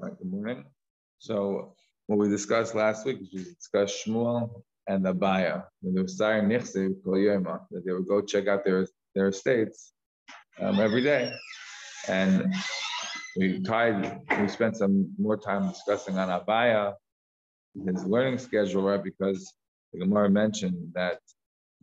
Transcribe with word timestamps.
All 0.00 0.08
right, 0.08 0.16
good 0.16 0.30
morning. 0.30 0.64
So 1.18 1.74
what 2.06 2.20
we 2.20 2.28
discussed 2.28 2.76
last 2.76 3.04
week 3.04 3.20
is 3.20 3.32
we 3.32 3.42
discussed 3.42 4.06
Shmuel 4.06 4.62
and 4.86 5.04
Abaya. 5.04 5.64
When 5.80 5.92
they 5.92 6.02
were 6.02 6.06
starting 6.06 6.48
that 7.72 7.82
they 7.84 7.92
would 7.92 8.06
go 8.06 8.20
check 8.20 8.46
out 8.46 8.64
their, 8.64 8.86
their 9.16 9.28
estates 9.28 9.92
um, 10.60 10.78
every 10.78 11.02
day. 11.02 11.32
And 12.06 12.54
we 13.36 13.60
tried, 13.60 14.20
we 14.40 14.46
spent 14.46 14.76
some 14.76 15.12
more 15.18 15.36
time 15.36 15.68
discussing 15.68 16.16
on 16.16 16.28
Abaya, 16.28 16.94
his 17.84 18.04
learning 18.04 18.38
schedule, 18.38 18.82
right? 18.82 19.02
Because 19.02 19.52
the 19.92 19.98
Gemara 19.98 20.30
mentioned 20.30 20.92
that 20.94 21.18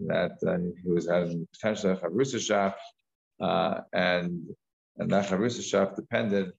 that 0.08 0.38
uh, 0.48 0.58
he 0.84 0.90
was 0.90 1.10
having 1.10 1.48
potentially 1.54 1.94
a 1.94 1.98
Chavrusa 1.98 2.74
uh, 3.42 3.82
and 3.92 4.48
and 4.98 5.10
that 5.10 5.28
Chavrusa 5.28 5.96
depended 5.98 6.54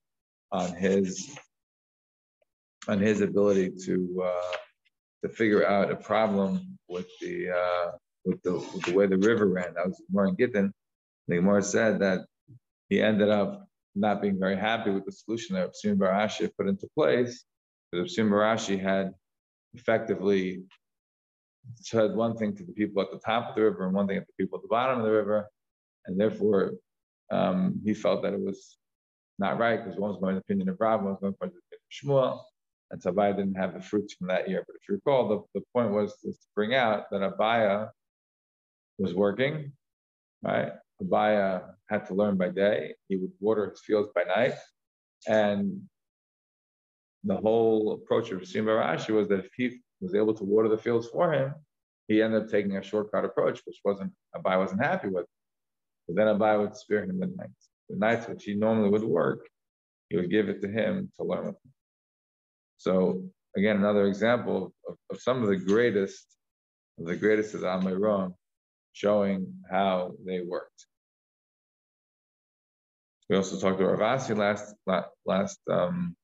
on 0.51 0.73
his 0.73 1.37
on 2.87 2.99
his 2.99 3.21
ability 3.21 3.71
to 3.85 4.23
uh, 4.23 4.57
to 5.23 5.29
figure 5.29 5.65
out 5.65 5.91
a 5.91 5.95
problem 5.95 6.77
with 6.87 7.07
the 7.21 7.49
uh, 7.49 7.91
with 8.25 8.41
the 8.43 8.53
with 8.53 8.83
the 8.83 8.93
way 8.93 9.07
the 9.07 9.17
river 9.17 9.47
ran. 9.47 9.73
That 9.75 9.87
was 9.87 10.01
more 10.11 10.27
in 10.27 10.35
Gittin. 10.35 10.73
The 11.27 11.35
Gemara 11.35 11.61
said 11.63 11.99
that 11.99 12.21
he 12.89 13.01
ended 13.01 13.29
up 13.29 13.67
not 13.95 14.21
being 14.21 14.39
very 14.39 14.55
happy 14.55 14.91
with 14.91 15.05
the 15.05 15.11
solution 15.11 15.55
that 15.55 15.75
Sim 15.75 15.97
Barashi 15.97 16.49
put 16.55 16.67
into 16.67 16.87
place, 16.95 17.43
because 17.91 18.15
Sim 18.15 18.29
Barashi 18.29 18.79
had 18.79 19.13
effectively 19.73 20.63
said 21.75 22.15
one 22.15 22.37
thing 22.37 22.55
to 22.55 22.63
the 22.63 22.71
people 22.71 23.01
at 23.01 23.11
the 23.11 23.19
top 23.19 23.49
of 23.49 23.55
the 23.55 23.61
river 23.61 23.85
and 23.85 23.93
one 23.93 24.07
thing 24.07 24.17
at 24.17 24.27
the 24.27 24.33
people 24.39 24.57
at 24.57 24.61
the 24.61 24.69
bottom 24.69 24.99
of 24.99 25.05
the 25.05 25.11
river, 25.11 25.47
and 26.05 26.19
therefore 26.19 26.73
um, 27.31 27.81
he 27.83 27.93
felt 27.93 28.23
that 28.23 28.33
it 28.33 28.39
was 28.39 28.77
not 29.39 29.59
right 29.59 29.83
because 29.83 29.99
one 29.99 30.11
was 30.11 30.19
going 30.19 30.35
to 30.35 30.39
the 30.39 30.45
opinion 30.45 30.69
of 30.69 30.77
Rav, 30.79 31.01
one 31.01 31.11
was 31.11 31.19
going 31.19 31.33
to 31.33 31.39
the 31.39 31.49
opinion 31.49 31.81
of 31.83 31.91
Shmuel, 31.91 32.41
and 32.91 33.01
so 33.01 33.11
Abaya 33.11 33.35
didn't 33.35 33.55
have 33.55 33.73
the 33.73 33.81
fruits 33.81 34.13
from 34.13 34.27
that 34.27 34.49
year. 34.49 34.63
But 34.65 34.75
if 34.77 34.87
you 34.87 34.95
recall, 34.95 35.27
the, 35.27 35.59
the 35.59 35.65
point 35.73 35.91
was 35.91 36.17
to 36.21 36.31
bring 36.55 36.73
out 36.73 37.09
that 37.11 37.21
Abaya 37.21 37.89
was 38.97 39.13
working, 39.13 39.73
right? 40.41 40.71
Abaya 41.01 41.73
had 41.89 42.05
to 42.07 42.13
learn 42.13 42.37
by 42.37 42.49
day. 42.49 42.95
He 43.09 43.17
would 43.17 43.31
water 43.39 43.69
his 43.69 43.81
fields 43.81 44.09
by 44.15 44.23
night. 44.23 44.55
And 45.27 45.81
the 47.23 47.35
whole 47.35 47.93
approach 47.93 48.31
of 48.31 48.47
Sim 48.47 48.65
Barashi 48.65 49.09
was 49.09 49.27
that 49.27 49.39
if 49.39 49.51
he 49.55 49.79
was 49.99 50.15
able 50.15 50.33
to 50.33 50.43
water 50.43 50.69
the 50.69 50.77
fields 50.77 51.07
for 51.07 51.33
him, 51.33 51.53
he 52.07 52.21
ended 52.21 52.43
up 52.43 52.49
taking 52.49 52.77
a 52.77 52.83
shortcut 52.83 53.25
approach, 53.25 53.59
which 53.65 53.79
wasn't 53.83 54.13
Abaya 54.35 54.59
wasn't 54.59 54.83
happy 54.83 55.09
with. 55.09 55.25
But 56.07 56.15
then 56.15 56.27
Abaya 56.27 56.61
would 56.61 56.77
spare 56.77 57.03
him 57.03 57.19
the 57.19 57.27
nights. 57.27 57.69
The 57.89 57.97
nights 57.97 58.27
which 58.27 58.45
he 58.45 58.55
normally 58.55 58.89
would 58.89 59.03
work, 59.03 59.47
he 60.09 60.15
would 60.15 60.29
give 60.29 60.47
it 60.47 60.61
to 60.61 60.69
him 60.69 61.11
to 61.17 61.25
learn 61.25 61.47
with 61.47 61.55
him. 61.55 61.73
So 62.77 63.23
again, 63.55 63.77
another 63.77 64.05
example 64.05 64.73
of, 64.87 64.95
of 65.09 65.21
some 65.21 65.43
of 65.43 65.49
the 65.49 65.57
greatest, 65.57 66.25
of 66.99 67.05
the 67.05 67.15
greatest 67.15 67.55
is 67.55 67.63
Amoraim, 67.63 68.33
showing 68.93 69.53
how 69.69 70.13
they 70.25 70.41
worked. 70.41 70.85
We 73.29 73.35
also 73.35 73.59
talked 73.59 73.79
to 73.79 73.85
Ravasi 73.85 74.37
last 74.37 74.73
last 75.25 75.59
um, 75.69 76.15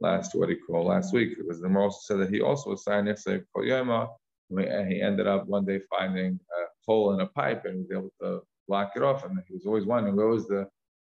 last 0.00 0.34
what 0.34 0.46
do 0.46 0.54
you 0.54 0.60
call 0.64 0.84
last 0.84 1.12
week 1.12 1.36
because 1.36 1.60
the 1.60 1.76
also 1.76 1.98
said 2.02 2.18
that 2.20 2.32
he 2.32 2.40
also 2.40 2.70
was 2.70 2.84
signing 2.84 3.16
Yoma, 3.64 4.08
and 4.50 4.92
he 4.92 5.02
ended 5.02 5.26
up 5.26 5.46
one 5.46 5.64
day 5.64 5.80
finding 5.90 6.38
a 6.56 6.64
hole 6.86 7.14
in 7.14 7.20
a 7.20 7.26
pipe 7.26 7.64
and 7.64 7.78
was 7.78 7.90
able 7.90 8.12
to 8.22 8.42
block 8.68 8.92
it 8.94 9.02
off. 9.02 9.24
And 9.24 9.38
he 9.48 9.54
was 9.54 9.66
always 9.66 9.86
wondering 9.86 10.14
where 10.14 10.28
was 10.28 10.46
the 10.46 10.68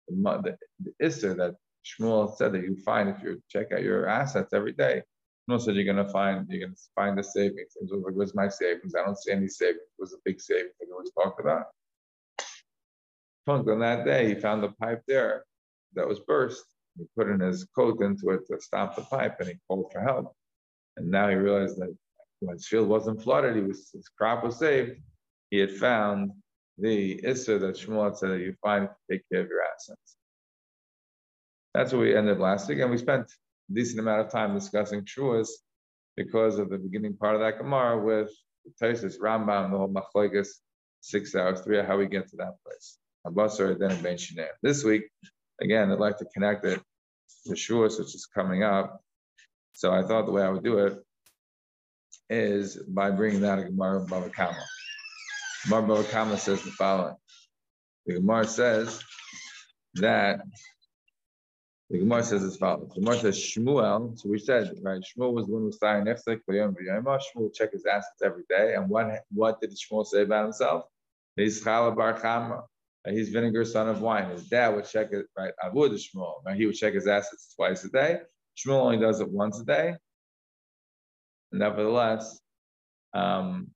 the, 0.09 0.17
the, 0.43 0.57
the 0.85 0.93
that 1.35 1.55
Shmuel 1.85 2.37
said 2.37 2.53
that 2.53 2.63
you 2.63 2.77
find 2.85 3.09
if 3.09 3.23
you 3.23 3.43
check 3.49 3.73
out 3.73 3.83
your 3.83 4.07
assets 4.07 4.53
every 4.53 4.73
day. 4.73 5.03
Shmuel 5.49 5.61
said 5.61 5.75
you're 5.75 5.93
gonna 5.93 6.09
find 6.09 6.47
you're 6.49 6.67
gonna 6.67 6.77
find 6.95 7.19
the 7.19 7.25
savings. 7.25 7.77
It 7.77 7.83
was 7.83 7.91
like, 7.93 8.15
where's 8.15 8.35
my 8.35 8.49
savings? 8.49 8.95
I 8.95 9.05
don't 9.05 9.19
see 9.19 9.33
any 9.33 9.49
savings. 9.49 9.83
It 9.83 10.01
was 10.01 10.13
a 10.13 10.19
big 10.25 10.41
savings 10.41 10.73
that 10.79 10.87
he 10.87 10.93
always 10.93 11.11
talked 11.13 11.41
about. 11.41 11.67
On 13.49 13.81
that 13.81 14.05
day, 14.05 14.29
he 14.29 14.35
found 14.41 14.63
the 14.63 14.69
pipe 14.81 15.03
there 15.09 15.45
that 15.95 16.07
was 16.07 16.21
burst. 16.21 16.65
He 16.97 17.05
put 17.17 17.29
in 17.29 17.41
his 17.41 17.65
coat 17.75 18.01
into 18.03 18.31
it 18.31 18.47
to 18.47 18.61
stop 18.61 18.95
the 18.95 19.03
pipe, 19.03 19.41
and 19.41 19.49
he 19.49 19.57
called 19.67 19.91
for 19.93 20.01
help. 20.01 20.33
And 20.97 21.11
now 21.11 21.29
he 21.29 21.35
realized 21.35 21.79
that 21.79 21.97
when 22.41 22.55
his 22.55 22.69
field 22.69 22.89
wasn't 22.89 23.23
flooded, 23.23 23.57
he 23.57 23.63
was 23.63 23.91
his 23.93 24.09
crop 24.09 24.45
was 24.45 24.59
saved. 24.59 25.01
He 25.51 25.59
had 25.59 25.73
found 25.73 26.31
the 26.79 27.21
issa 27.25 27.59
that 27.59 27.77
Shmuel 27.77 28.17
said 28.17 28.31
that 28.31 28.41
you 28.41 28.55
find 28.63 28.89
to 28.89 28.95
take 29.11 29.23
care 29.31 29.41
of 29.41 29.49
your 29.49 29.63
assets. 29.63 30.17
That's 31.75 31.93
where 31.93 32.03
we 32.03 32.17
ended 32.17 32.39
last 32.39 32.69
week, 32.69 32.81
and 32.81 32.91
we 32.91 32.99
spent 32.99 33.33
a 33.71 33.75
decent 33.75 34.01
amount 34.01 34.21
of 34.21 34.31
time 34.31 34.55
discussing 34.55 35.03
Shavuos 35.03 35.49
because 36.17 36.59
of 36.59 36.69
the 36.69 36.79
beginning 36.79 37.17
part 37.17 37.35
of 37.35 37.41
that 37.41 37.59
Gemara 37.59 37.99
with 38.03 38.31
Tosfos, 38.81 39.19
Rambam, 39.19 39.71
the 39.71 39.79
whole 39.79 39.89
Machlokes, 39.89 40.49
six 41.01 41.35
hours, 41.35 41.61
three 41.61 41.83
how 41.83 41.97
we 41.97 42.07
get 42.07 42.29
to 42.29 42.37
that 42.37 42.55
place. 42.65 42.99
Abasar, 43.27 43.79
then 43.79 44.03
Ben 44.03 44.19
This 44.63 44.85
week, 44.85 45.05
again, 45.61 45.91
I'd 45.91 45.99
like 45.99 46.19
to 46.19 46.27
connect 46.27 46.65
it 46.67 46.81
to 47.47 47.53
Shavuos, 47.55 47.99
which 47.99 48.15
is 48.15 48.27
coming 48.27 48.63
up. 48.63 49.01
So 49.73 49.93
I 49.93 50.03
thought 50.03 50.27
the 50.27 50.33
way 50.33 50.43
I 50.43 50.51
would 50.51 50.65
do 50.65 50.79
it 50.79 50.99
is 52.29 52.77
by 52.77 53.11
bringing 53.11 53.41
that 53.41 53.59
a 53.59 53.65
Gemara 53.65 54.05
Bava 54.05 54.33
Kama. 54.33 54.65
Gemara 55.65 55.83
Bava 55.83 56.11
Kama 56.11 56.37
says 56.37 56.63
the 56.63 56.71
following. 56.73 57.17
The 58.07 58.15
Gemara 58.15 58.47
says 58.47 59.03
that 59.95 60.41
the 61.93 61.99
Gemara 61.99 62.23
says 62.23 62.43
as 62.43 62.57
follows. 62.57 62.89
The 62.89 63.01
Gemara 63.01 63.19
says 63.19 63.39
Shmuel. 63.39 64.19
So 64.19 64.31
we 64.31 64.39
said 64.39 64.73
right. 64.83 65.03
Shmuel 65.03 65.35
was 65.35 65.47
the 65.47 65.53
one 65.53 65.63
who 65.63 65.73
starting 65.73 66.07
Nefsek 66.07 66.41
V'Yom 66.49 66.75
V'Yom. 66.75 67.05
Shmuel 67.05 67.55
check 67.55 67.73
his 67.73 67.85
assets 67.85 68.23
every 68.25 68.45
day. 68.49 68.75
And 68.75 68.89
what 68.89 69.21
what 69.31 69.61
did 69.61 69.73
Shmuel 69.73 70.07
say 70.07 70.23
about 70.23 70.45
himself? 70.45 70.85
He's 71.37 71.63
Chala 71.63 71.95
Bar 71.95 72.19
Chama. 72.19 72.63
He's 73.07 73.29
vinegar 73.29 73.67
son 73.67 73.91
of 73.91 74.01
wine. 74.01 74.31
His 74.31 74.49
dad 74.49 74.75
would 74.75 74.89
check 74.89 75.13
it 75.13 75.27
right. 75.37 75.53
Avud 75.63 75.91
Shmuel. 75.91 76.37
Right? 76.47 76.57
He 76.57 76.65
would 76.65 76.77
check 76.77 76.95
his 76.95 77.07
assets 77.07 77.53
twice 77.55 77.85
a 77.85 77.91
day. 77.91 78.21
Shmuel 78.57 78.81
only 78.81 78.99
does 78.99 79.21
it 79.21 79.29
once 79.29 79.61
a 79.61 79.65
day. 79.65 79.95
Nevertheless, 81.53 82.41
um, 83.13 83.69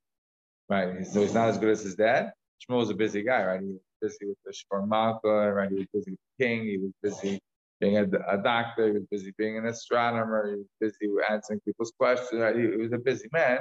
right. 0.71 1.06
So 1.06 1.21
he's 1.21 1.34
not 1.34 1.50
as 1.50 1.59
good 1.59 1.69
as 1.69 1.83
his 1.83 1.97
dad. 1.97 2.33
Shmuel 2.62 2.78
was 2.78 2.88
a 2.88 2.94
busy 2.94 3.22
guy, 3.22 3.44
right? 3.44 3.60
He 3.60 3.66
was 3.66 3.81
busy 4.00 4.25
with 4.25 4.38
the 4.47 4.54
Shvar 4.54 5.21
right? 5.54 5.69
He 5.69 5.75
was 5.75 5.87
busy 5.93 6.12
with 6.12 6.21
the 6.38 6.44
king. 6.44 6.65
He 6.65 6.78
was 6.78 6.93
busy 7.03 7.41
being 7.81 7.98
a, 7.98 8.04
a, 8.28 8.42
doctor, 8.42 8.87
he 8.87 8.92
was 8.92 9.04
busy 9.10 9.34
being 9.37 9.59
an 9.59 9.66
astronomer, 9.66 10.50
he 10.50 10.56
was 10.56 10.66
busy 10.81 11.12
answering 11.31 11.60
people's 11.60 11.92
questions. 11.98 12.42
He, 12.56 12.62
he, 12.62 12.76
was 12.76 12.92
a 12.92 12.98
busy 12.98 13.28
man. 13.32 13.60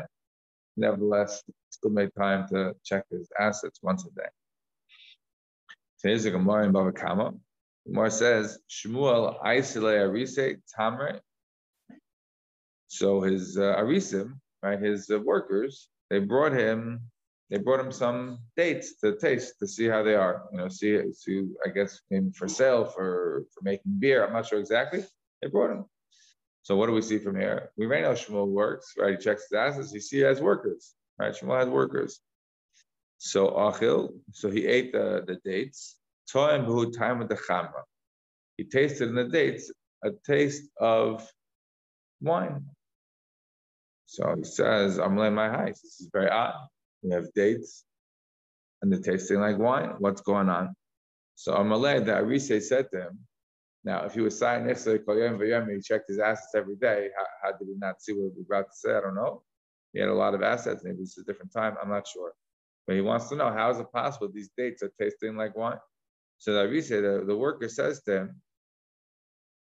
Nevertheless, 0.78 1.44
he 1.46 1.54
still 1.70 1.92
made 1.92 2.12
time 2.18 2.48
to 2.50 2.74
check 2.84 3.04
his 3.12 3.30
assets 3.40 3.80
once 3.82 4.06
a 4.06 4.10
day. 4.16 4.28
So 5.98 6.32
Gemara 6.32 6.66
in 6.66 6.74
Bava 6.74 6.96
Kama. 6.96 7.34
Gemara 7.88 8.12
says, 8.12 8.60
Shmuel 8.70 9.42
Aisile 9.44 10.08
Arise 10.08 10.58
Tamre. 10.78 11.20
So 12.88 13.22
his 13.22 13.58
uh, 13.58 13.76
Arisim, 13.78 14.34
right, 14.64 14.80
his 14.80 15.10
uh, 15.10 15.20
workers, 15.20 15.90
they 16.10 16.20
brought 16.20 16.54
him 16.54 17.02
they 17.50 17.58
brought 17.58 17.80
him 17.80 17.92
some 17.92 18.40
dates 18.58 19.00
to 19.02 19.18
taste 19.18 19.60
to 19.60 19.68
see 19.68 19.88
how 19.88 20.02
they 20.04 20.16
are. 20.16 20.46
You 20.52 20.58
know, 20.58 20.68
see, 20.68 21.00
see, 21.14 21.48
I 21.66 21.70
guess 21.70 22.02
maybe 22.10 22.32
for 22.32 22.48
sale 22.48 22.86
for 22.86 23.46
for 23.54 23.62
making 23.64 24.00
beer. 24.00 24.26
I'm 24.26 24.34
not 24.34 24.48
sure 24.48 24.60
exactly. 24.60 25.06
They 25.42 25.50
brought 25.50 25.72
him. 25.72 25.86
So 26.64 26.76
what 26.76 26.88
do 26.88 26.94
we 26.94 27.02
see 27.04 27.20
from 27.20 27.40
here? 27.40 27.70
We 27.78 27.86
already 27.86 28.04
know 28.04 28.14
Shmuel 28.14 28.48
works, 28.48 28.94
right? 28.98 29.12
He 29.12 29.24
checks 29.24 29.44
his 29.50 29.58
assets. 29.58 29.94
You 29.94 30.00
see, 30.00 30.18
he 30.18 30.24
has 30.24 30.42
workers, 30.42 30.96
right? 31.20 31.34
Shmuel 31.34 31.60
has 31.60 31.70
workers. 31.70 32.20
So 33.20 33.50
Achil, 33.50 34.14
so 34.32 34.50
he 34.50 34.66
ate 34.66 34.92
the, 34.92 35.24
the 35.28 35.40
dates. 35.46 35.98
Toim 36.34 36.98
time 36.98 37.20
with 37.20 37.30
the 37.30 37.36
chamra. 37.36 37.84
He 38.58 38.64
tasted 38.64 39.10
in 39.10 39.16
the 39.16 39.26
dates 39.26 39.72
a 40.04 40.12
taste 40.26 40.70
of 40.80 41.28
wine. 42.22 42.66
So 44.06 44.36
he 44.36 44.44
says, 44.44 44.98
I'm 45.00 45.18
laying 45.18 45.36
my 45.36 45.66
eyes. 45.66 45.82
This 45.82 46.00
is 46.00 46.10
very 46.12 46.30
odd. 46.30 46.56
We 47.06 47.14
have 47.14 47.32
dates 47.36 47.86
and 48.82 48.92
they're 48.92 49.00
tasting 49.00 49.40
like 49.40 49.58
wine. 49.60 49.96
What's 50.00 50.22
going 50.22 50.50
on? 50.50 50.76
So 51.36 51.54
Amalei, 51.54 52.04
the 52.04 52.18
Arise 52.18 52.68
said 52.68 52.88
to 52.92 53.02
him, 53.08 53.20
now, 53.84 54.04
if 54.04 54.16
he 54.16 54.22
was 54.22 54.40
signing 54.40 54.68
he 54.68 55.82
checked 55.82 56.10
his 56.10 56.18
assets 56.18 56.56
every 56.56 56.76
day. 56.76 57.10
How, 57.16 57.26
how 57.44 57.58
did 57.58 57.68
he 57.68 57.76
not 57.78 58.02
see 58.02 58.14
what 58.14 58.32
we 58.36 58.44
were 58.50 58.56
about 58.58 58.72
to 58.72 58.76
say? 58.76 58.96
I 58.96 59.02
don't 59.02 59.14
know. 59.14 59.44
He 59.94 60.00
had 60.00 60.10
a 60.10 60.14
lot 60.14 60.34
of 60.34 60.42
assets. 60.42 60.84
Maybe 60.84 61.04
it's 61.04 61.20
a 61.20 61.24
different 61.24 61.54
time. 61.54 61.76
I'm 61.80 61.90
not 61.90 62.08
sure. 62.08 62.34
But 62.88 62.96
he 62.96 63.02
wants 63.02 63.30
to 63.30 63.36
know 63.36 63.52
how 63.52 63.70
is 63.70 63.80
it 63.80 63.92
possible 63.94 64.28
these 64.34 64.50
dates 64.58 64.82
are 64.82 64.92
tasting 65.00 65.38
like 65.38 65.56
wine? 65.56 65.78
So 66.40 66.54
the 66.54 66.62
Arise, 66.62 66.90
the, 66.90 67.24
the 67.28 67.38
worker 67.38 67.70
says 67.70 68.02
to 68.04 68.22
him, 68.22 68.42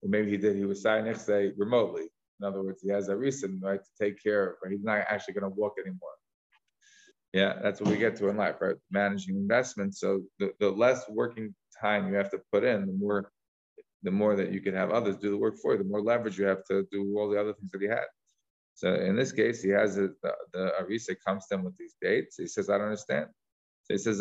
or 0.03 0.09
maybe 0.09 0.31
he 0.31 0.37
did, 0.37 0.55
he 0.55 0.65
was 0.65 0.83
signing 0.83 1.17
remotely. 1.57 2.05
In 2.41 2.47
other 2.47 2.63
words, 2.63 2.81
he 2.81 2.91
has 2.91 3.09
a 3.09 3.17
reason 3.17 3.61
right 3.61 3.81
to 3.83 4.05
take 4.05 4.23
care 4.23 4.51
of, 4.51 4.57
or 4.63 4.71
he's 4.71 4.85
not 4.85 4.99
actually 5.09 5.35
going 5.35 5.53
to 5.53 5.61
walk 5.61 5.75
anymore. 5.85 6.11
Yeah, 7.33 7.55
that's 7.63 7.81
what 7.81 7.91
we 7.91 7.99
get 7.99 8.17
to 8.19 8.29
in 8.29 8.39
life, 8.39 8.57
right? 8.61 8.77
Managing 8.91 9.37
investments. 9.37 10.01
So 10.01 10.23
the, 10.41 10.53
the 10.61 10.71
less 10.71 11.09
working 11.11 11.55
time 11.81 12.09
you 12.09 12.17
have 12.17 12.31
to 12.33 12.41
put 12.53 12.65
in, 12.65 12.87
the 12.87 12.95
more 12.95 13.31
the 14.05 14.11
more 14.13 14.37
that 14.37 14.53
you 14.53 14.61
can 14.61 14.75
have 14.75 14.91
others 14.93 15.17
do 15.17 15.31
the 15.31 15.37
work 15.39 15.57
for 15.63 15.73
you, 15.73 15.79
the 15.79 15.85
more 15.85 16.03
leverage 16.03 16.39
you 16.39 16.47
have 16.47 16.65
to 16.67 16.87
do 16.93 17.17
all 17.19 17.31
the 17.31 17.41
other 17.41 17.55
things 17.55 17.73
that 17.73 17.83
he 17.83 17.89
had. 17.89 18.05
So 18.77 18.95
in 18.95 19.17
this 19.17 19.33
case, 19.33 19.63
he 19.63 19.71
has 19.71 19.99
a, 19.99 20.11
the, 20.23 20.33
the 20.53 20.73
Arisa 20.83 21.17
comes 21.27 21.47
to 21.49 21.57
him 21.57 21.65
with 21.65 21.77
these 21.79 21.97
dates. 22.03 22.37
He 22.39 22.47
says, 22.49 22.71
I 22.71 22.79
don't 22.79 22.87
understand. 22.89 23.27
So 23.85 23.95
he 23.95 23.99
says, 23.99 24.21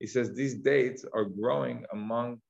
He 0.00 0.08
says, 0.08 0.34
these 0.34 0.56
dates 0.56 1.04
are 1.14 1.24
growing 1.24 1.84
among 1.92 2.40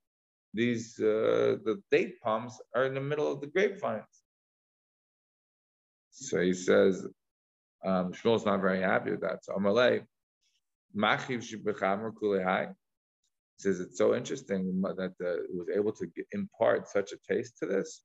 these, 0.53 0.99
uh, 0.99 1.57
the 1.65 1.81
date 1.91 2.21
palms 2.21 2.57
are 2.75 2.85
in 2.85 2.95
the 2.95 3.01
middle 3.01 3.31
of 3.31 3.41
the 3.41 3.47
grapevines. 3.47 4.05
So 6.11 6.41
he 6.41 6.53
says, 6.53 7.07
um, 7.85 8.13
Shmuel's 8.13 8.45
not 8.45 8.61
very 8.61 8.81
happy 8.81 9.11
with 9.11 9.21
that. 9.21 9.43
So 9.43 9.53
Amalei, 9.53 10.03
Machiv 10.95 11.43
Shibechamer 11.43 12.11
Kulehai 12.13 12.73
says 13.57 13.79
it's 13.79 13.97
so 13.97 14.15
interesting 14.15 14.81
that 14.81 15.13
uh, 15.21 15.43
it 15.43 15.53
was 15.53 15.67
able 15.75 15.91
to 15.91 16.07
impart 16.31 16.87
such 16.87 17.11
a 17.11 17.33
taste 17.33 17.57
to 17.59 17.65
this. 17.65 18.03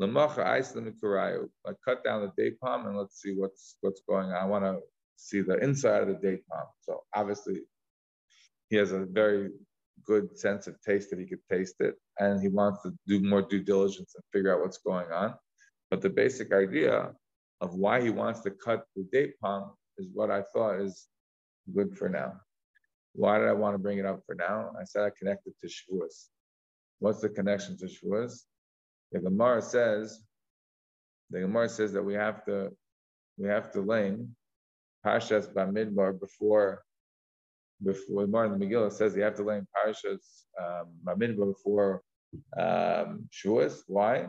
Lamacha 0.00 0.44
Iceland 0.44 0.94
I 1.02 1.72
cut 1.84 2.04
down 2.04 2.22
the 2.22 2.32
date 2.42 2.60
palm 2.60 2.86
and 2.86 2.96
let's 2.96 3.20
see 3.20 3.34
what's 3.34 3.76
what's 3.80 4.02
going 4.08 4.28
on. 4.28 4.34
I 4.34 4.44
want 4.44 4.64
to 4.64 4.78
see 5.16 5.40
the 5.40 5.58
inside 5.58 6.02
of 6.02 6.08
the 6.08 6.14
date 6.14 6.46
palm. 6.48 6.66
So 6.82 7.02
obviously, 7.14 7.62
he 8.70 8.76
has 8.76 8.92
a 8.92 9.04
very 9.04 9.50
good 10.06 10.38
sense 10.38 10.66
of 10.68 10.80
taste 10.80 11.10
that 11.10 11.18
he 11.18 11.26
could 11.26 11.44
taste 11.50 11.76
it, 11.80 11.96
and 12.18 12.40
he 12.40 12.48
wants 12.48 12.82
to 12.82 12.92
do 13.06 13.20
more 13.20 13.42
due 13.42 13.62
diligence 13.62 14.14
and 14.14 14.24
figure 14.32 14.54
out 14.54 14.60
what's 14.60 14.78
going 14.78 15.10
on. 15.10 15.34
But 15.90 16.00
the 16.00 16.10
basic 16.10 16.52
idea 16.52 17.12
of 17.60 17.74
why 17.74 18.00
he 18.00 18.10
wants 18.10 18.40
to 18.40 18.50
cut 18.50 18.84
the 18.94 19.04
date 19.12 19.38
palm 19.40 19.72
is 19.98 20.08
what 20.12 20.30
I 20.30 20.42
thought 20.52 20.80
is 20.80 21.08
good 21.74 21.96
for 21.96 22.08
now. 22.08 22.34
Why 23.14 23.38
did 23.38 23.48
I 23.48 23.52
want 23.52 23.74
to 23.74 23.78
bring 23.78 23.98
it 23.98 24.06
up 24.06 24.20
for 24.26 24.34
now? 24.34 24.72
I 24.80 24.84
said 24.84 25.02
I 25.02 25.10
connected 25.18 25.52
to 25.60 25.66
Shavuos. 25.66 26.26
What's 27.00 27.20
the 27.20 27.28
connection 27.28 27.76
to 27.78 27.86
Shavuos? 27.86 28.42
The 29.12 29.20
Gemara 29.20 29.62
says, 29.62 30.20
the 31.30 31.40
Gemara 31.40 31.68
says 31.68 31.92
that 31.92 32.02
we 32.02 32.14
have 32.14 32.44
to, 32.44 32.70
we 33.36 33.48
have 33.48 33.72
to 33.72 33.80
lane 33.80 34.34
Parshas 35.04 35.52
Bamidbar 35.52 36.18
before, 36.20 36.82
before 37.82 38.26
the 38.26 38.32
Megillah 38.32 38.92
says 38.92 39.16
you 39.16 39.22
have 39.22 39.36
to 39.36 39.44
lane 39.44 39.66
Parshas 39.76 40.44
um, 40.60 40.86
Bamidbar 41.04 41.54
before 41.54 42.02
um, 42.56 43.28
Shavuos. 43.32 43.82
Why? 43.86 44.28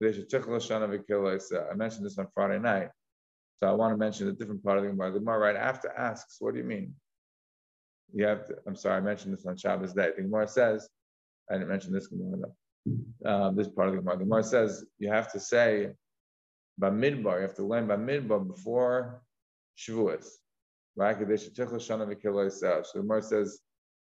I 0.00 1.74
mentioned 1.74 2.06
this 2.06 2.18
on 2.18 2.26
Friday 2.34 2.58
night. 2.58 2.88
So 3.58 3.66
I 3.66 3.72
want 3.72 3.92
to 3.92 3.96
mention 3.96 4.28
a 4.28 4.32
different 4.32 4.62
part 4.62 4.78
of 4.78 4.84
the 4.84 4.90
Gemara. 4.90 5.10
The 5.10 5.18
Gemara 5.18 5.38
right 5.38 5.56
after 5.56 5.90
asks, 5.90 6.36
what 6.38 6.54
do 6.54 6.60
you 6.60 6.64
mean? 6.64 6.94
You 8.14 8.24
have 8.26 8.46
to, 8.46 8.56
I'm 8.66 8.76
sorry, 8.76 8.96
I 8.96 9.00
mentioned 9.00 9.34
this 9.34 9.44
on 9.46 9.56
Shabbos 9.56 9.92
day. 9.92 10.12
The 10.16 10.22
Gemara 10.22 10.46
says, 10.46 10.88
I 11.50 11.54
didn't 11.54 11.68
mention 11.68 11.92
this 11.92 12.06
Gemara. 12.06 12.50
Um, 13.24 13.56
this 13.56 13.68
part 13.68 13.88
of 13.88 13.94
the 13.94 14.00
Gemara. 14.00 14.18
The 14.18 14.24
Gemara 14.24 14.44
says 14.44 14.84
you 14.98 15.10
have 15.10 15.32
to 15.32 15.40
say 15.40 15.90
Bamidbar, 16.80 17.36
you 17.36 17.42
have 17.42 17.56
to 17.56 17.64
learn 17.66 17.88
Bamidbar 17.88 18.46
before 18.46 19.22
Shavuos. 19.76 20.28
Right? 20.96 21.16
So 21.18 21.24
the 21.24 22.84
Gemara 22.94 23.22
says, 23.22 23.58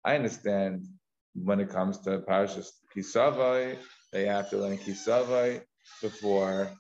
I 0.04 0.16
understand 0.16 0.88
when 1.36 1.60
it 1.60 1.70
comes 1.70 2.00
to 2.00 2.20
Parashas 2.20 2.70
Kisavai, 2.96 3.78
they 4.12 4.26
have 4.26 4.50
to 4.50 4.58
learn 4.58 4.78
Kisavai 4.78 5.62
before 6.02 6.72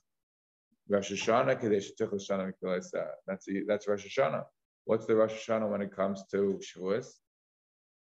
Rosh 0.89 1.11
Hashanah, 1.11 1.59
Kadesh 1.59 1.91
Shana 1.99 2.51
That's 3.27 3.47
that's 3.67 3.87
Rosh 3.87 4.05
Hashanah. 4.05 4.43
What's 4.85 5.05
the 5.05 5.15
Rosh 5.15 5.33
Hashanah 5.33 5.69
when 5.69 5.81
it 5.81 5.95
comes 5.95 6.23
to 6.31 6.59
Shavuos? 6.59 7.07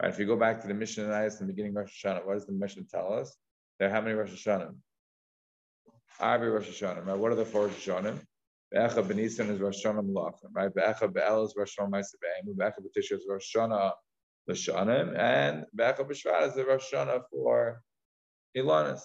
Right, 0.02 0.12
if 0.12 0.20
you 0.20 0.26
go 0.26 0.38
back 0.38 0.62
to 0.62 0.68
the 0.68 0.74
Mishnah 0.74 1.04
in 1.04 1.12
the 1.12 1.46
beginning 1.48 1.72
of 1.72 1.78
Rosh 1.78 2.06
Hashanah, 2.06 2.26
what 2.26 2.36
does 2.36 2.46
the 2.46 2.54
Mishnah 2.54 2.84
tell 2.84 3.14
us? 3.14 3.36
There 3.80 3.90
are 3.90 3.92
how 3.92 4.02
many 4.02 4.14
Rosh 4.14 4.32
Hashanah? 4.32 4.76
Every 6.20 6.50
Rosh 6.50 6.70
Hashanah, 6.70 7.06
right? 7.06 7.18
What 7.18 7.32
are 7.32 7.36
the 7.36 7.46
four 7.46 7.68
Rosh 7.68 7.88
Hashanah? 7.88 8.20
Be'echa 8.72 9.04
Benisan 9.04 9.50
is 9.50 9.60
Rosh 9.60 9.86
Hashanah 9.86 10.10
Malachim, 10.10 10.54
right? 10.54 10.74
Be'echa 10.74 11.12
Be'el 11.14 11.46
is 11.46 11.54
Rosh 11.58 11.78
Hashanah 11.78 11.90
Ma'aseh 11.90 12.58
Be'echa 12.58 12.80
B'Tisha 12.80 13.14
is 13.14 13.26
Rosh 13.30 13.56
Hashanah 13.56 13.92
L'Shanim, 14.48 15.18
and 15.18 15.66
Be'echa 15.76 16.08
B'Shvat 16.08 16.48
is 16.48 16.56
the 16.56 16.66
Rosh 16.66 16.94
Hashanah 16.94 17.24
for 17.32 17.82
Ilanis. 18.56 19.02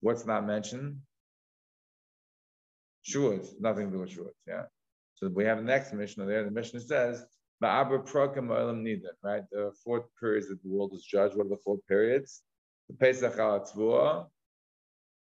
What's 0.00 0.26
not 0.26 0.46
mentioned? 0.46 0.98
Shavuos, 3.08 3.60
nothing 3.60 3.86
to 3.86 3.92
do 3.92 4.00
with 4.00 4.10
Shavuos, 4.10 4.32
yeah. 4.46 4.64
So 5.14 5.28
we 5.28 5.44
have 5.44 5.58
the 5.58 5.64
next 5.64 5.92
Mishnah 5.92 6.26
there. 6.26 6.44
The 6.44 6.50
Mishnah 6.50 6.80
says, 6.80 7.24
Ma'abra 7.62 8.06
Prokim 8.06 8.48
Nidan, 8.48 9.16
right? 9.22 9.42
The 9.50 9.72
fourth 9.84 10.04
periods 10.20 10.48
that 10.48 10.62
the 10.62 10.68
world 10.68 10.92
is 10.94 11.02
judged. 11.02 11.36
What 11.36 11.46
are 11.46 11.50
the 11.50 11.56
four 11.56 11.78
periods? 11.88 12.42
The 12.88 12.94
Pesach 12.94 13.36
al 13.38 14.30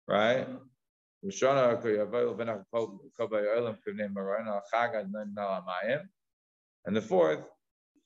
right? 0.07 0.47
And 6.85 6.95
the 6.95 7.01
fourth, 7.01 7.43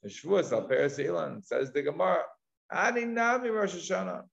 the 0.01 0.09
Shavuos 0.09 0.51
al 0.53 0.61
Peres 0.63 0.97
Ilan, 0.97 1.43
says 1.45 1.71
the 1.73 1.81
Gemara, 1.81 2.23
Ani 2.71 3.03
Nami 3.05 3.49
Rosh 3.49 3.75
Hashanah. 3.75 4.23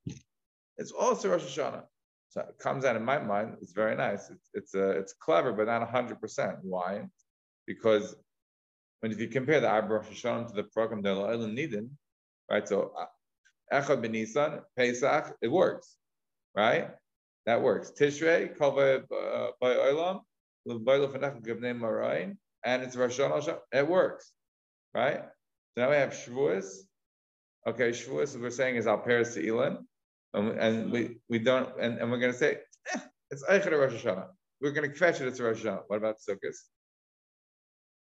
It's 0.76 0.92
also 0.92 1.30
Rosh 1.30 1.58
Hashanah. 1.58 1.82
So 2.30 2.42
it 2.42 2.58
comes 2.58 2.84
out 2.84 2.96
in 2.96 3.04
my 3.04 3.18
mind, 3.18 3.56
it's 3.62 3.72
very 3.72 3.96
nice. 3.96 4.30
It's 4.30 4.50
it's, 4.54 4.74
uh, 4.74 4.98
it's 4.98 5.14
clever, 5.14 5.52
but 5.52 5.66
not 5.66 5.90
100%. 5.90 6.58
Why? 6.62 7.04
Because 7.66 8.14
when 9.00 9.12
if 9.12 9.20
you 9.20 9.28
compare 9.28 9.60
the 9.60 9.68
Arbor 9.68 10.00
Hashanah 10.00 10.48
to 10.48 10.54
the 10.54 10.64
program 10.64 11.02
that 11.02 11.16
Oilam 11.16 11.56
Nidin, 11.56 11.88
right? 12.50 12.68
So 12.68 12.92
uh, 12.98 13.06
Echad 13.72 14.04
Benisan, 14.04 14.62
Pesach, 14.76 15.36
it 15.40 15.48
works, 15.48 15.96
right? 16.54 16.90
That 17.46 17.62
works. 17.62 17.92
Tishrei, 17.98 18.56
Kol 18.58 18.72
by 18.72 19.74
Oilam, 19.74 20.20
and 22.64 22.82
it's 22.82 22.96
Rosh 22.96 23.20
Hashanah, 23.20 23.58
it 23.72 23.88
works, 23.88 24.32
right? 24.94 25.22
So 25.74 25.80
now 25.80 25.90
we 25.90 25.96
have 25.96 26.10
Shavuos. 26.10 26.80
Okay, 27.66 27.90
Shavuos, 27.90 28.38
we're 28.38 28.50
saying 28.50 28.76
is 28.76 28.86
Al 28.86 28.98
Paris 28.98 29.34
to 29.34 29.48
Elon, 29.48 29.87
and, 30.34 30.58
and, 30.58 30.92
we, 30.92 31.18
we 31.28 31.38
don't, 31.38 31.68
and, 31.80 31.98
and 31.98 32.10
we're 32.10 32.18
going 32.18 32.32
to 32.32 32.38
say, 32.38 32.58
eh, 32.94 33.00
it's 33.30 33.44
Eichel 33.44 33.72
Rosh 33.72 34.04
Hashanah. 34.04 34.26
We're 34.60 34.72
going 34.72 34.90
to 34.90 34.96
fetch 34.96 35.20
it, 35.20 35.28
it's 35.28 35.40
Rosh 35.40 35.64
Hashanah. 35.64 35.82
What 35.86 35.96
about 35.96 36.16
Sukkot? 36.18 36.54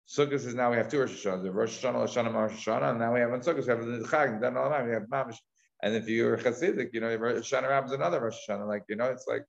Sukkot 0.08 0.32
is 0.32 0.54
now 0.54 0.70
we 0.70 0.76
have 0.76 0.88
two 0.88 1.00
Rosh 1.00 1.24
Hashanah, 1.24 1.42
the 1.42 1.52
Rosh 1.52 1.84
Hashanah, 1.84 1.94
Rosh 1.94 2.16
Hashanah, 2.16 2.34
Rosh 2.34 2.66
Hashanah, 2.66 2.90
and 2.90 2.98
now 2.98 3.14
we 3.14 3.20
have 3.20 3.32
on 3.32 3.40
Sukkot, 3.40 3.62
we 3.62 3.68
have 3.68 3.84
the 3.84 4.08
Chag, 4.08 4.40
then 4.40 4.56
all 4.56 4.68
we 4.84 4.92
have 4.92 5.04
Mamish. 5.04 5.36
And 5.82 5.94
if 5.94 6.08
you're 6.08 6.36
Chassidic, 6.36 6.90
you 6.92 7.00
know, 7.00 7.14
Rosh 7.16 7.52
Hashanah 7.52 7.70
happens 7.70 7.92
another 7.92 8.20
Rosh 8.20 8.36
Hashanah, 8.48 8.66
like, 8.66 8.84
you 8.88 8.96
know, 8.96 9.06
it's 9.06 9.26
like, 9.26 9.44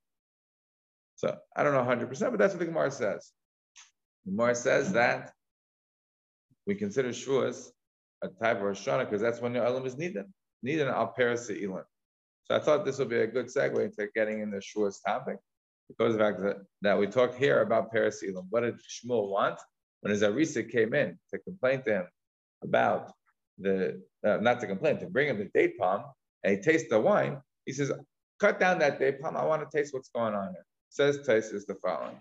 so 1.15 1.35
I 1.55 1.63
don't 1.63 1.73
know 1.73 1.83
100%, 1.83 2.09
but 2.09 2.39
that's 2.39 2.53
what 2.53 2.59
the 2.59 2.65
Gemara 2.65 2.91
says. 2.91 3.31
The 4.25 4.31
Gemara 4.31 4.55
says 4.55 4.93
that 4.93 5.33
we 6.65 6.75
consider 6.75 7.09
Shavuos 7.09 7.69
a 8.23 8.27
type 8.27 8.57
of 8.57 8.63
Rosh 8.63 8.87
Hashanah 8.87 9.05
because 9.05 9.21
that's 9.21 9.41
when 9.41 9.53
the 9.53 9.63
Elam 9.63 9.85
is 9.85 9.97
needed. 9.97 10.25
Needed 10.63 10.87
al 10.87 11.07
Paris 11.07 11.49
Elam. 11.49 11.83
So 12.51 12.57
I 12.57 12.59
thought 12.59 12.83
this 12.83 12.99
would 12.99 13.07
be 13.07 13.21
a 13.21 13.27
good 13.27 13.45
segue 13.45 13.81
into 13.81 14.09
getting 14.13 14.41
into 14.41 14.57
Shavuos 14.57 14.97
topic. 15.07 15.37
It 15.89 15.97
goes 15.97 16.17
back 16.17 16.35
to 16.35 16.57
that, 16.81 16.99
we 16.99 17.07
talked 17.07 17.35
here 17.35 17.61
about 17.61 17.93
Paris 17.93 18.21
Elam. 18.27 18.47
What 18.49 18.63
did 18.63 18.75
Shmuel 18.75 19.29
want? 19.29 19.57
When 20.01 20.11
his 20.11 20.21
Arisa 20.21 20.69
came 20.69 20.93
in 20.93 21.17
to 21.29 21.39
complain 21.39 21.81
to 21.83 21.91
him 21.93 22.07
about 22.61 23.13
the, 23.57 24.01
uh, 24.25 24.39
not 24.41 24.59
to 24.59 24.67
complain, 24.67 24.97
to 24.99 25.05
bring 25.05 25.29
him 25.29 25.37
the 25.37 25.49
date 25.53 25.79
palm, 25.79 26.03
and 26.43 26.57
he 26.57 26.61
tastes 26.61 26.89
the 26.89 26.99
wine, 26.99 27.39
he 27.65 27.71
says, 27.71 27.89
cut 28.37 28.59
down 28.59 28.79
that 28.79 28.99
date 28.99 29.21
palm, 29.21 29.37
I 29.37 29.45
want 29.45 29.61
to 29.61 29.77
taste 29.77 29.93
what's 29.93 30.09
going 30.09 30.33
on 30.33 30.49
here. 30.51 30.65
Says 30.89 31.25
Tais 31.25 31.53
is 31.53 31.65
the 31.65 31.75
following. 31.75 32.19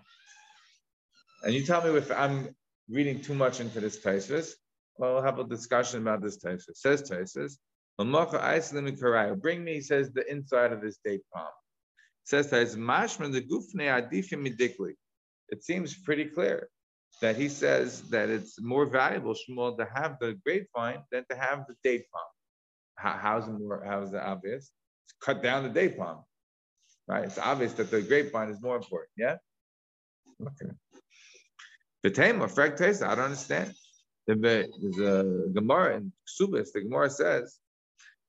And 1.43 1.53
you 1.53 1.65
tell 1.65 1.83
me 1.83 1.89
if 1.97 2.09
I'm 2.09 2.55
reading 2.89 3.19
too 3.19 3.33
much 3.33 3.59
into 3.59 3.81
this 3.81 3.99
Tosfos, 3.99 4.53
well, 4.95 5.15
we'll 5.15 5.23
have 5.23 5.39
a 5.39 5.43
discussion 5.43 6.01
about 6.01 6.21
this 6.21 6.37
Tosfos. 6.37 6.75
Says 6.75 7.01
Tosfos, 7.01 7.57
bring 7.97 9.63
me, 9.63 9.73
he 9.73 9.81
says, 9.81 10.11
the 10.11 10.29
inside 10.29 10.71
of 10.71 10.81
this 10.81 10.97
date 11.03 11.21
palm. 11.33 11.47
says 12.23 12.47
Tosfos, 12.47 12.75
mashman 12.75 13.31
the 13.31 13.41
gufne 13.41 13.87
adifim 13.87 14.47
midikli. 14.47 14.93
It 15.49 15.63
seems 15.63 15.95
pretty 15.95 16.25
clear 16.25 16.69
that 17.21 17.35
he 17.35 17.49
says 17.49 18.01
that 18.09 18.29
it's 18.29 18.59
more 18.61 18.85
valuable, 18.85 19.35
Shmuel, 19.35 19.77
to 19.77 19.87
have 19.93 20.17
the 20.19 20.39
grapevine 20.45 21.03
than 21.11 21.25
to 21.29 21.35
have 21.35 21.65
the 21.67 21.75
date 21.83 22.05
palm. 22.11 22.23
How, 22.95 23.17
how's 23.21 23.47
it 23.47 23.51
more? 23.51 23.83
How 23.85 24.01
is 24.01 24.13
it 24.13 24.19
obvious? 24.19 24.71
It's 25.05 25.13
cut 25.21 25.43
down 25.43 25.63
the 25.63 25.69
date 25.69 25.97
palm, 25.97 26.23
right? 27.07 27.25
It's 27.25 27.37
obvious 27.37 27.73
that 27.73 27.91
the 27.91 28.01
grapevine 28.01 28.49
is 28.49 28.61
more 28.61 28.77
important. 28.77 29.11
Yeah. 29.17 29.37
Okay. 30.41 30.71
The 32.03 32.09
tema, 32.09 32.47
frag 32.47 32.77
taste. 32.77 33.03
I 33.03 33.13
don't 33.15 33.25
understand. 33.25 33.73
There's 34.25 34.99
a 34.99 35.49
Gemara 35.53 35.97
in 35.97 36.13
Kesubos. 36.27 36.71
The 36.73 36.81
Gemara 36.81 37.09
says, 37.09 37.57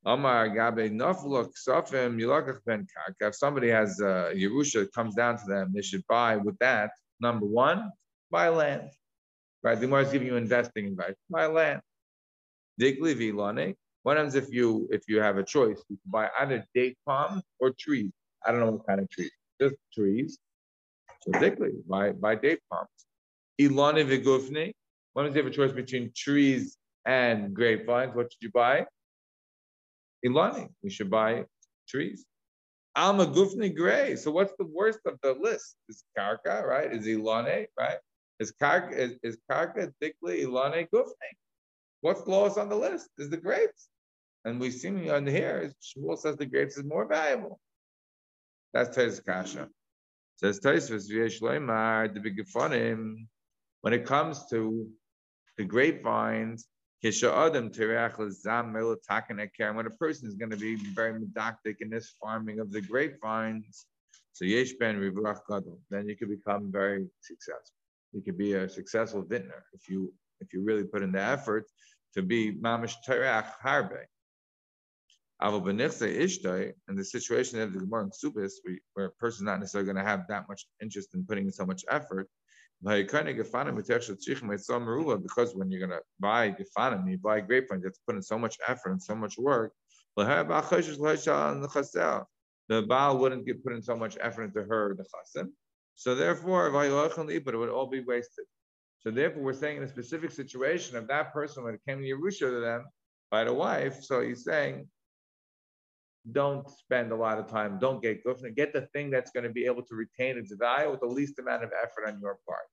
"Omar 0.05 0.49
gabe 0.49 0.91
nafluk 0.91 1.53
safim 1.55 2.19
ben 2.67 2.87
karka." 2.87 3.29
If 3.29 3.37
somebody 3.37 3.69
has 3.69 4.01
a 4.01 4.33
Yerusha 4.35 4.91
comes 4.93 5.15
down 5.15 5.39
to 5.39 5.45
them, 5.47 5.73
they 5.75 5.83
should 5.83 6.05
buy 6.07 6.37
with 6.37 6.59
that. 6.59 6.91
Number 7.21 7.47
one, 7.47 7.91
buy 8.31 8.49
land. 8.49 8.91
Right? 9.63 9.77
The 9.79 9.87
Gemara 9.87 10.03
is 10.03 10.13
giving 10.13 10.27
you 10.29 10.37
investing 10.37 10.87
advice. 10.87 11.15
Buy 11.31 11.47
land. 11.47 11.83
Digli 12.81 13.15
vilane 13.15 13.77
What 14.03 14.17
happens 14.17 14.35
if 14.35 14.51
you 14.51 14.89
if 14.91 15.03
you 15.09 15.21
have 15.21 15.39
a 15.39 15.45
choice? 15.45 15.81
You 15.89 15.97
can 16.03 16.11
buy 16.11 16.29
either 16.41 16.65
date 16.75 16.97
palms 17.07 17.43
or 17.61 17.73
trees. 17.79 18.11
I 18.45 18.51
don't 18.51 18.61
know 18.61 18.73
what 18.73 18.87
kind 18.87 19.01
of 19.01 19.09
trees, 19.09 19.31
just 19.61 19.77
trees. 19.95 20.39
So 21.23 21.39
thickly, 21.39 21.71
buy 21.89 22.11
buy 22.11 22.35
date 22.35 22.61
palms. 22.71 22.89
Ilani 23.61 24.05
vigufni. 24.05 24.73
What 25.13 25.23
happens 25.27 25.37
if 25.37 25.37
you 25.37 25.43
have 25.43 25.53
a 25.53 25.55
choice 25.55 25.73
between 25.73 26.11
trees 26.17 26.77
and 27.05 27.55
grapevines? 27.55 28.17
What 28.17 28.33
should 28.33 28.43
you 28.43 28.51
buy? 28.51 28.87
Ilani. 30.25 30.69
We 30.83 30.91
should 30.91 31.11
buy 31.11 31.45
trees. 31.89 32.25
Alma 32.95 33.27
gufni 33.27 33.75
gray. 33.75 34.17
So 34.17 34.31
what's 34.31 34.53
the 34.59 34.67
worst 34.67 35.01
of 35.07 35.19
the 35.23 35.33
list? 35.33 35.77
Is 35.89 36.05
karka, 36.19 36.65
right? 36.65 36.93
Is 36.93 37.07
ilane, 37.07 37.67
right? 37.79 37.99
Is 38.39 38.53
karka 38.53 38.93
is, 38.93 39.19
is 39.23 39.39
karka 39.51 39.93
thickly 40.01 40.45
ilane 40.45 40.89
gufni? 40.91 41.31
What's 42.03 42.27
lowest 42.27 42.59
on 42.59 42.69
the 42.69 42.77
list? 42.77 43.09
Is 43.19 43.31
the 43.31 43.37
grapes. 43.37 43.89
And 44.45 44.61
we 44.61 44.71
see 44.71 45.09
on 45.09 45.27
here, 45.27 45.73
Shmuel 45.81 46.19
says 46.19 46.37
the 46.37 46.47
grapes 46.47 46.77
is 46.77 46.85
more 46.85 47.07
valuable. 47.07 47.61
That's 48.75 48.97
Tosfos 48.97 49.25
Kasha. 49.25 49.69
Says 50.37 50.59
Tosfos 50.61 51.09
the 52.15 52.21
big 52.21 53.27
When 53.83 53.93
it 53.93 54.05
comes 54.05 54.47
to 54.51 54.89
the 55.57 55.65
grapevines, 55.65 56.67
when 57.03 57.13
a 59.87 59.91
person 59.99 60.29
is 60.29 60.35
going 60.35 60.51
to 60.51 60.57
be 60.57 60.77
very 60.95 61.21
medactic 61.21 61.77
in 61.81 61.91
this 61.91 62.15
farming 62.23 62.61
of 62.61 62.71
the 62.71 62.81
grapevines, 62.81 63.87
so 64.33 64.45
yesh 64.45 64.73
ben 64.79 65.01
then 65.91 66.09
you 66.09 66.17
can 66.17 66.29
become 66.29 66.71
very 66.71 67.09
successful. 67.21 67.77
You 68.13 68.23
could 68.23 68.39
be 68.39 68.53
a 68.53 68.69
successful 68.69 69.23
vintner 69.23 69.65
if 69.73 69.89
you 69.89 70.13
if 70.41 70.53
you 70.53 70.63
really 70.63 70.85
put 70.85 71.03
in 71.03 71.13
the 71.13 71.21
effort 71.21 71.67
to 72.15 72.23
be 72.23 72.53
mamish 72.53 72.95
terach 73.07 73.51
harbe. 73.65 74.05
Aval 75.43 75.63
ishtai, 75.65 76.73
in 76.89 76.95
the 76.95 77.05
situation 77.05 77.61
of 77.61 77.73
the 77.73 77.81
Gemara 77.81 78.05
in 78.05 78.11
Subis, 78.11 78.53
where 78.95 79.07
a 79.07 79.11
person's 79.11 79.47
not 79.47 79.59
necessarily 79.59 79.87
going 79.87 79.97
to 79.97 80.09
have 80.09 80.29
that 80.29 80.49
much 80.49 80.67
interest 80.81 81.15
in 81.15 81.25
putting 81.27 81.47
in 81.47 81.53
so 81.53 81.67
much 81.67 81.85
effort, 81.91 82.29
because 82.85 83.25
when 85.55 85.71
you're 85.71 85.87
going 85.87 85.91
to 85.91 86.01
buy 86.21 86.51
gefanim, 86.51 87.11
you 87.11 87.19
buy 87.19 87.41
grapevines, 87.41 87.83
you 87.83 87.87
have 87.89 87.95
to 87.95 88.01
put 88.07 88.17
in 88.17 88.23
so 88.23 88.39
much 88.39 88.59
effort 88.67 88.91
and 88.91 89.03
so 89.03 89.15
much 89.15 89.39
work. 89.39 89.73
The 90.17 90.25
Baal 92.89 93.19
wouldn't 93.19 93.47
get 93.47 93.63
put 93.65 93.73
in 93.73 93.83
so 93.83 93.97
much 93.97 94.17
effort 94.21 94.45
into 94.45 94.63
her, 94.65 94.97
the 94.97 95.05
chasim. 95.05 95.53
So 95.95 96.15
therefore, 96.15 96.71
but 96.71 96.87
it 96.89 97.57
would 97.57 97.69
all 97.69 97.87
be 97.87 98.01
wasted. 98.01 98.47
So 99.01 99.11
therefore, 99.11 99.43
we're 99.43 99.53
saying 99.53 99.79
in 99.79 99.83
a 99.83 99.89
specific 99.89 100.31
situation 100.31 100.97
of 100.97 101.09
that 101.09 101.33
person 101.33 101.65
when 101.65 101.75
it 101.75 101.81
came 101.87 102.01
to 102.01 102.07
Yerusha 102.07 102.51
to 102.51 102.61
them 102.61 102.85
by 103.31 103.45
the 103.45 103.53
wife. 103.53 104.03
So 104.03 104.21
he's 104.21 104.45
saying, 104.45 104.89
don't 106.31 106.69
spend 106.71 107.11
a 107.11 107.17
lot 107.17 107.39
of 107.39 107.49
time. 107.49 107.79
Don't 107.81 108.01
get 108.01 108.25
gufna. 108.25 108.55
Get 108.55 108.73
the 108.73 108.83
thing 108.93 109.11
that's 109.11 109.33
going 109.33 109.45
to 109.45 109.51
be 109.51 109.65
able 109.65 109.83
to 109.83 109.95
retain 109.95 110.39
its 110.39 110.53
value 110.55 110.91
with 110.91 111.01
the 111.01 111.07
least 111.07 111.39
amount 111.39 111.65
of 111.65 111.71
effort 111.83 112.07
on 112.07 112.21
your 112.21 112.39
part. 112.47 112.67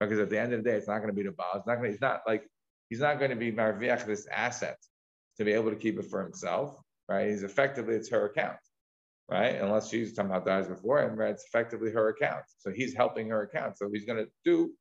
Because 0.00 0.18
at 0.18 0.30
the 0.30 0.40
end 0.40 0.52
of 0.52 0.62
the 0.62 0.70
day, 0.70 0.76
it's 0.76 0.88
not 0.88 0.98
going 0.98 1.08
to 1.08 1.14
be 1.14 1.22
the 1.22 1.32
boss. 1.32 1.56
It's 1.56 1.66
not 1.66 1.76
going. 1.76 1.90
To, 1.90 1.92
it's 1.92 2.00
not 2.00 2.22
like 2.26 2.46
he's 2.88 3.00
not 3.00 3.18
going 3.18 3.30
to 3.30 3.36
be 3.36 3.52
marviach 3.52 4.06
this 4.06 4.26
asset 4.30 4.78
to 5.38 5.44
be 5.44 5.52
able 5.52 5.70
to 5.70 5.76
keep 5.76 5.98
it 5.98 6.06
for 6.06 6.22
himself, 6.22 6.76
right? 7.08 7.28
He's 7.28 7.42
effectively 7.42 7.94
it's 7.94 8.10
her 8.10 8.26
account, 8.26 8.58
right? 9.30 9.56
Unless 9.56 9.90
she's 9.90 10.14
talking 10.14 10.30
somehow 10.30 10.44
dies 10.44 10.68
before 10.68 11.02
him, 11.02 11.16
right? 11.16 11.30
It's 11.30 11.44
effectively 11.46 11.90
her 11.92 12.08
account. 12.08 12.44
So 12.58 12.70
he's 12.70 12.94
helping 12.94 13.28
her 13.28 13.42
account. 13.42 13.78
So 13.78 13.88
he's 13.92 14.04
going 14.04 14.24
to 14.24 14.30
do 14.44 14.72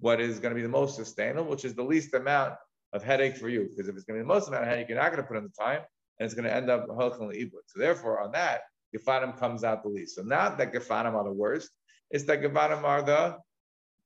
what 0.00 0.20
is 0.20 0.38
going 0.38 0.50
to 0.50 0.56
be 0.56 0.62
the 0.62 0.68
most 0.68 0.96
sustainable, 0.96 1.50
which 1.50 1.64
is 1.64 1.74
the 1.74 1.82
least 1.82 2.14
amount 2.14 2.54
of 2.92 3.02
headache 3.02 3.36
for 3.36 3.48
you. 3.48 3.68
Because 3.68 3.88
if 3.88 3.96
it's 3.96 4.04
going 4.04 4.18
to 4.18 4.24
be 4.24 4.28
the 4.28 4.34
most 4.34 4.48
amount 4.48 4.64
of 4.64 4.68
headache, 4.68 4.88
you're 4.88 4.98
not 4.98 5.10
going 5.10 5.22
to 5.22 5.28
put 5.28 5.36
in 5.36 5.44
the 5.44 5.62
time, 5.62 5.80
and 6.18 6.24
it's 6.24 6.34
going 6.34 6.44
to 6.44 6.54
end 6.54 6.70
up 6.70 6.86
halchon 6.88 7.34
ibud. 7.34 7.64
So 7.66 7.78
therefore, 7.78 8.20
on 8.20 8.32
that, 8.32 8.62
Gefanim 8.94 9.36
comes 9.38 9.64
out 9.64 9.82
the 9.82 9.88
least. 9.88 10.16
So 10.16 10.22
not 10.22 10.58
that 10.58 10.72
Gefanim 10.72 11.14
are 11.14 11.24
the 11.24 11.32
worst, 11.32 11.70
it's 12.10 12.24
that 12.24 12.42
Gefanim 12.42 12.84
are 12.84 13.02
the 13.02 13.36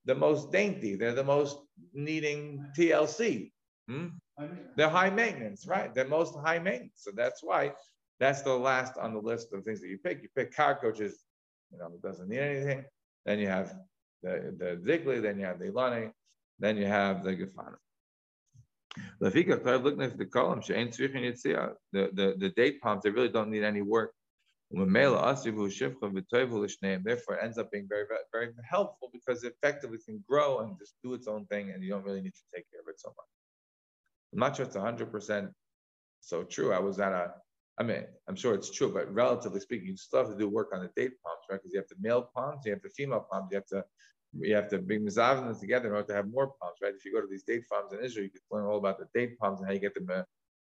the 0.05 0.15
most 0.15 0.51
dainty. 0.51 0.97
They're 0.97 1.13
the 1.13 1.25
most 1.25 1.59
needing 1.93 2.65
TLC. 2.77 3.53
Hmm? 3.89 4.07
They're 4.77 4.89
high 4.89 5.11
maintenance, 5.11 5.67
right? 5.67 5.95
They're 5.95 6.09
most 6.09 6.35
high 6.43 6.59
maintenance. 6.59 7.03
So 7.05 7.11
that's 7.15 7.43
why 7.43 7.73
that's 8.19 8.43
the 8.43 8.55
last 8.55 8.97
on 8.97 9.13
the 9.13 9.21
list 9.21 9.53
of 9.53 9.65
things 9.65 9.81
that 9.81 9.89
you 9.89 9.99
pick. 9.99 10.23
You 10.23 10.29
pick 10.35 10.55
car 10.55 10.79
coaches, 10.81 11.25
you 11.71 11.79
know, 11.79 11.91
doesn't 12.03 12.29
need 12.29 12.39
anything. 12.39 12.85
Then 13.27 13.39
you 13.39 13.49
have 13.49 13.75
the 14.23 14.55
the 14.57 14.81
Zigli, 14.87 15.21
then 15.21 15.39
you 15.39 15.45
have 15.45 15.59
the 15.59 15.67
Ilani, 15.67 16.11
then 16.59 16.77
you 16.77 16.87
have 16.87 17.25
the 17.25 17.35
Gefanim. 17.37 17.77
The 19.21 19.31
the 22.13 22.35
the 22.39 22.53
date 22.57 22.81
palms 22.81 23.03
they 23.03 23.11
really 23.11 23.29
don't 23.29 23.51
need 23.51 23.65
any 23.65 23.83
work. 23.83 24.13
Therefore, 24.71 24.97
it 27.37 27.43
ends 27.43 27.59
up 27.59 27.71
being 27.71 27.89
very 27.89 28.05
very 28.33 28.49
helpful 28.69 29.11
because 29.13 29.45
it 29.45 29.55
effectively 29.63 29.99
can 30.05 30.25
grow 30.29 30.61
and 30.61 30.79
just 30.79 30.95
do 31.03 31.15
its 31.15 31.27
own 31.27 31.47
thing, 31.47 31.71
and 31.71 31.83
you 31.83 31.91
don't 31.91 32.05
really 32.05 32.21
need 32.21 32.35
to 32.35 32.45
take 32.55 32.71
care 32.71 32.81
of 32.81 32.89
it 32.89 33.01
so 33.01 33.09
much. 33.09 33.27
I'm 34.33 34.41
not 34.41 34.57
sure 34.57 34.67
it's 34.67 34.77
100 34.77 35.11
percent 35.11 35.51
so 36.21 36.45
true. 36.45 36.73
I 36.73 36.79
was 36.79 36.99
at 37.01 37.13
a 37.13 37.35
I 37.79 37.85
mean, 37.85 38.05
I'm 38.29 38.35
sure 38.35 38.55
it's 38.55 38.71
true, 38.71 38.93
but 38.93 39.13
relatively 39.15 39.61
speaking, 39.61 39.87
you 39.89 39.97
still 39.97 40.19
have 40.21 40.33
to 40.33 40.37
do 40.39 40.49
work 40.49 40.71
on 40.75 40.81
the 40.83 40.91
date 40.97 41.13
palms, 41.23 41.45
right? 41.49 41.61
Because 41.63 41.73
you 41.73 41.79
have 41.79 41.89
the 41.89 41.95
male 42.01 42.29
palms, 42.35 42.63
you 42.65 42.73
have 42.73 42.83
the 42.83 42.91
female 42.91 43.25
palms, 43.31 43.49
you 43.53 43.57
have 43.57 43.67
to 43.67 43.85
you 44.39 44.55
have 44.55 44.69
to 44.69 44.79
bring 44.79 45.05
mizavim 45.05 45.59
together 45.59 45.89
in 45.89 45.95
order 45.95 46.09
to 46.09 46.15
have 46.15 46.31
more 46.31 46.53
palms, 46.61 46.79
right? 46.83 46.95
If 46.95 47.05
you 47.05 47.13
go 47.13 47.21
to 47.21 47.27
these 47.27 47.45
date 47.45 47.65
farms 47.69 47.93
in 47.93 48.05
Israel, 48.05 48.25
you 48.25 48.31
can 48.31 48.41
learn 48.51 48.67
all 48.67 48.79
about 48.79 48.99
the 48.99 49.07
date 49.15 49.39
palms 49.39 49.61
and 49.61 49.69
how 49.69 49.73
you 49.73 49.81
get 49.81 49.95
the 49.95 50.25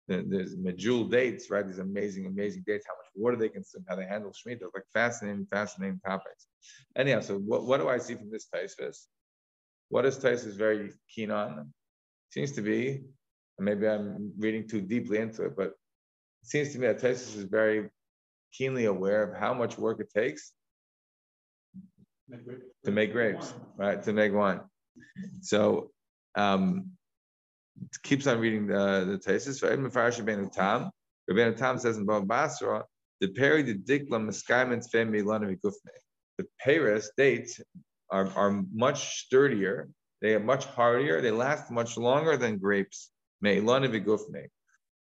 there's 0.07 0.55
medjool 0.57 1.09
dates, 1.09 1.49
right? 1.49 1.65
These 1.65 1.79
amazing, 1.79 2.25
amazing 2.25 2.63
dates, 2.65 2.85
how 2.87 2.93
much 2.93 3.07
water 3.15 3.37
they 3.37 3.49
consume, 3.49 3.85
how 3.87 3.95
they 3.95 4.05
handle 4.05 4.31
Shemitah, 4.31 4.73
like 4.73 4.83
fascinating, 4.93 5.45
fascinating 5.45 5.99
topics. 6.05 6.47
Anyhow, 6.95 7.21
so 7.21 7.37
what, 7.37 7.65
what 7.65 7.79
do 7.79 7.87
I 7.87 7.97
see 7.97 8.15
from 8.15 8.31
this 8.31 8.47
Tosfos? 8.53 9.05
What 9.89 10.05
is 10.05 10.17
Tosfos 10.17 10.55
very 10.55 10.91
keen 11.13 11.31
on? 11.31 11.71
Seems 12.31 12.51
to 12.53 12.61
be, 12.61 13.03
maybe 13.59 13.87
I'm 13.87 14.33
reading 14.37 14.67
too 14.67 14.81
deeply 14.81 15.19
into 15.19 15.45
it, 15.45 15.55
but 15.55 15.67
it 15.67 15.75
seems 16.43 16.73
to 16.73 16.79
me 16.79 16.87
that 16.87 16.99
Tosfos 16.99 17.37
is 17.37 17.43
very 17.43 17.89
keenly 18.51 18.85
aware 18.85 19.23
of 19.23 19.39
how 19.39 19.53
much 19.53 19.77
work 19.77 20.01
it 20.01 20.11
takes 20.13 20.53
to 22.85 22.91
make 22.91 23.11
grapes, 23.11 23.53
right? 23.77 24.01
To 24.03 24.13
make 24.13 24.33
wine. 24.33 24.61
So 25.41 25.91
um, 26.35 26.91
keeps 28.03 28.27
on 28.27 28.39
reading 28.39 28.67
the 28.67 29.05
the 29.05 29.17
tesis. 29.17 29.61
Rabbeinu 29.61 30.51
Tam, 30.51 30.91
Rabbeinu 31.29 31.57
Tam 31.57 31.77
says 31.79 31.97
in 31.97 32.05
Bava 32.05 32.27
Basra, 32.27 32.83
the 33.19 33.29
peri 33.29 33.63
the 33.63 33.75
dikla 33.75 34.19
miskaimen 34.19 34.83
fem 34.91 35.11
milana 35.11 35.57
The 36.37 36.45
Paris 36.59 37.11
dates 37.17 37.59
are, 38.09 38.27
are 38.35 38.63
much 38.73 39.19
sturdier. 39.21 39.89
They 40.21 40.35
are 40.35 40.39
much 40.39 40.65
hardier. 40.65 41.21
They 41.21 41.31
last 41.31 41.71
much 41.71 41.97
longer 41.97 42.37
than 42.37 42.57
grapes. 42.57 43.11
Meilana 43.43 43.89
vigufne. 43.89 44.47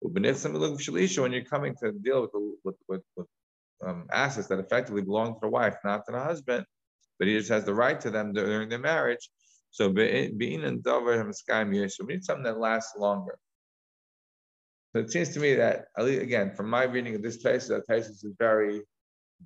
When 0.03 0.23
you're 1.31 1.43
coming 1.43 1.75
to 1.83 1.91
deal 1.91 2.21
with, 2.21 2.31
with, 2.63 2.75
with, 2.87 3.01
with 3.15 3.27
um, 3.85 4.07
assets 4.11 4.47
that 4.47 4.57
effectively 4.57 5.03
belong 5.03 5.35
to 5.35 5.39
the 5.43 5.47
wife, 5.47 5.75
not 5.83 6.05
to 6.07 6.11
the 6.11 6.19
husband, 6.19 6.65
but 7.21 7.27
he 7.27 7.37
just 7.37 7.49
has 7.49 7.63
the 7.65 7.73
right 7.73 8.01
to 8.01 8.09
them 8.09 8.33
during 8.33 8.67
their 8.67 8.79
marriage. 8.79 9.29
So 9.69 9.89
being 9.89 10.63
in 10.63 10.81
Dover 10.81 11.31
so 11.31 12.03
we 12.03 12.13
need 12.13 12.23
something 12.23 12.43
that 12.45 12.57
lasts 12.57 12.97
longer. 12.97 13.37
So 14.91 15.01
it 15.01 15.11
seems 15.11 15.29
to 15.35 15.39
me 15.39 15.53
that 15.53 15.85
again, 15.97 16.55
from 16.55 16.67
my 16.67 16.85
reading 16.85 17.13
of 17.13 17.21
this 17.21 17.37
text, 17.37 17.67
that 17.67 17.87
Tosfos 17.87 18.25
is 18.25 18.33
very, 18.39 18.81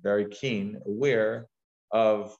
very 0.00 0.26
keen, 0.30 0.80
aware 0.86 1.48
of 1.90 2.34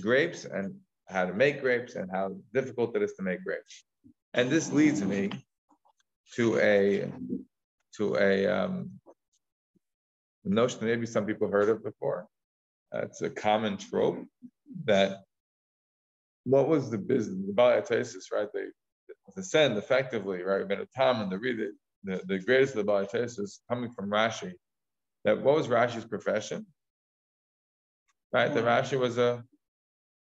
grapes 0.00 0.44
and 0.44 0.76
how 1.08 1.26
to 1.26 1.34
make 1.34 1.60
grapes 1.60 1.96
and 1.96 2.08
how 2.08 2.36
difficult 2.54 2.94
it 2.94 3.02
is 3.02 3.14
to 3.14 3.24
make 3.24 3.42
grapes. 3.42 3.86
And 4.34 4.48
this 4.48 4.70
leads 4.70 5.02
me 5.02 5.30
to 6.36 6.58
a 6.60 7.10
to 7.96 8.14
a 8.14 8.46
um, 8.46 8.92
notion 10.44 10.78
that 10.78 10.86
maybe 10.86 11.06
some 11.06 11.26
people 11.26 11.50
heard 11.50 11.70
of 11.70 11.82
before. 11.82 12.28
It's 12.92 13.22
a 13.22 13.30
common 13.30 13.76
trope 13.76 14.24
that 14.84 15.20
what 16.44 16.68
was 16.68 16.90
the 16.90 16.98
business, 16.98 17.38
the 17.46 17.52
Balatasis, 17.52 18.32
right? 18.32 18.48
They 18.54 18.66
the 19.36 19.42
send 19.42 19.76
effectively, 19.76 20.42
right? 20.42 20.66
But 20.66 20.80
a 20.80 20.86
time 20.96 21.20
and 21.20 21.30
the 21.30 21.38
read 21.38 21.58
the, 22.04 22.22
the 22.26 22.38
greatest 22.38 22.76
of 22.76 22.86
the 22.86 22.92
Balatasis 22.92 23.58
coming 23.68 23.90
from 23.90 24.10
Rashi. 24.10 24.52
That 25.24 25.42
what 25.42 25.56
was 25.56 25.68
Rashi's 25.68 26.04
profession? 26.04 26.66
Right? 28.32 28.52
The 28.52 28.60
Rashi 28.60 28.98
was 28.98 29.18
a 29.18 29.44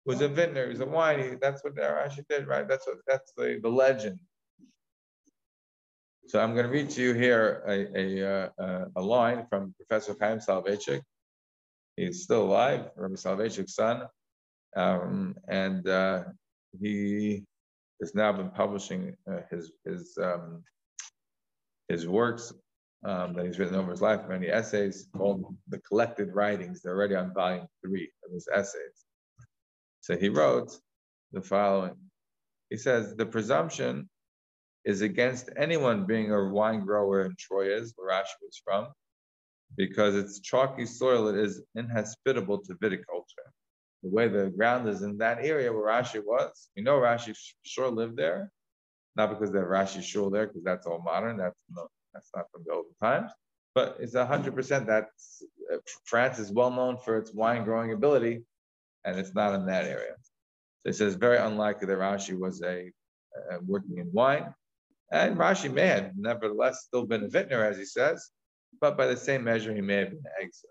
was 0.05 0.21
a 0.21 0.29
vintner, 0.29 0.65
he 0.65 0.71
was 0.71 0.81
a 0.81 0.87
wine. 0.87 1.39
That's 1.41 1.63
what 1.63 1.77
Rashi 1.77 2.25
did, 2.29 2.47
right? 2.47 2.69
That's 2.69 2.87
what 2.87 2.99
that's 3.07 3.33
the, 3.37 3.59
the 3.63 3.69
legend. 3.69 4.19
So 6.29 6.41
I'm 6.41 6.55
going 6.55 6.67
to 6.67 6.73
read 6.73 6.91
to 6.91 7.03
you 7.03 7.15
here 7.15 7.63
a, 7.67 7.99
a, 7.99 8.51
uh, 8.59 8.85
a 8.95 9.03
line 9.03 9.45
from 9.49 9.75
Professor 9.77 10.15
Chaim 10.21 10.39
Soloveitchik 10.39 11.03
He's 11.97 12.23
still 12.23 12.43
alive, 12.43 12.91
Rabbi 12.97 13.15
Soloveitchik's 13.15 13.75
son, 13.75 14.03
um, 14.77 15.37
and 15.49 15.87
uh, 15.87 16.25
he 16.81 17.45
has 18.01 18.15
now 18.15 18.33
been 18.33 18.51
publishing 18.51 19.15
uh, 19.31 19.41
his 19.51 19.73
his 19.85 20.17
um, 20.21 20.63
his 21.89 22.09
works 22.09 22.53
um, 23.05 23.35
that 23.35 23.47
he's 23.47 23.59
written 23.59 23.75
over 23.75 23.91
his 23.91 24.01
life, 24.01 24.21
many 24.29 24.49
essays 24.49 25.07
called 25.15 25.55
the 25.69 25.79
collected 25.81 26.29
writings. 26.33 26.81
They're 26.81 26.95
already 26.95 27.17
on 27.17 27.35
volume 27.35 27.67
three 27.85 28.11
of 28.25 28.33
his 28.33 28.49
essays. 28.55 29.05
So 30.01 30.17
he 30.17 30.29
wrote 30.29 30.77
the 31.33 31.43
following. 31.43 31.97
He 32.71 32.77
says, 32.77 33.15
the 33.17 33.27
presumption 33.27 34.09
is 34.85 35.03
against 35.03 35.51
anyone 35.57 36.07
being 36.07 36.33
a 36.33 36.49
wine 36.49 36.85
grower 36.85 37.23
in 37.25 37.35
Troyes, 37.39 37.93
where 37.97 38.11
Rashi 38.11 38.39
was 38.41 38.61
from, 38.65 38.89
because 39.77 40.15
it's 40.15 40.41
chalky 40.41 40.87
soil, 40.87 41.29
it 41.29 41.37
is 41.37 41.63
inhospitable 41.75 42.59
to 42.59 42.75
viticulture. 42.75 43.49
The 44.03 44.11
way 44.11 44.29
the 44.29 44.51
ground 44.51 44.89
is 44.89 45.03
in 45.03 45.19
that 45.19 45.39
area 45.41 45.73
where 45.73 45.87
Rashi 45.87 46.23
was, 46.25 46.69
you 46.75 46.83
know 46.83 46.99
Rashi 46.99 47.37
sure 47.65 47.89
lived 47.89 48.17
there, 48.17 48.51
not 49.17 49.31
because 49.31 49.53
they 49.53 49.59
have 49.59 49.69
Rashi 49.69 50.03
shul 50.03 50.31
there, 50.31 50.47
because 50.47 50.65
that's 50.65 50.87
all 50.87 51.01
modern, 51.03 51.37
that's 51.37 51.57
no, 51.71 51.87
that's 52.13 52.31
not 52.35 52.47
from 52.51 52.65
the 52.67 52.73
old 52.73 52.87
times, 53.01 53.31
but 53.75 53.97
it's 54.01 54.15
hundred 54.15 54.55
percent 54.55 54.87
that 54.87 55.07
France 56.05 56.39
is 56.39 56.51
well 56.51 56.71
known 56.71 56.99
for 56.99 57.17
its 57.17 57.33
wine 57.33 57.65
growing 57.65 57.93
ability, 57.93 58.43
and 59.05 59.19
it's 59.19 59.35
not 59.35 59.55
in 59.55 59.67
that 59.67 59.85
area. 59.85 60.15
So 60.83 60.91
it 60.91 60.97
says 60.97 61.15
very 61.15 61.39
unlikely 61.39 61.87
that 61.87 61.99
Rashi 61.99 62.39
was 62.39 62.63
a 62.63 62.91
working 63.65 63.99
in 63.99 64.11
wine, 64.13 64.53
and 65.13 65.37
Rashi 65.37 65.73
may 65.73 65.87
have 65.87 66.11
nevertheless 66.17 66.85
still 66.87 67.07
been 67.07 67.25
a 67.25 67.29
vintner, 67.29 67.65
as 67.65 67.79
he 67.79 67.85
says, 67.85 68.31
but 68.81 68.97
by 68.97 69.07
the 69.07 69.17
same 69.17 69.45
measure, 69.45 69.75
he 69.75 69.81
may 69.81 69.97
have 69.97 70.11
been 70.11 70.19
an 70.19 70.43
exile. 70.43 70.71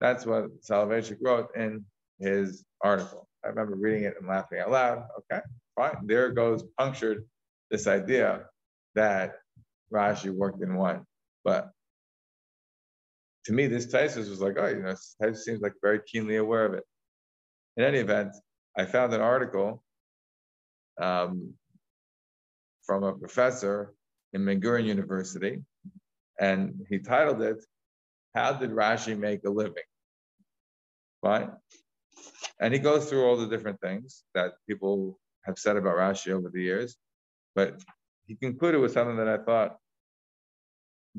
That's 0.00 0.24
what 0.24 0.62
Soloveitchik 0.62 1.18
wrote 1.20 1.48
in 1.56 1.84
his 2.18 2.64
article. 2.82 3.28
I 3.44 3.48
remember 3.48 3.74
reading 3.76 4.04
it 4.04 4.14
and 4.18 4.28
laughing 4.28 4.58
out 4.58 4.70
loud. 4.70 5.04
Okay, 5.18 5.42
fine. 5.76 6.06
There 6.06 6.30
goes 6.30 6.64
punctured 6.78 7.24
this 7.70 7.86
idea 7.86 8.46
that 8.94 9.34
Rashi 9.92 10.30
worked 10.30 10.62
in 10.62 10.74
one. 10.74 11.04
But 11.44 11.70
to 13.46 13.52
me, 13.52 13.66
this 13.66 13.86
Tosfos 13.86 14.28
was 14.28 14.40
like, 14.40 14.56
oh, 14.58 14.68
you 14.68 14.82
know, 14.82 14.94
Tosfos 15.22 15.38
seems 15.38 15.60
like 15.60 15.74
very 15.82 16.00
keenly 16.06 16.36
aware 16.36 16.66
of 16.66 16.74
it. 16.74 16.84
In 17.76 17.84
any 17.84 17.98
event, 17.98 18.34
I 18.76 18.84
found 18.84 19.12
an 19.14 19.20
article 19.20 19.82
um, 21.00 21.54
from 22.84 23.04
a 23.04 23.12
professor 23.12 23.94
in 24.32 24.44
Ben 24.44 24.60
University, 24.84 25.62
and 26.40 26.86
he 26.88 26.98
titled 26.98 27.42
it, 27.42 27.62
How 28.34 28.54
Did 28.54 28.70
Rashi 28.70 29.16
Make 29.16 29.44
a 29.44 29.50
Living? 29.50 29.84
Right? 31.22 31.50
And 32.60 32.72
he 32.72 32.80
goes 32.80 33.08
through 33.08 33.24
all 33.24 33.36
the 33.36 33.46
different 33.46 33.80
things 33.80 34.24
that 34.34 34.52
people 34.68 35.18
have 35.44 35.58
said 35.58 35.76
about 35.76 35.96
Rashi 35.96 36.32
over 36.32 36.50
the 36.52 36.62
years, 36.62 36.96
but 37.54 37.82
he 38.26 38.34
concluded 38.36 38.80
with 38.80 38.92
something 38.92 39.16
that 39.16 39.28
I 39.28 39.38
thought 39.38 39.76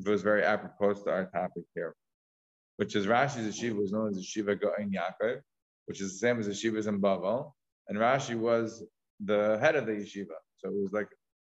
was 0.04 0.22
very 0.22 0.42
apropos 0.42 0.94
to 0.94 1.10
our 1.10 1.26
topic 1.26 1.64
here, 1.74 1.94
which 2.76 2.96
is 2.96 3.06
Rashi's 3.06 3.54
yeshiva 3.54 3.76
was 3.76 3.92
known 3.92 4.08
as 4.08 4.18
Yeshiva 4.18 4.60
Gaon 4.60 4.90
Yaakov, 4.90 5.40
which 5.86 6.00
is 6.00 6.12
the 6.12 6.18
same 6.18 6.40
as 6.40 6.48
yeshivas 6.48 6.86
in 6.88 7.00
Bavel, 7.00 7.52
and 7.88 7.98
Rashi 7.98 8.36
was 8.36 8.84
the 9.24 9.58
head 9.60 9.76
of 9.76 9.86
the 9.86 9.92
yeshiva. 9.92 10.38
So 10.58 10.68
it 10.68 10.82
was 10.82 10.92
like 10.92 11.08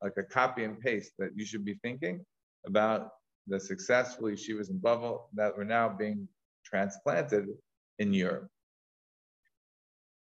like 0.01 0.13
a 0.17 0.24
copy 0.24 0.65
and 0.65 0.79
paste 0.79 1.13
that 1.17 1.29
you 1.36 1.46
should 1.46 1.63
be 1.63 1.75
thinking 1.82 2.25
about 2.65 3.10
the 3.48 3.60
successful 3.60 4.28
yeshivas 4.28 4.70
in 4.70 4.80
Bavel 4.80 5.24
that 5.34 5.56
were 5.58 5.66
now 5.66 5.90
being 5.90 6.28
transplanted 6.66 7.48
in 8.00 8.14
Europe. 8.14 8.48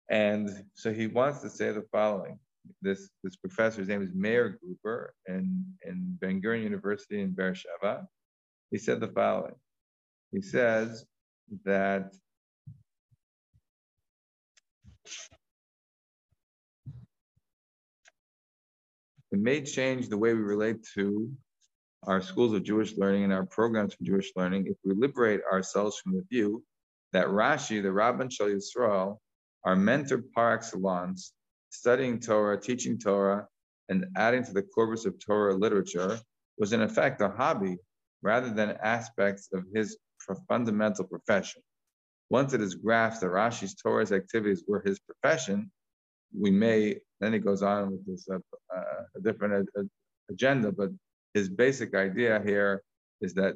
And 0.09 0.63
so 0.73 0.93
he 0.93 1.07
wants 1.07 1.41
to 1.41 1.49
say 1.49 1.71
the 1.71 1.85
following. 1.91 2.39
This, 2.81 3.09
this 3.23 3.35
professor's 3.35 3.87
name 3.87 4.01
is 4.01 4.11
Mayer 4.13 4.57
Gruber 4.61 5.13
in, 5.27 5.65
in 5.85 6.17
Ben 6.21 6.41
Gurion 6.41 6.63
University 6.63 7.21
in 7.21 7.31
Beersheba. 7.31 8.07
He 8.71 8.77
said 8.77 8.99
the 8.99 9.07
following. 9.07 9.55
He 10.31 10.41
says 10.41 11.05
that 11.63 12.13
it 19.31 19.39
may 19.39 19.61
change 19.61 20.09
the 20.09 20.17
way 20.17 20.33
we 20.33 20.41
relate 20.41 20.85
to 20.95 21.31
our 22.05 22.21
schools 22.21 22.53
of 22.53 22.63
Jewish 22.63 22.95
learning 22.97 23.23
and 23.23 23.33
our 23.33 23.45
programs 23.45 23.93
for 23.93 24.03
Jewish 24.03 24.31
learning 24.35 24.67
if 24.67 24.77
we 24.83 24.93
liberate 24.93 25.41
ourselves 25.51 25.97
from 25.97 26.13
the 26.13 26.23
view 26.29 26.63
that 27.13 27.27
Rashi, 27.27 27.81
the 27.81 27.89
Rabban 27.89 28.31
Shal 28.31 28.47
Yisrael, 28.47 29.17
our 29.63 29.75
mentor 29.75 30.23
par 30.35 30.53
excellence, 30.53 31.33
studying 31.69 32.19
Torah, 32.19 32.59
teaching 32.59 32.97
Torah, 32.97 33.47
and 33.89 34.05
adding 34.15 34.43
to 34.43 34.53
the 34.53 34.61
corpus 34.61 35.05
of 35.05 35.15
Torah 35.19 35.55
literature 35.55 36.19
was 36.57 36.73
in 36.73 36.81
effect 36.81 37.21
a 37.21 37.29
hobby 37.29 37.77
rather 38.21 38.49
than 38.49 38.77
aspects 38.83 39.49
of 39.53 39.63
his 39.73 39.97
fundamental 40.47 41.05
profession. 41.05 41.61
Once 42.29 42.53
it 42.53 42.61
is 42.61 42.75
grasped 42.75 43.21
that 43.21 43.27
Rashi's 43.27 43.75
Torah's 43.75 44.11
activities 44.11 44.63
were 44.67 44.81
his 44.85 44.99
profession, 44.99 45.71
we 46.37 46.51
may, 46.51 46.97
then 47.21 47.31
he 47.31 47.39
goes 47.39 47.63
on 47.63 47.91
with 47.91 48.05
this 48.05 48.27
uh, 48.29 48.35
uh, 48.35 49.03
a 49.15 49.21
different 49.21 49.69
uh, 49.77 49.83
agenda, 50.29 50.71
but 50.71 50.89
his 51.33 51.49
basic 51.49 51.95
idea 51.95 52.41
here 52.45 52.83
is 53.21 53.33
that 53.35 53.55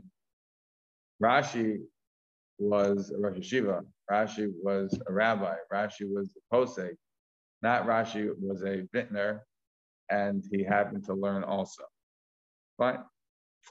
Rashi 1.22 1.80
was 2.60 3.12
a 3.12 3.18
Rosh 3.18 3.38
Yeshiva, 3.38 3.82
Rashi 4.10 4.52
was 4.62 4.98
a 5.08 5.14
rabbi, 5.14 5.56
Rashi 5.72 6.12
was 6.12 6.34
a 6.36 6.56
posek, 6.56 6.96
not 7.62 7.86
Rashi 7.86 8.30
was 8.40 8.64
a 8.64 8.88
vintner, 8.94 9.46
and 10.10 10.44
he 10.52 10.64
happened 10.64 11.06
to 11.06 11.14
learn 11.14 11.44
also. 11.44 11.84
But 12.78 13.06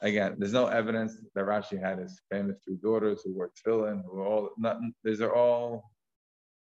Again, 0.03 0.37
there's 0.39 0.53
no 0.53 0.67
evidence 0.67 1.17
that 1.35 1.45
Rashi 1.45 1.79
had 1.79 1.99
his 1.99 2.21
famous 2.31 2.57
three 2.65 2.77
daughters 2.83 3.23
who 3.23 3.35
were 3.35 3.51
tefillin, 3.51 4.03
who 4.05 4.17
were 4.17 4.27
all, 4.27 4.51
nothing, 4.57 4.95
these 5.05 5.21
are 5.21 5.35
all 5.35 5.91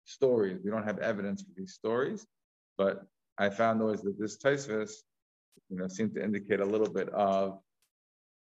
stories. 0.04 0.58
We 0.64 0.70
don't 0.70 0.84
have 0.84 0.98
evidence 0.98 1.42
for 1.42 1.50
these 1.56 1.74
stories, 1.74 2.26
but 2.76 3.02
I 3.38 3.50
found 3.50 3.80
always 3.80 4.02
that 4.02 4.18
this 4.18 4.38
Tosfos, 4.38 4.92
you 5.68 5.76
know, 5.76 5.88
seemed 5.88 6.14
to 6.14 6.22
indicate 6.22 6.60
a 6.60 6.64
little 6.64 6.88
bit 6.88 7.08
of, 7.10 7.58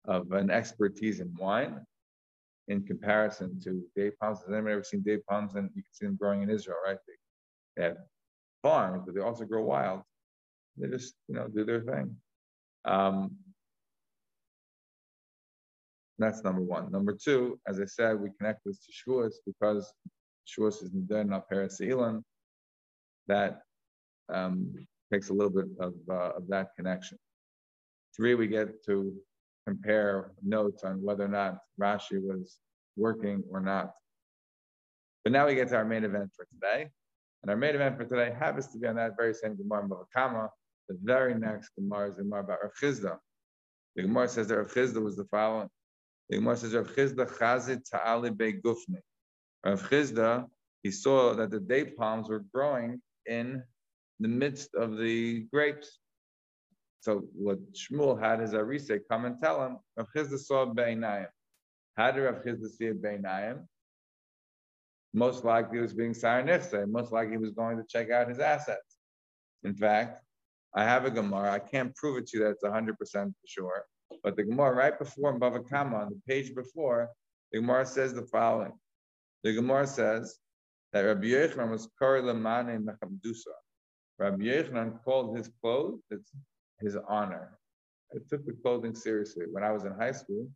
of 0.06 0.32
an 0.32 0.50
expertise 0.50 1.20
in 1.20 1.34
wine 1.38 1.80
in 2.68 2.82
comparison 2.84 3.60
to 3.60 3.82
date 3.96 4.18
palms. 4.20 4.40
Has 4.40 4.52
anyone 4.52 4.72
ever 4.72 4.82
seen 4.82 5.02
date 5.02 5.24
palms? 5.26 5.54
And 5.54 5.70
you 5.74 5.82
can 5.82 5.92
see 5.92 6.06
them 6.06 6.16
growing 6.16 6.42
in 6.42 6.50
Israel, 6.50 6.76
right? 6.84 6.98
They, 7.06 7.14
they 7.76 7.88
have 7.88 7.96
farms, 8.62 9.02
but 9.04 9.14
they 9.14 9.20
also 9.20 9.44
grow 9.44 9.62
wild. 9.62 10.02
They 10.76 10.88
just, 10.88 11.14
you 11.28 11.34
know, 11.34 11.48
do 11.48 11.64
their 11.64 11.82
thing. 11.82 12.16
Um, 12.84 13.36
that's 16.18 16.42
number 16.42 16.60
one. 16.60 16.90
Number 16.92 17.12
two, 17.12 17.58
as 17.66 17.80
I 17.80 17.86
said, 17.86 18.20
we 18.20 18.30
connect 18.38 18.60
this 18.64 18.78
to 18.84 18.92
Shavuos 18.92 19.34
because 19.46 19.92
Shavuos 20.46 20.82
is 20.82 20.90
Nidar 20.90 21.26
not 21.26 21.48
Paris 21.48 21.80
That 23.26 23.62
um, 24.28 24.74
takes 25.12 25.30
a 25.30 25.32
little 25.32 25.50
bit 25.50 25.66
of, 25.80 25.94
uh, 26.10 26.32
of 26.36 26.48
that 26.48 26.68
connection. 26.76 27.18
Three, 28.16 28.34
we 28.34 28.46
get 28.46 28.84
to 28.86 29.14
compare 29.66 30.32
notes 30.42 30.84
on 30.84 31.02
whether 31.02 31.24
or 31.24 31.28
not 31.28 31.58
Rashi 31.80 32.20
was 32.22 32.58
working 32.96 33.42
or 33.50 33.60
not. 33.60 33.92
But 35.24 35.32
now 35.32 35.46
we 35.46 35.54
get 35.54 35.68
to 35.68 35.76
our 35.76 35.84
main 35.84 36.04
event 36.04 36.30
for 36.36 36.46
today. 36.52 36.90
And 37.42 37.50
our 37.50 37.56
main 37.56 37.74
event 37.74 37.96
for 37.96 38.04
today 38.04 38.34
happens 38.38 38.68
to 38.68 38.78
be 38.78 38.86
on 38.86 38.96
that 38.96 39.16
very 39.18 39.34
same 39.34 39.56
Gemara 39.56 39.84
in 39.84 39.90
Bava 39.90 40.04
Kama. 40.14 40.50
The 40.88 40.98
very 41.02 41.34
next 41.34 41.70
Gemara 41.76 42.10
is 42.10 42.14
Gemara 42.14 42.40
about 42.40 42.58
Rav 42.62 42.72
Chisda. 42.80 43.18
The 43.96 44.02
Gemara 44.02 44.28
says 44.28 44.48
that 44.48 44.56
Rav 44.56 44.72
Chisda 44.72 45.02
was 45.02 45.16
the 45.16 45.24
following. 45.24 45.68
The 46.28 46.36
Gemara 46.36 46.56
says 46.56 46.74
Rav 46.74 46.88
Chisda 46.88 47.26
chazit 47.26 47.82
ta'ali 47.90 48.30
gufni. 48.30 49.00
Rav 49.64 49.82
Chisda, 49.88 50.46
he 50.82 50.90
saw 50.90 51.34
that 51.34 51.50
the 51.50 51.60
date 51.60 51.96
palms 51.96 52.28
were 52.28 52.44
growing 52.52 53.00
in 53.26 53.62
the 54.20 54.28
midst 54.28 54.74
of 54.74 54.96
the 54.96 55.46
grapes. 55.52 55.98
So 57.00 57.24
what 57.34 57.58
Shmuel 57.72 58.20
had 58.20 58.40
his 58.40 58.54
Arise 58.54 58.90
come 59.10 59.24
and 59.26 59.38
tell 59.42 59.64
him, 59.64 59.78
Rav 59.96 60.08
Chisda 60.14 60.38
saw 60.38 60.66
Beinayim. 60.66 61.26
How 61.96 62.10
did 62.10 62.22
Rav 62.22 62.42
Chisda 62.42 62.68
see 62.68 62.86
Beinayim? 62.86 63.66
most 65.14 65.44
likely 65.44 65.78
he 65.78 65.82
was 65.82 65.94
being 65.94 66.12
Sarnichse, 66.12 66.86
most 66.88 67.12
likely 67.12 67.32
he 67.32 67.38
was 67.38 67.52
going 67.52 67.78
to 67.78 67.84
check 67.88 68.10
out 68.10 68.28
his 68.28 68.40
assets. 68.40 68.98
In 69.62 69.74
fact, 69.74 70.20
I 70.74 70.82
have 70.82 71.04
a 71.04 71.10
Gemara, 71.10 71.52
I 71.52 71.60
can't 71.60 71.94
prove 71.94 72.18
it 72.18 72.26
to 72.28 72.38
you 72.38 72.44
that 72.44 72.50
it's 72.50 72.64
100% 72.64 72.96
for 72.98 73.32
sure, 73.46 73.84
but 74.24 74.36
the 74.36 74.42
Gemara 74.42 74.74
right 74.74 74.98
before 74.98 75.38
Bava 75.38 75.66
Kama, 75.68 75.96
on 75.96 76.08
the 76.08 76.20
page 76.26 76.54
before, 76.54 77.10
the 77.52 77.60
Gemara 77.60 77.86
says 77.86 78.12
the 78.12 78.26
following. 78.26 78.72
The 79.44 79.54
Gemara 79.54 79.86
says 79.86 80.36
that 80.92 81.02
Rabbi 81.02 81.26
Yochanan 81.26 81.70
was 81.70 81.88
Kari 81.98 82.22
Lamane 82.22 82.84
Mechabdusa. 82.84 83.54
Rabbi 84.18 84.44
Yochanan 84.44 85.02
called 85.04 85.36
his 85.36 85.50
clothes 85.60 86.00
it's 86.10 86.30
his 86.80 86.96
honor. 87.08 87.58
I 88.14 88.18
took 88.28 88.46
the 88.46 88.52
clothing 88.62 88.94
seriously. 88.94 89.46
When 89.50 89.64
I 89.64 89.72
was 89.72 89.84
in 89.84 89.92
high 89.92 90.12
school, 90.12 90.48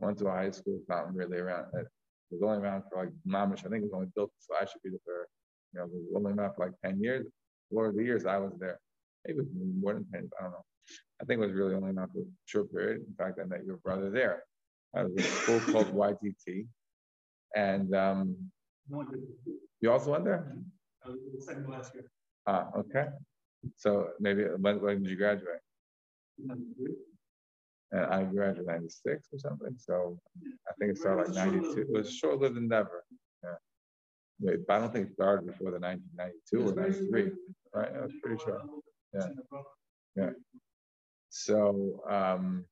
I 0.00 0.06
went 0.06 0.18
to 0.18 0.26
a 0.26 0.32
high 0.32 0.50
school, 0.50 0.80
not 0.88 1.14
really 1.14 1.38
around 1.38 1.66
it 1.74 1.86
was 2.32 2.42
only 2.42 2.66
around 2.66 2.82
for 2.90 3.04
like 3.04 3.12
Mamish. 3.26 3.60
I 3.60 3.68
think 3.68 3.84
it 3.84 3.90
was 3.90 3.92
only 3.92 4.08
built 4.14 4.30
so 4.38 4.54
I 4.54 4.64
should 4.64 4.82
be 4.82 4.90
there. 4.90 5.26
You 5.72 5.80
know, 5.80 5.84
it 5.84 5.90
was 5.92 6.16
only 6.16 6.32
around 6.32 6.54
for 6.54 6.66
like 6.66 6.74
10 6.84 7.00
years. 7.00 7.26
Four 7.70 7.86
of 7.86 7.96
the 7.96 8.02
years 8.02 8.24
I 8.26 8.38
was 8.38 8.52
there. 8.58 8.78
Maybe 9.26 9.40
more 9.80 9.94
than 9.94 10.06
10, 10.12 10.30
I 10.38 10.42
don't 10.42 10.52
know. 10.52 10.64
I 11.20 11.24
think 11.24 11.40
it 11.40 11.46
was 11.46 11.52
really 11.52 11.74
only 11.74 11.92
not 11.92 12.08
a 12.16 12.24
short 12.46 12.72
period. 12.72 13.02
In 13.06 13.14
fact, 13.16 13.38
I 13.40 13.44
met 13.44 13.64
your 13.64 13.76
brother 13.78 14.10
there. 14.10 14.44
I 14.94 15.04
was 15.04 15.12
a 15.16 15.22
school 15.22 15.60
called 15.72 15.94
YTT. 15.94 16.66
And 17.54 17.94
um, 17.94 18.36
you 19.80 19.90
also 19.90 20.12
went 20.12 20.24
there? 20.24 20.56
second 21.38 21.68
last 21.68 21.94
year. 21.94 22.04
Ah, 22.46 22.68
okay. 22.76 23.06
So 23.76 24.08
maybe 24.20 24.44
when, 24.44 24.80
when 24.80 25.02
did 25.02 25.10
you 25.10 25.16
graduate? 25.16 25.60
And 27.92 28.04
I 28.06 28.24
graduated 28.24 28.66
'96 28.66 29.28
or 29.32 29.38
something. 29.38 29.74
So 29.76 30.18
I 30.68 30.72
think 30.78 30.92
it 30.92 30.98
started 30.98 31.34
like 31.34 31.46
'92. 31.52 31.80
It 31.82 31.90
was 31.90 32.12
short-lived 32.12 32.56
endeavor. 32.56 33.04
Yeah. 33.44 33.54
Wait, 34.40 34.66
but 34.66 34.74
I 34.74 34.78
don't 34.80 34.92
think 34.92 35.08
it 35.08 35.14
started 35.14 35.46
before 35.46 35.70
the 35.70 35.78
1992 35.78 36.68
or 36.68 36.74
'93. 36.74 37.30
Right? 37.74 37.92
I 37.94 38.00
was 38.00 38.12
pretty 38.22 38.42
sure. 38.42 38.60
Yeah. 39.14 39.28
Yeah. 40.16 40.30
So, 41.28 42.02
um, 42.10 42.64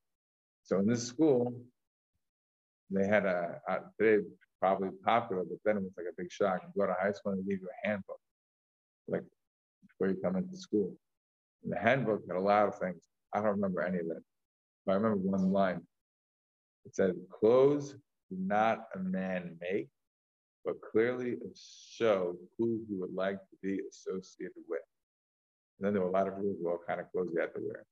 so 0.65 0.79
in 0.79 0.87
this 0.87 1.07
school, 1.07 1.55
they 2.91 3.07
had 3.07 3.25
a, 3.25 3.61
a 3.69 3.79
today 3.99 4.25
probably 4.61 4.91
popular, 5.05 5.45
but 5.45 5.59
then 5.65 5.79
it 5.79 5.83
was 5.83 5.93
like 5.97 6.07
a 6.07 6.15
big 6.17 6.31
shock. 6.31 6.63
You 6.63 6.81
go 6.81 6.87
to 6.87 6.97
high 7.01 7.13
school 7.13 7.33
and 7.33 7.41
they 7.43 7.51
give 7.51 7.61
you 7.61 7.69
a 7.69 7.89
handbook, 7.89 8.21
like 9.09 9.23
before 10.01 10.13
you 10.13 10.21
come 10.23 10.37
into 10.37 10.57
school. 10.57 10.93
And 11.63 11.73
the 11.73 11.79
handbook 11.79 12.23
had 12.27 12.37
a 12.37 12.41
lot 12.41 12.67
of 12.67 12.79
things. 12.79 13.09
I 13.35 13.39
don't 13.39 13.51
remember 13.51 13.83
any 13.83 13.99
of 13.99 14.07
it, 14.07 14.23
but 14.87 14.93
I 14.93 14.95
remember 14.95 15.19
one 15.19 15.53
line. 15.53 15.81
It 16.87 16.95
said, 16.95 17.15
"Clothes 17.29 17.93
do 18.31 18.37
not 18.39 18.89
a 18.95 18.99
man 18.99 19.59
make, 19.61 19.89
but 20.65 20.81
clearly 20.81 21.37
show 21.55 22.37
who 22.57 22.83
he 22.89 22.95
would 22.97 23.13
like 23.13 23.39
to 23.51 23.57
be 23.63 23.81
associated 23.91 24.65
with." 24.69 24.81
And 25.79 25.87
then 25.87 25.93
there 25.93 26.03
were 26.03 26.09
a 26.09 26.13
lot 26.13 26.29
of 26.29 26.39
rules 26.39 26.61
about 26.61 26.79
what 26.79 26.87
kind 26.87 27.01
of 27.01 27.13
clothes 27.13 27.31
you 27.35 27.41
had 27.41 27.55
to 27.55 27.61
wear. 27.61 27.85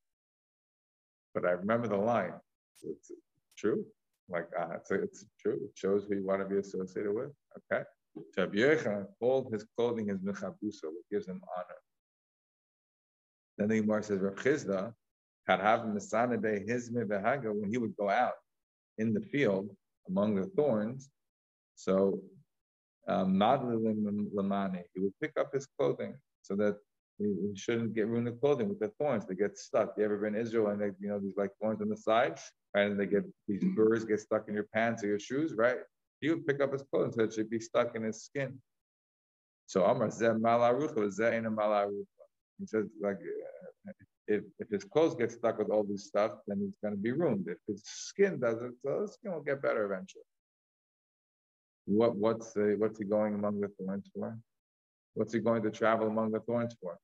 But 1.34 1.44
I 1.44 1.50
remember 1.50 1.88
the 1.88 1.96
line. 1.96 2.34
It's 2.82 3.12
true. 3.56 3.84
Like 4.30 4.48
uh, 4.58 4.76
it's, 4.76 4.90
it's 4.90 5.24
true. 5.38 5.60
It 5.62 5.72
shows 5.74 6.04
who 6.04 6.14
you 6.16 6.26
want 6.26 6.40
to 6.40 6.48
be 6.48 6.58
associated 6.58 7.14
with. 7.14 7.30
Okay. 7.72 7.84
Rabbi 8.36 9.04
called 9.20 9.52
his 9.52 9.64
clothing 9.76 10.08
his 10.08 10.18
mechabusa, 10.18 10.84
which 10.84 11.08
gives 11.10 11.28
him 11.28 11.40
honor. 11.56 11.76
Then 13.58 13.68
the 13.68 13.80
Gemara 13.80 14.02
says, 14.02 14.20
Rav 14.20 14.36
Chisda 14.36 14.94
had 15.46 15.60
have 15.60 15.80
Masanade 15.80 16.68
his 16.68 16.90
mebehaga 16.90 17.52
when 17.52 17.70
he 17.70 17.78
would 17.78 17.96
go 17.96 18.08
out 18.08 18.34
in 18.98 19.12
the 19.12 19.20
field 19.20 19.70
among 20.08 20.36
the 20.36 20.46
thorns. 20.56 21.10
So 21.74 22.20
um, 23.08 23.38
lamani, 23.38 24.82
he 24.94 25.00
would 25.00 25.14
pick 25.20 25.32
up 25.38 25.52
his 25.52 25.66
clothing 25.78 26.14
so 26.42 26.54
that 26.56 26.76
he 27.18 27.52
shouldn't 27.54 27.94
get 27.94 28.06
ruined 28.06 28.28
the 28.28 28.32
clothing 28.32 28.68
with 28.68 28.78
the 28.78 28.92
thorns. 28.98 29.26
They 29.26 29.34
get 29.34 29.58
stuck. 29.58 29.94
You 29.96 30.04
ever 30.04 30.18
been 30.18 30.34
in 30.36 30.40
Israel 30.40 30.68
and 30.68 30.80
they, 30.80 30.90
you 31.00 31.08
know 31.08 31.18
these 31.18 31.36
like 31.36 31.50
thorns 31.60 31.82
on 31.82 31.88
the 31.88 31.96
sides, 31.96 32.42
right? 32.74 32.90
And 32.90 33.00
they 33.00 33.06
get 33.06 33.24
these 33.48 33.64
burrs 33.74 34.04
get 34.04 34.20
stuck 34.20 34.48
in 34.48 34.54
your 34.54 34.68
pants 34.72 35.02
or 35.02 35.08
your 35.08 35.18
shoes, 35.18 35.54
right? 35.54 35.78
He 36.20 36.30
would 36.30 36.46
pick 36.46 36.60
up 36.60 36.72
his 36.72 36.82
clothing 36.82 37.12
so 37.12 37.22
it 37.22 37.32
should 37.32 37.50
be 37.50 37.60
stuck 37.60 37.96
in 37.96 38.04
his 38.04 38.22
skin. 38.22 38.60
So 39.66 39.84
Amar 39.84 40.08
zeh 40.08 40.38
malarucha 40.38 41.08
zeh 41.18 41.32
in 41.32 41.46
a 41.46 41.50
malarucha. 41.50 42.17
He 42.58 42.66
says 42.66 42.86
like 43.00 43.16
uh, 43.16 43.92
if, 44.26 44.42
if 44.58 44.68
his 44.68 44.84
clothes 44.84 45.14
get 45.14 45.32
stuck 45.32 45.58
with 45.58 45.70
all 45.70 45.84
this 45.84 46.06
stuff, 46.06 46.32
then 46.46 46.58
he's 46.60 46.76
going 46.82 46.94
to 46.94 47.00
be 47.00 47.12
ruined. 47.12 47.46
If 47.48 47.58
his 47.66 47.82
skin 47.84 48.38
does 48.38 48.62
it, 48.62 48.72
so 48.84 49.02
his 49.02 49.14
skin 49.14 49.32
will 49.32 49.40
get 49.40 49.62
better 49.62 49.84
eventually. 49.84 50.24
What 51.86 52.16
what's 52.16 52.52
the, 52.52 52.76
what's 52.78 52.98
he 52.98 53.04
going 53.04 53.34
among 53.34 53.60
the 53.60 53.68
thorns 53.78 54.10
for? 54.14 54.36
What's 55.14 55.32
he 55.32 55.40
going 55.40 55.62
to 55.62 55.70
travel 55.70 56.06
among 56.06 56.32
the 56.32 56.40
thorns 56.40 56.76
for? 56.80 56.98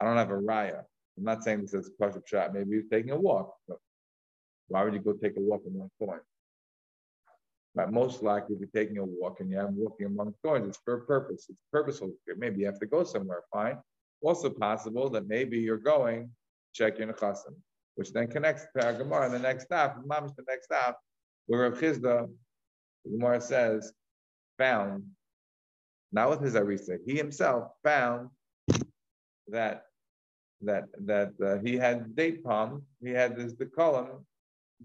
I 0.00 0.06
don't 0.06 0.16
have 0.16 0.30
a 0.30 0.40
raya. 0.40 0.82
I'm 1.18 1.24
not 1.24 1.44
saying 1.44 1.60
this 1.60 1.74
is 1.74 1.88
a 1.88 2.02
kosher 2.02 2.22
shot. 2.26 2.54
Maybe 2.54 2.76
he's 2.76 2.88
taking 2.90 3.10
a 3.10 3.16
walk. 3.16 3.54
why 4.68 4.82
would 4.84 4.94
you 4.94 5.00
go 5.00 5.12
take 5.12 5.36
a 5.36 5.40
walk 5.40 5.62
among 5.66 5.90
thorns? 5.98 6.22
But 7.74 7.92
most 7.92 8.22
likely, 8.22 8.56
if 8.56 8.60
you're 8.60 8.84
taking 8.84 8.98
a 8.98 9.04
walk 9.04 9.40
and 9.40 9.50
you're 9.50 9.66
walking 9.66 10.06
among 10.06 10.34
thorns, 10.42 10.68
it's 10.68 10.78
for 10.84 10.94
a 10.94 11.00
purpose. 11.04 11.46
It's 11.48 11.60
purposeful. 11.70 12.12
Maybe 12.36 12.60
you 12.60 12.66
have 12.66 12.80
to 12.80 12.86
go 12.86 13.04
somewhere. 13.04 13.42
Fine. 13.52 13.78
Also 14.22 14.50
possible 14.50 15.08
that 15.10 15.26
maybe 15.26 15.58
you're 15.58 15.78
going 15.78 16.30
check 16.72 16.98
your 16.98 17.12
nechasim, 17.12 17.54
which 17.94 18.12
then 18.12 18.28
connects 18.28 18.66
to 18.76 18.84
our 18.84 18.92
Gemara 18.92 19.26
in 19.26 19.32
the 19.32 19.38
next 19.38 19.64
stop. 19.64 19.96
Mamish 20.06 20.34
the 20.36 20.44
next 20.48 20.66
stop, 20.66 21.00
where 21.46 21.68
Rav 21.68 21.80
Chisda, 21.80 22.28
the 23.04 23.10
Gemara 23.10 23.40
says, 23.40 23.92
found, 24.58 25.04
not 26.12 26.30
with 26.30 26.40
his 26.40 26.54
arisa, 26.54 26.98
he 27.06 27.16
himself 27.16 27.70
found 27.82 28.28
that 29.48 29.84
that 30.62 30.84
that 31.06 31.32
uh, 31.42 31.58
he 31.64 31.76
had 31.76 32.14
date 32.14 32.44
palm, 32.44 32.82
he 33.02 33.10
had 33.10 33.36
this 33.36 33.54
the 33.54 33.66
column 33.66 34.26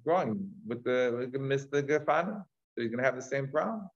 growing 0.03 0.49
with 0.65 0.83
the 0.83 1.15
with 1.17 1.33
Mr. 1.33 1.83
Gafana. 1.83 2.43
So 2.73 2.81
he's 2.81 2.91
gonna 2.91 3.03
have 3.03 3.15
the 3.15 3.21
same 3.21 3.47
problem. 3.47 3.89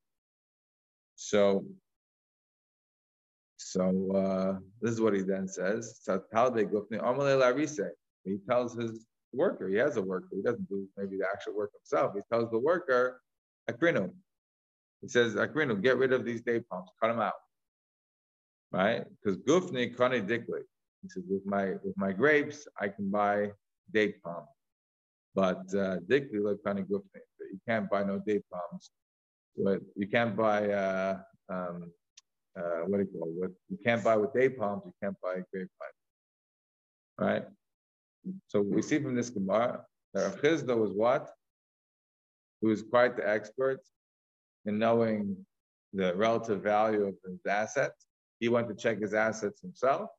So 1.15 1.65
so 3.59 4.11
uh, 4.15 4.57
this 4.81 4.91
is 4.91 5.01
what 5.01 5.13
he 5.13 5.21
then 5.21 5.47
says. 5.47 6.01
He 8.25 8.37
tells 8.49 8.75
his 8.75 9.05
worker, 9.33 9.67
he 9.67 9.75
has 9.75 9.97
a 9.97 10.01
worker, 10.01 10.29
he 10.33 10.41
doesn't 10.41 10.69
do 10.69 10.87
maybe 10.97 11.17
the 11.17 11.25
actual 11.31 11.55
work 11.55 11.71
himself. 11.73 12.13
He 12.15 12.21
tells 12.31 12.49
the 12.51 12.57
worker, 12.57 13.21
Akrinu. 13.69 14.11
He 15.01 15.09
says, 15.09 15.35
Akrinu, 15.35 15.81
get 15.81 15.97
rid 15.97 16.13
of 16.13 16.23
these 16.23 16.41
date 16.41 16.69
palms, 16.69 16.89
cut 17.01 17.09
them 17.09 17.19
out. 17.19 17.33
Right? 18.71 19.03
Because 19.21 19.37
Gufni 19.39 19.93
Kani 19.95 20.25
Dikli. 20.25 20.61
He 21.01 21.09
says, 21.09 21.23
with 21.29 21.45
my 21.45 21.71
with 21.83 21.95
my 21.97 22.11
grapes, 22.11 22.67
I 22.79 22.89
can 22.89 23.09
buy 23.09 23.51
date 23.93 24.21
palm. 24.21 24.43
But 25.33 25.59
uh, 25.73 25.97
dikli 26.07 26.41
like 26.41 26.57
of 26.65 26.85
gufni. 26.87 27.21
You 27.51 27.59
can't 27.67 27.89
buy 27.89 28.03
no 28.03 28.19
date 28.19 28.43
palms. 28.51 28.91
But 29.57 29.79
you 29.95 30.07
can't 30.07 30.35
buy 30.35 30.69
uh, 30.71 31.19
um, 31.49 31.91
uh, 32.59 32.85
what 32.87 32.97
do 32.97 33.03
you 33.03 33.19
call 33.19 33.45
it? 33.45 33.51
you 33.69 33.77
can't 33.83 34.03
buy 34.03 34.15
with 34.15 34.33
date 34.33 34.57
palms, 34.57 34.83
you 34.85 34.93
can't 35.01 35.15
buy 35.21 35.35
grapevine. 35.51 35.69
Right? 37.17 37.45
So 38.47 38.61
we 38.61 38.81
see 38.81 38.99
from 38.99 39.15
this 39.15 39.29
Gemara 39.29 39.85
that 40.13 40.23
Rav 40.23 40.41
Chisda 40.41 40.75
was 40.75 40.91
what? 40.91 41.29
Who 42.61 42.69
was 42.69 42.81
quite 42.81 43.15
the 43.15 43.27
expert 43.27 43.79
in 44.65 44.77
knowing 44.77 45.45
the 45.93 46.15
relative 46.15 46.61
value 46.61 47.05
of 47.05 47.15
his 47.25 47.39
assets. 47.47 48.05
He 48.39 48.49
went 48.49 48.67
to 48.69 48.75
check 48.75 48.99
his 48.99 49.13
assets 49.13 49.61
himself. 49.61 50.09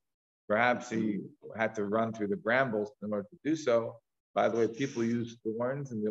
Perhaps 0.47 0.89
he 0.89 1.21
had 1.55 1.73
to 1.75 1.85
run 1.85 2.13
through 2.13 2.27
the 2.27 2.35
brambles 2.35 2.91
in 3.01 3.11
order 3.11 3.27
to 3.29 3.37
do 3.43 3.55
so. 3.55 3.97
By 4.33 4.49
the 4.49 4.57
way, 4.57 4.67
people 4.67 5.03
use 5.03 5.37
thorns 5.43 5.91
and 5.91 6.05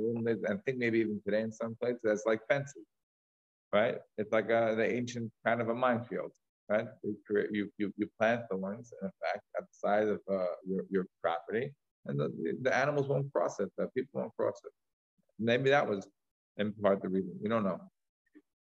I 0.49 0.55
think 0.64 0.79
maybe 0.79 1.01
even 1.01 1.21
today 1.25 1.43
in 1.43 1.53
some 1.53 1.77
places, 1.81 2.01
as 2.11 2.23
like 2.27 2.40
fences, 2.49 2.87
right? 3.73 3.97
It's 4.19 4.33
like 4.33 4.51
a, 4.51 4.75
the 4.77 4.93
ancient 4.93 5.31
kind 5.47 5.61
of 5.61 5.69
a 5.69 5.75
minefield, 5.75 6.33
right? 6.69 6.87
You, 7.03 7.17
create, 7.27 7.49
you, 7.53 7.71
you, 7.79 7.93
you 7.97 8.09
plant 8.19 8.43
thorns, 8.51 8.93
in 9.03 9.11
fact, 9.23 9.45
at 9.57 9.63
the 9.63 9.73
side 9.73 10.09
of 10.09 10.21
uh, 10.31 10.55
your, 10.67 10.85
your 10.91 11.07
property, 11.23 11.73
and 12.07 12.19
the, 12.19 12.57
the 12.63 12.77
animals 12.77 13.09
won't 13.09 13.33
cross 13.33 13.61
it, 13.61 13.71
the 13.77 13.89
people 13.89 14.21
won't 14.21 14.37
cross 14.37 14.61
it. 14.65 14.73
Maybe 15.39 15.71
that 15.71 15.89
was 15.89 16.07
in 16.57 16.73
part 16.73 17.03
the 17.03 17.09
reason. 17.09 17.35
We 17.43 17.49
don't 17.49 17.65
know. 17.65 17.81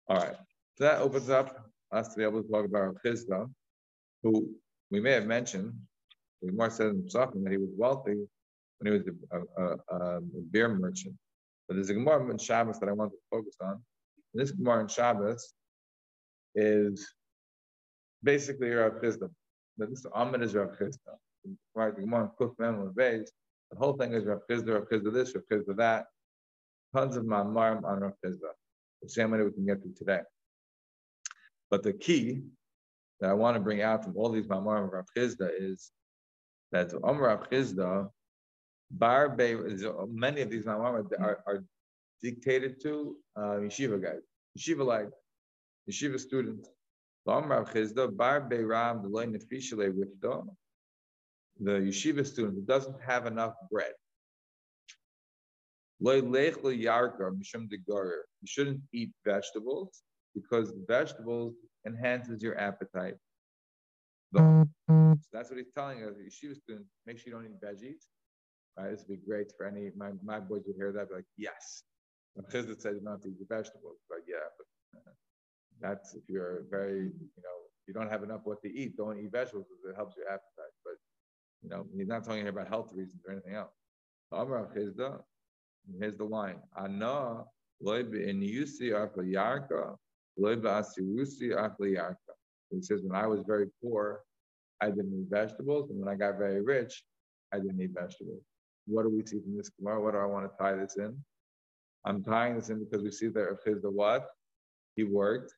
All 0.10 0.18
right. 0.18 0.36
So 0.78 0.84
that 0.84 1.02
opens 1.02 1.30
up 1.30 1.70
us 1.92 2.10
to 2.10 2.18
be 2.18 2.24
able 2.24 2.44
to 2.44 2.50
talk 2.50 2.66
about 2.66 2.98
Chisda, 3.06 3.50
who 4.24 4.50
we 4.92 5.00
may 5.00 5.12
have 5.12 5.26
mentioned, 5.26 5.74
the 6.42 6.52
Gemara 6.52 6.72
said 6.72 6.88
in 6.88 7.04
Pesachim 7.04 7.44
that 7.44 7.52
he 7.52 7.58
was 7.58 7.70
wealthy 7.78 8.16
when 8.80 8.94
he 8.94 9.00
was 9.00 9.08
a, 9.32 9.62
a, 9.62 9.76
a, 9.90 10.18
a 10.18 10.22
beer 10.52 10.70
merchant. 10.70 11.16
But 11.68 11.76
there's 11.76 11.90
a 11.90 11.94
Gemara 11.94 12.30
in 12.30 12.38
Shabbos 12.38 12.80
that 12.80 12.90
I 12.90 12.92
want 12.92 13.12
to 13.12 13.18
focus 13.32 13.56
on. 13.62 13.82
This 14.36 14.52
Gemara 14.52 14.82
in 14.82 14.88
Shabbos 14.90 15.54
is 16.56 17.08
basically 18.22 18.70
Rav 18.70 18.96
Chisda. 19.02 19.30
This 19.78 20.06
Amid 20.14 20.42
is 20.42 20.54
Rav 20.54 20.78
Chisda. 20.78 21.16
Right, 21.74 21.96
the 21.96 22.02
Gemara 22.02 22.30
in 22.60 22.94
The 22.94 23.78
whole 23.78 23.94
thing 23.94 24.14
is 24.14 24.26
Rav 24.26 24.42
Chisda, 24.50 24.74
Rav 24.74 24.90
Chisda 24.92 25.14
this, 25.14 25.34
Rav 25.34 25.46
Chisda 25.50 25.78
that. 25.78 26.08
Tons 26.94 27.16
of 27.16 27.24
Ma'amarim 27.24 27.86
on 27.86 28.02
Rav 28.02 28.12
Chisda. 28.24 28.52
The 29.02 29.10
same 29.10 29.32
way 29.32 29.42
we 29.42 29.54
can 29.54 29.66
get 29.66 29.82
to 29.84 29.90
today. 29.96 30.22
But 31.72 31.84
the 31.84 31.94
key 31.94 32.42
that 33.22 33.30
I 33.30 33.34
want 33.34 33.56
to 33.56 33.62
bring 33.62 33.82
out 33.82 34.04
from 34.04 34.18
all 34.18 34.30
these 34.30 34.48
Mamarim 34.48 34.86
of 34.86 34.92
Rav 34.92 35.06
Chisda 35.18 35.50
is 35.58 35.92
that 36.74 36.94
Om 37.04 37.20
Rav 37.20 37.50
Chisda, 37.50 38.10
Bar 38.92 39.36
many 40.10 40.42
of 40.42 40.50
these 40.50 40.66
Mamarim 40.66 41.10
are, 41.20 41.40
are 41.48 41.64
dictated 42.22 42.82
to 42.82 43.18
uh, 43.36 43.58
yeshiva 43.66 44.02
guys, 44.02 44.22
yeshiva 44.58 44.86
like 44.86 45.10
yeshiva 45.90 46.20
students. 46.20 46.70
The 47.26 47.32
yeshiva 51.62 52.26
student 52.26 52.68
doesn't 52.68 53.02
have 53.02 53.26
enough 53.26 53.54
bread. 53.72 53.94
You 56.00 56.22
shouldn't 58.46 58.82
eat 58.94 59.12
vegetables 59.26 60.04
because 60.36 60.74
vegetables 60.88 61.56
enhances 61.88 62.44
your 62.44 62.60
appetite. 62.60 63.16
So 64.36 64.66
that's 65.32 65.50
what 65.50 65.58
he's 65.58 65.72
telling 65.74 66.04
us. 66.04 66.14
Yeshiva 66.18 66.56
students, 66.56 66.90
make 67.06 67.18
sure 67.18 67.28
you 67.28 67.34
don't 67.34 67.46
eat 67.46 67.62
veggies 67.64 68.04
Right? 68.78 68.92
This 68.92 69.06
would 69.08 69.20
be 69.20 69.26
great 69.26 69.52
for 69.58 69.66
any 69.66 69.92
my, 69.96 70.12
my 70.24 70.40
boys 70.40 70.64
would 70.68 70.76
hear 70.76 70.92
that, 70.92 71.10
be 71.10 71.16
like, 71.16 71.26
yes. 71.38 71.84
Chizit 72.44 72.82
says 72.82 73.02
not 73.02 73.22
to 73.24 73.30
eat 73.30 73.40
the 73.40 73.46
vegetables, 73.56 73.98
but 74.10 74.20
yeah, 74.28 74.48
but 74.58 75.00
uh, 75.00 75.14
that's 75.82 76.16
if 76.16 76.24
you're 76.28 76.64
very, 76.70 77.06
you 77.06 77.42
know, 77.44 77.58
you 77.88 77.94
don't 77.94 78.10
have 78.10 78.24
enough 78.24 78.42
what 78.44 78.62
to 78.64 78.70
eat, 78.70 78.98
don't 78.98 79.20
eat 79.20 79.32
vegetables 79.32 79.68
because 79.70 79.94
it 79.94 79.96
helps 79.96 80.16
your 80.18 80.28
appetite. 80.28 80.76
But 80.84 80.96
you 81.64 81.70
know, 81.70 81.86
he's 81.96 82.08
not 82.08 82.24
talking 82.24 82.42
here 82.42 82.50
about 82.50 82.68
health 82.68 82.92
reasons 82.94 83.22
or 83.26 83.34
anything 83.34 83.56
else. 83.56 83.72
Amar 84.32 84.70
Chisda, 84.76 85.20
here's 86.00 86.18
the 86.18 86.26
line. 86.26 86.58
Ana 86.78 87.44
loy 87.82 88.00
in 88.00 88.42
yusi 88.42 88.92
yarka, 88.92 89.96
loy 90.38 90.56
asirusi 90.56 91.52
yarka. 91.52 92.16
He 92.72 92.82
says, 92.82 93.02
when 93.04 93.16
I 93.16 93.28
was 93.28 93.42
very 93.48 93.68
poor, 93.82 94.22
I 94.82 94.88
didn't 94.88 95.14
eat 95.14 95.30
vegetables, 95.30 95.90
and 95.90 96.00
when 96.00 96.10
I 96.10 96.16
got 96.16 96.38
very 96.38 96.62
rich, 96.62 97.04
I 97.54 97.58
didn't 97.58 97.80
eat 97.82 97.92
vegetables. 97.94 98.42
What 98.88 99.04
do 99.04 99.10
we 99.10 99.26
see 99.26 99.40
from 99.40 99.56
this 99.56 99.70
Gemara? 99.70 100.02
What 100.02 100.12
do 100.12 100.18
I 100.18 100.26
want 100.26 100.52
to 100.52 100.58
tie 100.58 100.76
this 100.76 100.98
in? 100.98 101.16
I'm 102.06 102.24
tying 102.24 102.56
this 102.56 102.70
in 102.70 102.84
because 102.84 103.04
we 103.04 103.12
see 103.12 103.28
that 103.28 103.42
Rav 103.42 103.58
Chisda 103.66 103.92
what? 103.92 104.28
He 104.96 105.04
worked. 105.04 105.54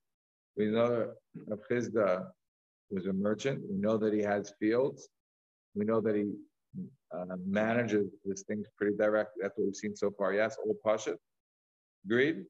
We 0.56 0.68
know 0.68 0.90
that 0.90 1.14
Rav 1.48 1.60
Chisda 1.70 2.28
was 2.90 3.06
a 3.06 3.14
merchant. 3.14 3.62
We 3.70 3.78
know 3.78 3.98
that 3.98 4.14
he 4.14 4.22
has 4.22 4.54
fields. 4.60 5.10
We 5.76 5.86
know 5.86 6.00
that 6.02 6.16
he 6.16 6.32
uh, 7.14 7.36
manages 7.46 8.08
this 8.24 8.44
thing 8.44 8.64
pretty 8.78 8.96
directly. 8.96 9.42
That's 9.42 9.58
what 9.58 9.66
we've 9.66 9.76
seen 9.76 9.96
so 9.96 10.12
far. 10.18 10.34
Yes, 10.34 10.58
all 10.64 10.76
Pashat. 10.86 11.18
Agreed? 12.06 12.46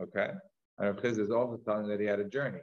Okay. 0.00 0.30
And 0.78 0.88
Rav 0.88 0.96
Chisda 1.02 1.20
is 1.20 1.30
also 1.30 1.58
telling 1.64 1.88
that 1.88 2.00
he 2.00 2.06
had 2.06 2.20
a 2.20 2.24
journey, 2.24 2.60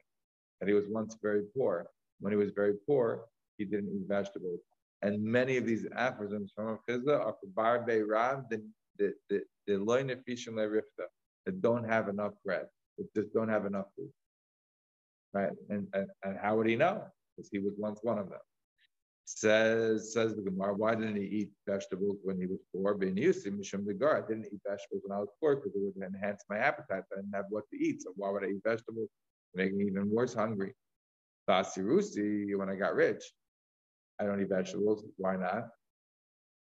that 0.60 0.68
he 0.68 0.74
was 0.76 0.86
once 0.88 1.18
very 1.22 1.44
poor. 1.58 1.88
When 2.20 2.32
he 2.32 2.38
was 2.38 2.52
very 2.52 2.74
poor, 2.88 3.26
he 3.58 3.66
didn't 3.66 3.90
eat 3.90 4.08
vegetables. 4.08 4.60
And 5.02 5.24
many 5.24 5.58
of 5.58 5.66
these 5.66 5.86
aphorisms 5.96 6.52
from 6.56 6.66
Rav 6.66 6.80
Chisda 6.88 7.20
are 7.20 7.36
for 7.40 7.48
Bar 7.56 7.86
Bei 7.88 8.02
Rav, 8.02 8.50
the, 8.50 8.62
the, 8.98 9.14
the, 9.30 9.42
the 9.78 10.82
that 11.46 11.62
don't 11.62 11.84
have 11.84 12.10
enough 12.10 12.34
bread, 12.46 12.66
that 12.98 13.14
just 13.16 13.34
don't 13.34 13.50
have 13.50 13.66
enough 13.66 13.88
food. 13.96 14.12
Right? 15.34 15.52
And, 15.70 15.88
and, 15.94 16.08
and 16.24 16.38
how 16.38 16.58
would 16.58 16.68
he 16.68 16.76
know? 16.76 17.04
Because 17.36 17.50
he 17.52 17.60
was 17.60 17.74
once 17.78 18.00
one 18.04 18.18
of 18.18 18.30
them. 18.30 18.40
Says 19.26 20.12
says 20.12 20.36
the 20.36 20.42
Gemara, 20.42 20.74
why 20.74 20.96
didn't 20.96 21.18
he 21.18 21.24
eat 21.24 21.52
vegetables 21.68 22.18
when 22.24 22.40
he 22.40 22.48
was 22.48 22.60
poor? 22.74 22.96
Being 22.96 23.16
used 23.16 23.44
to 23.44 23.52
Mishum 23.52 23.88
I 23.88 24.28
didn't 24.28 24.48
eat 24.52 24.60
vegetables 24.68 25.04
when 25.06 25.16
I 25.16 25.20
was 25.20 25.30
poor 25.40 25.56
because 25.56 25.72
it 25.76 25.82
would 25.82 26.04
enhance 26.04 26.44
my 26.50 26.58
appetite. 26.58 27.04
I 27.14 27.18
didn't 27.18 27.36
have 27.36 27.46
what 27.50 27.70
to 27.70 27.78
eat. 27.78 28.02
So 28.02 28.12
why 28.16 28.32
would 28.32 28.44
I 28.44 28.48
eat 28.48 28.62
vegetables? 28.66 29.10
Make 29.54 29.76
me 29.76 29.86
even 29.86 30.10
worse 30.10 30.34
hungry. 30.34 30.74
Basirusi, 31.48 32.58
when 32.58 32.70
I 32.70 32.76
got 32.76 32.96
rich, 32.96 33.24
I 34.20 34.26
don't 34.26 34.42
eat 34.42 34.50
vegetables. 34.50 35.06
Why 35.18 35.36
not? 35.36 35.70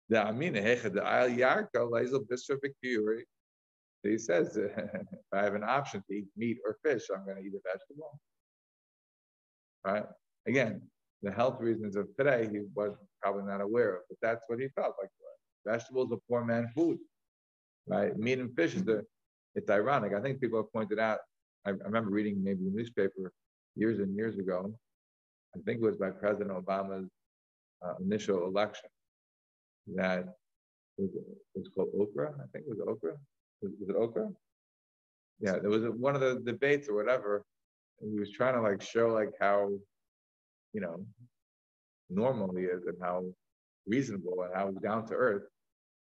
The 0.10 0.28
Amina 0.28 0.62
Hecha 0.62 0.94
the 0.94 1.06
Al 1.06 1.30
Yarka 1.30 1.89
Lazel 1.89 2.26
Bisra 2.28 2.58
Bikuri. 2.58 3.22
He 4.04 4.18
says, 4.20 4.56
if 4.56 4.72
I 5.34 5.44
have 5.44 5.56
an 5.56 5.63
option 5.63 6.04
to 6.08 6.15
eat 6.15 6.28
meat 6.38 6.58
or 6.65 6.78
fish, 6.84 7.04
I'm 7.13 7.26
going 7.26 7.38
to 7.38 7.44
eat 7.44 7.54
a 7.54 7.60
vegetable. 7.74 8.20
Right? 9.84 10.06
Again, 10.48 10.82
the 11.24 11.32
health 11.32 11.60
reasons 11.60 11.96
of 11.96 12.08
today, 12.18 12.48
he 12.52 12.60
was 12.76 12.94
probably 13.22 13.44
not 13.44 13.62
aware 13.62 13.96
of, 13.96 14.02
but 14.10 14.18
that's 14.22 14.44
what 14.48 14.60
he 14.60 14.68
felt 14.70 14.96
like. 15.02 15.10
Vegetables 15.65 16.12
are 16.12 16.20
poor 16.30 16.46
man 16.46 16.70
food, 16.76 17.00
right? 17.88 18.15
Meat 18.15 18.38
and 18.38 18.56
fish 18.56 18.76
is 18.76 18.84
the, 18.84 19.04
it's 19.56 19.72
ironic. 19.72 20.13
I 20.13 20.22
think 20.22 20.39
people 20.39 20.60
have 20.60 20.72
pointed 20.72 21.00
out, 21.00 21.20
I, 21.65 21.72
I 21.72 21.74
remember 21.74 22.12
reading 22.12 22.44
maybe 22.44 22.68
a 22.68 22.70
newspaper 22.70 23.34
years 23.76 23.98
and 23.98 24.15
years 24.15 24.38
ago, 24.38 24.72
I 25.56 25.60
think 25.65 25.82
it 25.82 25.86
was 25.86 25.98
by 25.98 26.12
President 26.12 26.52
Obama's 26.52 27.10
uh, 27.84 27.94
initial 28.00 28.46
election, 28.46 28.89
that 29.95 30.26
was, 30.98 31.10
was 31.54 31.69
called 31.76 31.89
Oprah. 31.95 32.34
I 32.34 32.48
think 32.52 32.65
it 32.67 32.69
was 32.69 32.80
Oprah. 32.80 33.17
Was, 33.62 33.71
was 33.80 33.89
it 33.89 33.95
Oprah? 33.95 34.34
Yeah, 35.39 35.60
there 35.60 35.69
was 35.69 35.84
a, 35.84 35.91
one 35.91 36.15
of 36.15 36.21
the 36.21 36.41
debates 36.45 36.88
or 36.88 36.95
whatever. 36.95 37.43
And 38.02 38.12
he 38.12 38.19
was 38.19 38.32
trying 38.32 38.56
to 38.56 38.62
like 38.62 38.82
show 38.82 39.10
like 39.10 39.32
how, 39.39 39.71
you 40.74 40.82
know, 40.82 41.06
normal 42.10 42.56
he 42.56 42.63
is 42.63 42.86
and 42.86 42.98
how 43.02 43.24
reasonable 43.88 44.43
and 44.43 44.54
how 44.54 44.71
down 44.71 45.08
to 45.08 45.13
earth. 45.13 45.43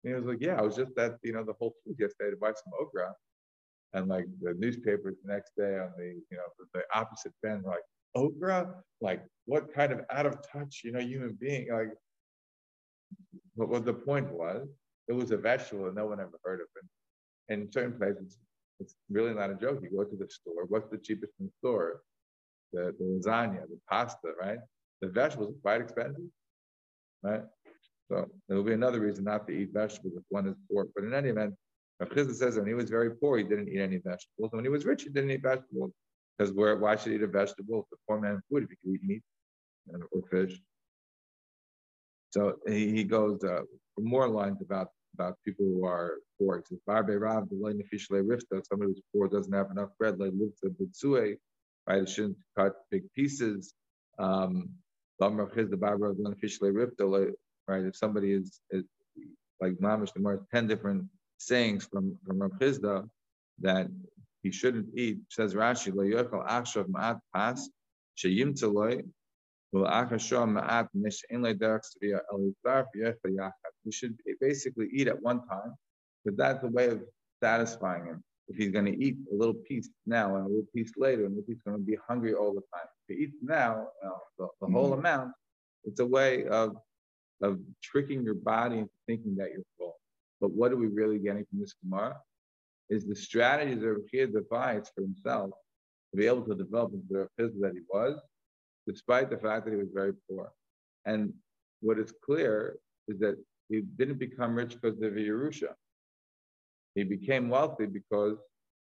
And 0.03 0.13
he 0.13 0.19
was 0.19 0.25
like, 0.25 0.41
yeah, 0.41 0.55
I 0.55 0.61
was 0.61 0.75
just 0.75 0.97
at 0.97 1.17
you 1.23 1.33
know 1.33 1.43
the 1.43 1.53
Whole 1.59 1.73
Foods 1.83 1.99
yesterday 1.99 2.31
to 2.31 2.37
buy 2.37 2.49
some 2.49 2.73
okra, 2.79 3.13
and 3.93 4.07
like 4.07 4.25
the 4.41 4.53
newspapers 4.57 5.15
the 5.23 5.33
next 5.33 5.51
day 5.57 5.79
on 5.79 5.91
the 5.97 6.21
you 6.29 6.37
know 6.37 6.43
the, 6.59 6.65
the 6.79 6.83
opposite 6.93 7.33
bend 7.41 7.63
like 7.65 7.81
okra, 8.13 8.75
like 9.01 9.23
what 9.45 9.73
kind 9.73 9.91
of 9.91 10.01
out 10.11 10.25
of 10.25 10.37
touch 10.51 10.81
you 10.83 10.91
know 10.91 10.99
human 10.99 11.37
being 11.39 11.71
like 11.71 11.89
but 13.55 13.69
what 13.69 13.85
the 13.85 13.93
point 13.93 14.31
was, 14.31 14.67
it 15.07 15.13
was 15.13 15.31
a 15.31 15.37
vegetable 15.37 15.85
and 15.85 15.95
no 15.95 16.07
one 16.07 16.19
ever 16.19 16.39
heard 16.43 16.61
of. 16.61 16.67
And 17.49 17.63
in 17.63 17.71
certain 17.71 17.97
places, 17.97 18.37
it's 18.79 18.95
really 19.09 19.33
not 19.33 19.51
a 19.51 19.55
joke. 19.55 19.79
You 19.81 19.89
go 19.95 20.03
to 20.03 20.15
the 20.15 20.29
store, 20.29 20.65
what's 20.67 20.89
the 20.89 20.97
cheapest 20.97 21.33
in 21.39 21.45
the 21.45 21.51
store? 21.59 22.01
The, 22.73 22.93
the 22.99 23.05
lasagna, 23.05 23.61
the 23.69 23.79
pasta, 23.89 24.33
right? 24.39 24.59
The 25.01 25.07
vegetables 25.07 25.51
are 25.51 25.61
quite 25.61 25.81
expensive, 25.81 26.25
right? 27.23 27.43
So 28.09 28.27
there 28.47 28.57
will 28.57 28.63
be 28.63 28.73
another 28.73 28.99
reason 28.99 29.23
not 29.23 29.47
to 29.47 29.53
eat 29.53 29.69
vegetables 29.73 30.13
if 30.17 30.23
one 30.29 30.47
is 30.47 30.55
poor. 30.69 30.87
But 30.93 31.05
in 31.05 31.13
any 31.13 31.29
event, 31.29 31.55
Rav 31.99 32.35
says 32.35 32.57
when 32.57 32.67
he 32.67 32.73
was 32.73 32.89
very 32.89 33.11
poor, 33.11 33.37
he 33.37 33.43
didn't 33.43 33.69
eat 33.69 33.79
any 33.79 33.97
vegetables. 33.97 34.51
And 34.51 34.51
when 34.51 34.65
he 34.65 34.69
was 34.69 34.85
rich, 34.85 35.03
he 35.03 35.09
didn't 35.09 35.31
eat 35.31 35.41
vegetables. 35.41 35.91
Because 36.37 36.53
why 36.53 36.95
should 36.97 37.11
he 37.11 37.15
eat 37.15 37.23
a 37.23 37.27
vegetable? 37.27 37.87
It's 37.91 37.93
a 37.93 37.95
poor 38.07 38.19
man 38.19 38.41
food 38.49 38.63
if 38.63 38.69
he 38.69 38.75
could 38.75 38.95
eat 38.95 39.07
meat 39.07 39.23
or 40.11 40.21
fish. 40.29 40.59
So 42.35 42.55
he, 42.67 43.05
goes 43.05 43.41
uh, 43.45 43.61
more 43.97 44.27
lines 44.27 44.61
about 44.61 44.89
about 45.13 45.35
people 45.45 45.65
who 45.65 45.85
are 45.85 46.15
poor. 46.37 46.57
He 46.57 46.63
says, 46.65 46.79
Barbe 46.85 47.17
Rav, 47.17 47.47
the 47.47 47.55
Lane 47.55 47.81
Rifta, 48.11 48.61
somebody 48.67 48.91
who's 48.91 49.01
poor 49.13 49.29
doesn't 49.29 49.53
have 49.53 49.71
enough 49.71 49.91
bread, 49.97 50.19
like 50.19 50.31
Lukta 50.31 50.69
Bitsue, 50.77 51.37
right? 51.87 52.01
It 52.01 52.09
shouldn't 52.09 52.35
cut 52.57 52.73
big 52.91 53.03
pieces. 53.13 53.73
Um, 54.19 54.71
the 55.17 55.77
Barber 55.79 56.09
of 56.09 56.17
Rifta, 56.17 57.31
right? 57.69 57.85
If 57.85 57.95
somebody 57.95 58.33
is, 58.33 58.59
is 58.69 58.83
like 59.61 59.75
Mamish, 59.75 60.11
the 60.13 60.19
more 60.19 60.45
10 60.53 60.67
different 60.67 61.05
sayings 61.37 61.85
from, 61.85 62.17
from 62.27 62.39
Rav 62.39 62.51
Chisda 62.59 63.07
that 63.61 63.87
he 64.43 64.51
shouldn't 64.51 64.87
eat. 64.97 65.19
Says 65.29 65.53
Rashi, 65.55 65.95
Lo 65.95 66.03
Yochel 66.03 66.45
Achshav 66.45 66.87
Ma'at 66.87 67.19
Pas, 67.33 67.69
Sheyim 68.17 68.59
Tzaloi, 68.59 69.03
we 73.83 73.91
should 73.91 74.17
basically 74.39 74.87
eat 74.93 75.07
at 75.07 75.21
one 75.21 75.45
time, 75.47 75.73
but 76.23 76.37
that's 76.37 76.63
a 76.63 76.67
way 76.67 76.87
of 76.87 77.01
satisfying 77.43 78.05
him. 78.05 78.23
If 78.47 78.57
he's 78.57 78.71
going 78.71 78.85
to 78.85 79.03
eat 79.03 79.17
a 79.31 79.35
little 79.35 79.55
piece 79.55 79.89
now 80.05 80.35
and 80.35 80.45
a 80.45 80.47
little 80.47 80.67
piece 80.73 80.91
later, 80.97 81.25
and 81.25 81.37
if 81.37 81.45
he's 81.47 81.61
going 81.65 81.77
to 81.77 81.83
be 81.83 81.97
hungry 82.07 82.33
all 82.33 82.53
the 82.53 82.61
time. 82.73 82.87
If 83.07 83.17
he 83.17 83.23
eats 83.23 83.37
now, 83.41 83.87
the, 84.37 84.47
the 84.61 84.67
whole 84.67 84.91
mm-hmm. 84.91 84.99
amount, 84.99 85.31
it's 85.83 85.99
a 85.99 86.05
way 86.05 86.45
of 86.47 86.75
of 87.41 87.59
tricking 87.83 88.23
your 88.23 88.35
body 88.35 88.77
into 88.77 88.91
thinking 89.07 89.35
that 89.35 89.51
you're 89.51 89.63
full. 89.77 89.95
But 90.39 90.51
what 90.51 90.71
are 90.71 90.77
we 90.77 90.87
really 90.87 91.19
getting 91.19 91.45
from 91.49 91.59
this 91.59 91.73
Gemara? 91.83 92.17
Is 92.89 93.05
the 93.05 93.15
strategies 93.15 93.81
that 93.81 93.89
Rav 93.89 94.31
devised 94.31 94.91
for 94.95 95.01
himself 95.01 95.51
to 96.11 96.17
be 96.17 96.27
able 96.27 96.43
to 96.43 96.55
develop 96.55 96.93
into 96.93 97.05
the 97.09 97.27
physical 97.35 97.61
that 97.61 97.73
he 97.73 97.81
was, 97.89 98.19
despite 98.87 99.29
the 99.29 99.37
fact 99.37 99.65
that 99.65 99.71
he 99.71 99.77
was 99.77 99.89
very 99.93 100.13
poor. 100.29 100.51
And 101.05 101.33
what 101.81 101.99
is 101.99 102.13
clear 102.23 102.77
is 103.07 103.19
that 103.19 103.37
he 103.69 103.81
didn't 103.81 104.19
become 104.19 104.55
rich 104.55 104.77
because 104.79 105.01
of 105.01 105.13
Yerusha. 105.13 105.73
He 106.95 107.03
became 107.03 107.49
wealthy 107.49 107.85
because 107.85 108.37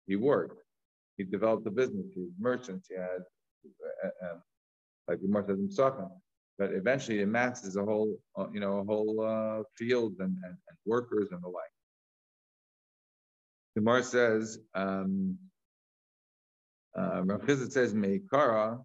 he 0.06 0.16
worked. 0.16 0.62
He 1.16 1.24
developed 1.24 1.66
a 1.66 1.70
business. 1.70 2.06
He 2.14 2.20
was 2.20 2.30
merchant. 2.38 2.84
He 2.88 2.94
had, 2.94 3.22
uh, 4.04 4.26
uh, 4.26 4.38
like 5.08 5.20
the 5.20 5.42
says 5.46 5.58
in 5.58 5.68
Sochem, 5.68 6.10
but 6.58 6.72
eventually 6.72 7.20
it 7.20 7.24
amasses 7.24 7.76
a 7.76 7.84
whole, 7.84 8.16
uh, 8.38 8.46
you 8.52 8.60
know, 8.60 8.78
a 8.78 8.84
whole 8.84 9.24
uh, 9.24 9.62
field 9.76 10.14
and, 10.20 10.36
and, 10.44 10.56
and, 10.68 10.78
workers 10.86 11.28
and 11.32 11.42
the 11.42 11.48
like. 11.48 11.64
Gemara 13.76 14.02
says, 14.02 14.58
um, 14.74 15.36
uh, 16.96 17.22
Rav 17.24 17.42
says, 17.72 17.94
Meikara, 17.94 18.82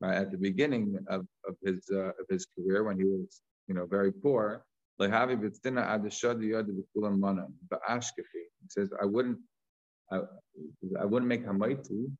right, 0.00 0.16
at 0.16 0.30
the 0.30 0.38
beginning 0.38 0.98
of, 1.08 1.26
of 1.48 1.56
his 1.64 1.88
uh, 1.92 2.08
of 2.20 2.26
his 2.28 2.46
career 2.54 2.84
when 2.84 2.98
he 2.98 3.04
was 3.04 3.42
you 3.68 3.74
know 3.74 3.86
very 3.86 4.12
poor. 4.12 4.64
He 4.98 5.06
says, 8.68 8.90
I 9.00 9.04
wouldn't 9.04 9.38
I, 10.10 10.20
I 11.00 11.04
wouldn't 11.04 11.28
make 11.28 11.44
hamotzi 11.46 12.10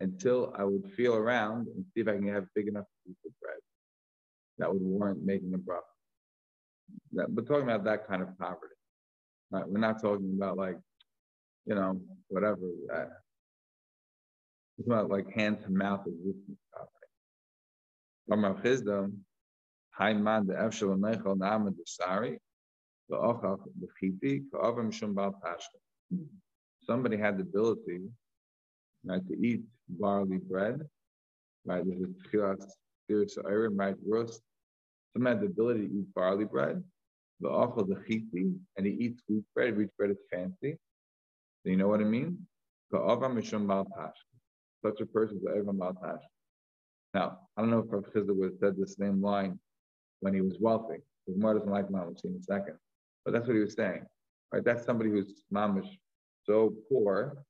until 0.00 0.54
I 0.56 0.64
would 0.64 0.90
feel 0.92 1.14
around 1.14 1.66
and 1.68 1.84
see 1.92 2.00
if 2.00 2.08
I 2.08 2.12
can 2.12 2.28
have 2.28 2.46
big 2.54 2.68
enough 2.68 2.86
piece 3.06 3.16
of 3.26 3.32
bread 3.40 3.58
that 4.60 4.72
would 4.72 4.82
warrant 4.82 5.24
making 5.24 5.52
a 5.54 5.58
bracha. 5.58 5.80
That, 7.12 7.30
we're 7.30 7.42
talking 7.44 7.64
about 7.64 7.84
that 7.84 8.06
kind 8.06 8.22
of 8.22 8.38
poverty. 8.38 8.74
Right? 9.50 9.66
We're 9.66 9.80
not 9.80 10.00
talking 10.00 10.32
about 10.36 10.56
like, 10.56 10.78
you 11.66 11.74
know, 11.74 12.00
whatever. 12.28 12.60
Uh, 12.94 13.06
it's 14.78 14.88
not 14.88 15.10
like 15.10 15.30
hand 15.34 15.60
to 15.62 15.70
mouth 15.70 16.06
existence. 16.06 16.59
Amar 18.30 18.54
Chisda, 18.62 19.04
um, 19.04 19.18
Haiman 19.98 20.46
the 20.46 20.54
Efshel 20.54 20.98
Neichel 20.98 21.36
Na'amad 21.36 21.74
Sari, 21.84 22.38
Somebody 26.86 27.16
had 27.16 27.38
the 27.38 27.42
ability 27.42 28.00
right, 29.04 29.28
to 29.28 29.46
eat 29.46 29.62
barley 29.88 30.38
bread, 30.38 30.80
right? 31.64 31.84
There's 31.84 32.02
a 32.02 32.28
tchilas, 32.28 32.64
there's 33.08 33.38
iron, 33.44 33.76
right? 33.76 33.96
Roast. 34.06 34.42
Some 35.12 35.26
had 35.26 35.40
the 35.40 35.46
ability 35.46 35.88
to 35.88 35.94
eat 35.94 36.14
barley 36.14 36.44
bread, 36.44 36.82
the 37.40 37.48
awful 37.48 37.84
the 37.84 37.96
chiti, 37.96 38.54
and 38.76 38.86
he 38.86 38.92
eats 38.92 39.22
wheat 39.28 39.44
bread. 39.54 39.76
Wheat 39.76 39.90
bread 39.98 40.10
is 40.10 40.18
fancy. 40.30 40.78
Do 41.64 41.70
you 41.70 41.76
know 41.76 41.88
what 41.88 42.00
I 42.00 42.04
mean? 42.04 42.46
Such 42.92 43.02
a 45.00 45.06
person 45.06 45.38
is 45.38 45.46
Evan 45.46 45.78
Maltash. 45.78 46.20
Now, 47.14 47.38
I 47.56 47.60
don't 47.60 47.70
know 47.70 47.80
if 47.80 47.86
Rav 47.92 48.04
Chisda 48.12 48.34
would 48.34 48.50
have 48.50 48.58
said 48.60 48.76
the 48.76 48.86
same 48.86 49.22
line 49.22 49.58
when 50.20 50.34
he 50.34 50.40
was 50.40 50.56
wealthy. 50.60 50.98
His 51.26 51.36
mother 51.36 51.58
doesn't 51.58 51.72
like 51.72 51.90
mom, 51.90 52.06
we'll 52.06 52.16
see 52.16 52.28
in 52.28 52.36
a 52.36 52.42
second. 52.42 52.76
But 53.24 53.32
that's 53.32 53.46
what 53.46 53.54
he 53.54 53.60
was 53.60 53.74
saying. 53.74 54.04
Right? 54.52 54.64
That's 54.64 54.84
somebody 54.84 55.10
who's 55.10 55.42
mamish 55.52 55.88
so 56.44 56.74
poor, 56.88 57.44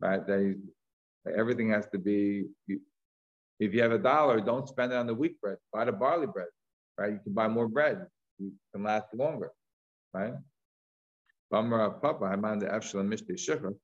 right, 0.00 0.26
that, 0.26 0.40
he's, 0.40 1.34
everything 1.36 1.70
has 1.70 1.86
to 1.92 1.98
be 1.98 2.46
if 3.62 3.72
you 3.72 3.80
have 3.82 3.92
a 3.92 3.98
dollar, 3.98 4.40
don't 4.40 4.68
spend 4.68 4.92
it 4.92 4.96
on 4.96 5.06
the 5.06 5.14
wheat 5.14 5.40
bread. 5.40 5.56
Buy 5.72 5.84
the 5.84 5.92
barley 5.92 6.26
bread, 6.26 6.48
right? 6.98 7.12
You 7.12 7.20
can 7.22 7.32
buy 7.32 7.46
more 7.46 7.68
bread. 7.68 8.06
You 8.38 8.52
can 8.74 8.82
last 8.82 9.06
longer, 9.14 9.52
right? 10.12 10.34
Uh, 11.52 11.90
Papa, 11.90 12.38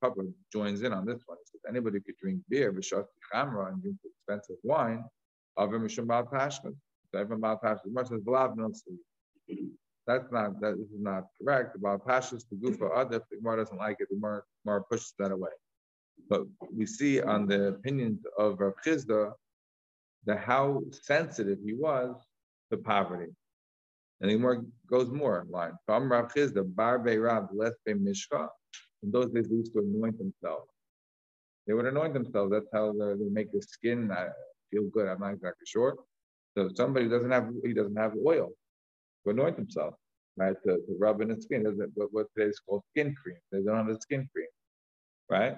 Papa 0.00 0.22
joins 0.52 0.82
in 0.82 0.92
on 0.92 1.04
this 1.04 1.22
one. 1.26 1.38
He 1.38 1.46
says 1.50 1.60
anybody 1.68 2.00
could 2.00 2.16
drink 2.20 2.40
beer, 2.48 2.72
b'shati 2.72 3.04
chamra, 3.32 3.72
and 3.72 3.82
drink 3.82 3.96
expensive 4.04 4.56
wine. 4.62 5.04
Avim 5.58 5.82
mishum 5.82 6.06
bal 6.06 6.24
tashkas. 6.24 6.74
Avim 7.14 7.40
bal 7.40 7.60
tashkas. 7.62 7.90
Much 7.92 8.10
as 8.10 8.20
blav 8.20 8.56
That's 10.06 10.32
not 10.32 10.60
that 10.60 10.74
is 10.74 10.88
not 10.98 11.24
correct. 11.40 11.76
About 11.76 12.06
tashkas 12.06 12.48
to 12.48 12.56
go 12.56 12.72
for 12.72 12.94
other. 12.94 13.20
The 13.30 13.36
Gemara 13.36 13.58
doesn't 13.58 13.76
like 13.76 13.96
it. 14.00 14.08
The 14.10 14.16
Gemara 14.16 14.82
pushes 14.90 15.12
that 15.18 15.30
away. 15.30 15.50
But 16.30 16.44
we 16.74 16.86
see 16.86 17.20
on 17.20 17.46
the 17.46 17.68
opinions 17.68 18.20
of 18.38 18.60
Rav 18.60 18.74
Chisda 18.84 19.32
that 20.24 20.38
how 20.38 20.82
sensitive 20.90 21.58
he 21.64 21.74
was 21.74 22.16
to 22.70 22.78
poverty. 22.78 23.32
And 24.20 24.30
he 24.30 24.36
more 24.36 24.64
goes 24.90 25.10
more 25.10 25.42
in 25.42 25.50
line. 25.50 25.72
From 25.86 26.10
Rav 26.10 26.32
Chisda, 26.34 26.64
Bar 26.74 26.98
Rav, 26.98 27.48
less 27.52 27.74
Be 27.86 27.94
Mishka. 27.94 28.48
In 29.02 29.10
those 29.12 29.30
days, 29.30 29.48
they 29.48 29.56
used 29.56 29.72
to 29.74 29.80
anoint 29.80 30.18
themselves. 30.18 30.68
They 31.66 31.74
would 31.74 31.86
anoint 31.86 32.14
themselves. 32.14 32.50
That's 32.52 32.68
how 32.72 32.92
they 32.92 33.28
make 33.30 33.52
the 33.52 33.62
skin 33.62 34.10
uh, 34.10 34.30
feel 34.70 34.84
good. 34.92 35.08
I'm 35.08 35.20
not 35.20 35.34
exactly 35.34 35.66
sure. 35.66 35.96
So 36.56 36.70
somebody 36.74 37.08
doesn't 37.08 37.30
have 37.30 37.48
he 37.64 37.72
doesn't 37.74 37.96
have 37.96 38.14
oil 38.26 38.48
to 39.24 39.30
anoint 39.30 39.56
himself, 39.56 39.94
right? 40.36 40.56
To, 40.66 40.72
to 40.76 40.96
rub 40.98 41.20
in 41.20 41.30
his 41.30 41.44
skin. 41.44 41.64
What, 41.94 42.08
what 42.12 42.26
today 42.36 42.50
is 42.50 42.60
called 42.60 42.82
skin 42.90 43.14
cream. 43.22 43.36
They 43.52 43.60
don't 43.62 43.76
have 43.76 43.88
a 43.88 44.00
skin 44.00 44.28
cream, 44.34 44.48
right? 45.30 45.56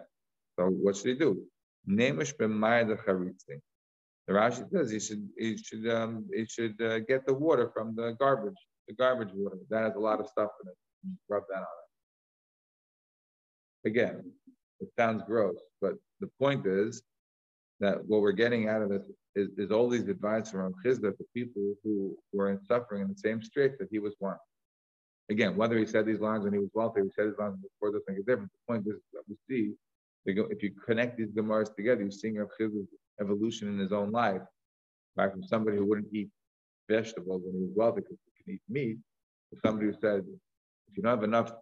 So 0.59 0.67
what 0.67 0.97
should 0.97 1.07
he 1.07 1.15
do? 1.15 1.43
Nemish 1.89 2.37
b'mayad 2.37 2.95
charitzin. 3.05 3.61
The 4.31 4.37
Rashi 4.37 4.71
says 4.71 4.93
he 4.93 5.01
should 5.01 5.29
he 5.37 5.57
should 5.57 5.89
um, 5.91 6.25
should 6.49 6.81
uh, 6.81 7.01
get 7.01 7.27
the 7.27 7.35
water 7.35 7.69
from 7.75 7.97
the 7.97 8.15
garbage, 8.21 8.55
the 8.87 8.95
garbage 8.95 9.31
water. 9.35 9.57
That 9.71 9.83
has 9.83 9.97
a 9.97 9.99
lot 9.99 10.21
of 10.21 10.29
stuff 10.29 10.51
in 10.63 10.69
it. 10.69 10.77
Rub 11.29 11.43
that 11.51 11.57
on 11.57 11.67
it. 13.83 13.91
Again, 13.91 14.33
it 14.79 14.89
sounds 14.97 15.25
gross, 15.27 15.59
but 15.81 15.95
the 16.21 16.29
point 16.39 16.65
is 16.65 17.03
that 17.81 18.07
what 18.07 18.21
we're 18.21 18.31
getting 18.31 18.69
out 18.69 18.83
of 18.83 18.91
this 18.91 19.03
is, 19.35 19.49
is 19.59 19.73
all 19.73 19.89
these 19.89 20.07
advice 20.07 20.49
from 20.49 20.75
Chisda 20.87 21.11
to 21.11 21.25
people 21.35 21.75
who 21.83 22.17
were 22.33 22.53
in 22.53 22.65
suffering 22.67 23.03
in 23.03 23.09
the 23.09 23.19
same 23.19 23.43
strait 23.43 23.81
that 23.81 23.89
he 23.91 23.99
was 23.99 24.15
one. 24.21 24.37
Again, 25.29 25.57
whether 25.57 25.77
he 25.77 25.87
said 25.87 26.07
these 26.07 26.21
lines 26.21 26.45
when 26.45 26.53
he 26.53 26.61
was 26.61 26.71
wealthy, 26.73 27.01
he 27.03 27.11
said 27.17 27.27
these 27.27 27.39
lines 27.41 27.57
before, 27.57 27.91
doesn't 27.91 28.05
make 28.09 28.19
a 28.19 28.23
difference. 28.23 28.53
The 28.53 28.73
point 28.73 28.87
is 28.87 29.01
that 29.13 29.23
we 29.29 29.35
see, 29.49 29.73
if 30.25 30.63
you 30.63 30.71
connect 30.87 31.19
these 31.19 31.33
Gemaras 31.33 31.75
together, 31.75 32.03
you're 32.03 32.13
seeing 32.13 32.37
Rav 32.37 32.51
Chisda's 32.61 32.87
evolution 33.21 33.69
in 33.69 33.79
his 33.79 33.93
own 33.93 34.11
life, 34.11 34.43
right? 35.17 35.31
From 35.31 35.43
somebody 35.43 35.77
who 35.77 35.87
wouldn't 35.87 36.09
eat 36.13 36.29
vegetables 36.89 37.43
when 37.45 37.55
he 37.55 37.61
was 37.61 37.73
wealthy 37.75 38.01
because 38.01 38.19
he 38.25 38.43
can 38.43 38.55
eat 38.55 38.63
meat, 38.69 38.99
to 39.53 39.61
somebody 39.65 39.87
who 39.87 39.95
said, 40.01 40.25
if 40.89 40.97
you 40.97 41.03
don't 41.03 41.17
have 41.17 41.25
enough 41.25 41.53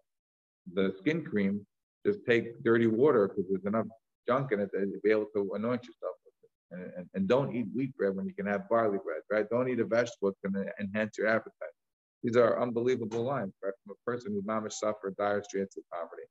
the 0.75 0.95
skin 0.99 1.25
cream, 1.25 1.67
just 2.07 2.21
take 2.27 2.63
dirty 2.63 2.87
water 2.87 3.29
because 3.29 3.45
there's 3.51 3.65
enough 3.65 3.87
junk 4.27 4.53
in 4.53 4.61
it 4.61 4.71
to 4.73 5.01
be 5.03 5.11
able 5.11 5.27
to 5.35 5.51
anoint 5.55 5.83
yourself 5.85 6.15
with 6.25 6.35
it. 6.43 6.51
And, 6.71 6.93
and, 6.97 7.07
and, 7.15 7.29
don't 7.29 7.55
eat 7.55 7.67
wheat 7.75 7.97
bread 7.97 8.15
when 8.15 8.27
you 8.27 8.35
can 8.35 8.47
have 8.47 8.69
barley 8.69 8.99
bread, 9.03 9.23
right? 9.31 9.47
Don't 9.51 9.69
eat 9.69 9.81
a 9.81 9.85
vegetable, 9.85 10.29
it's 10.29 10.39
going 10.45 10.65
to 10.65 10.71
enhance 10.81 11.17
your 11.17 11.29
appetite. 11.29 11.75
These 12.23 12.37
are 12.37 12.61
unbelievable 12.61 13.23
lines, 13.23 13.55
right? 13.63 13.73
From 13.85 13.97
a 13.97 14.11
person 14.11 14.33
who 14.33 14.43
mama 14.45 14.71
suffered 14.71 15.17
dire 15.17 15.43
straits 15.43 15.77
of 15.77 15.85
poverty. 15.91 16.25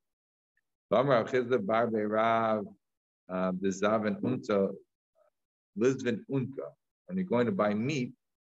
Lisbon 5.78 6.24
Unka. 6.30 6.68
When 7.06 7.16
you're 7.16 7.26
going 7.26 7.46
to 7.46 7.52
buy 7.52 7.72
meat, 7.72 8.12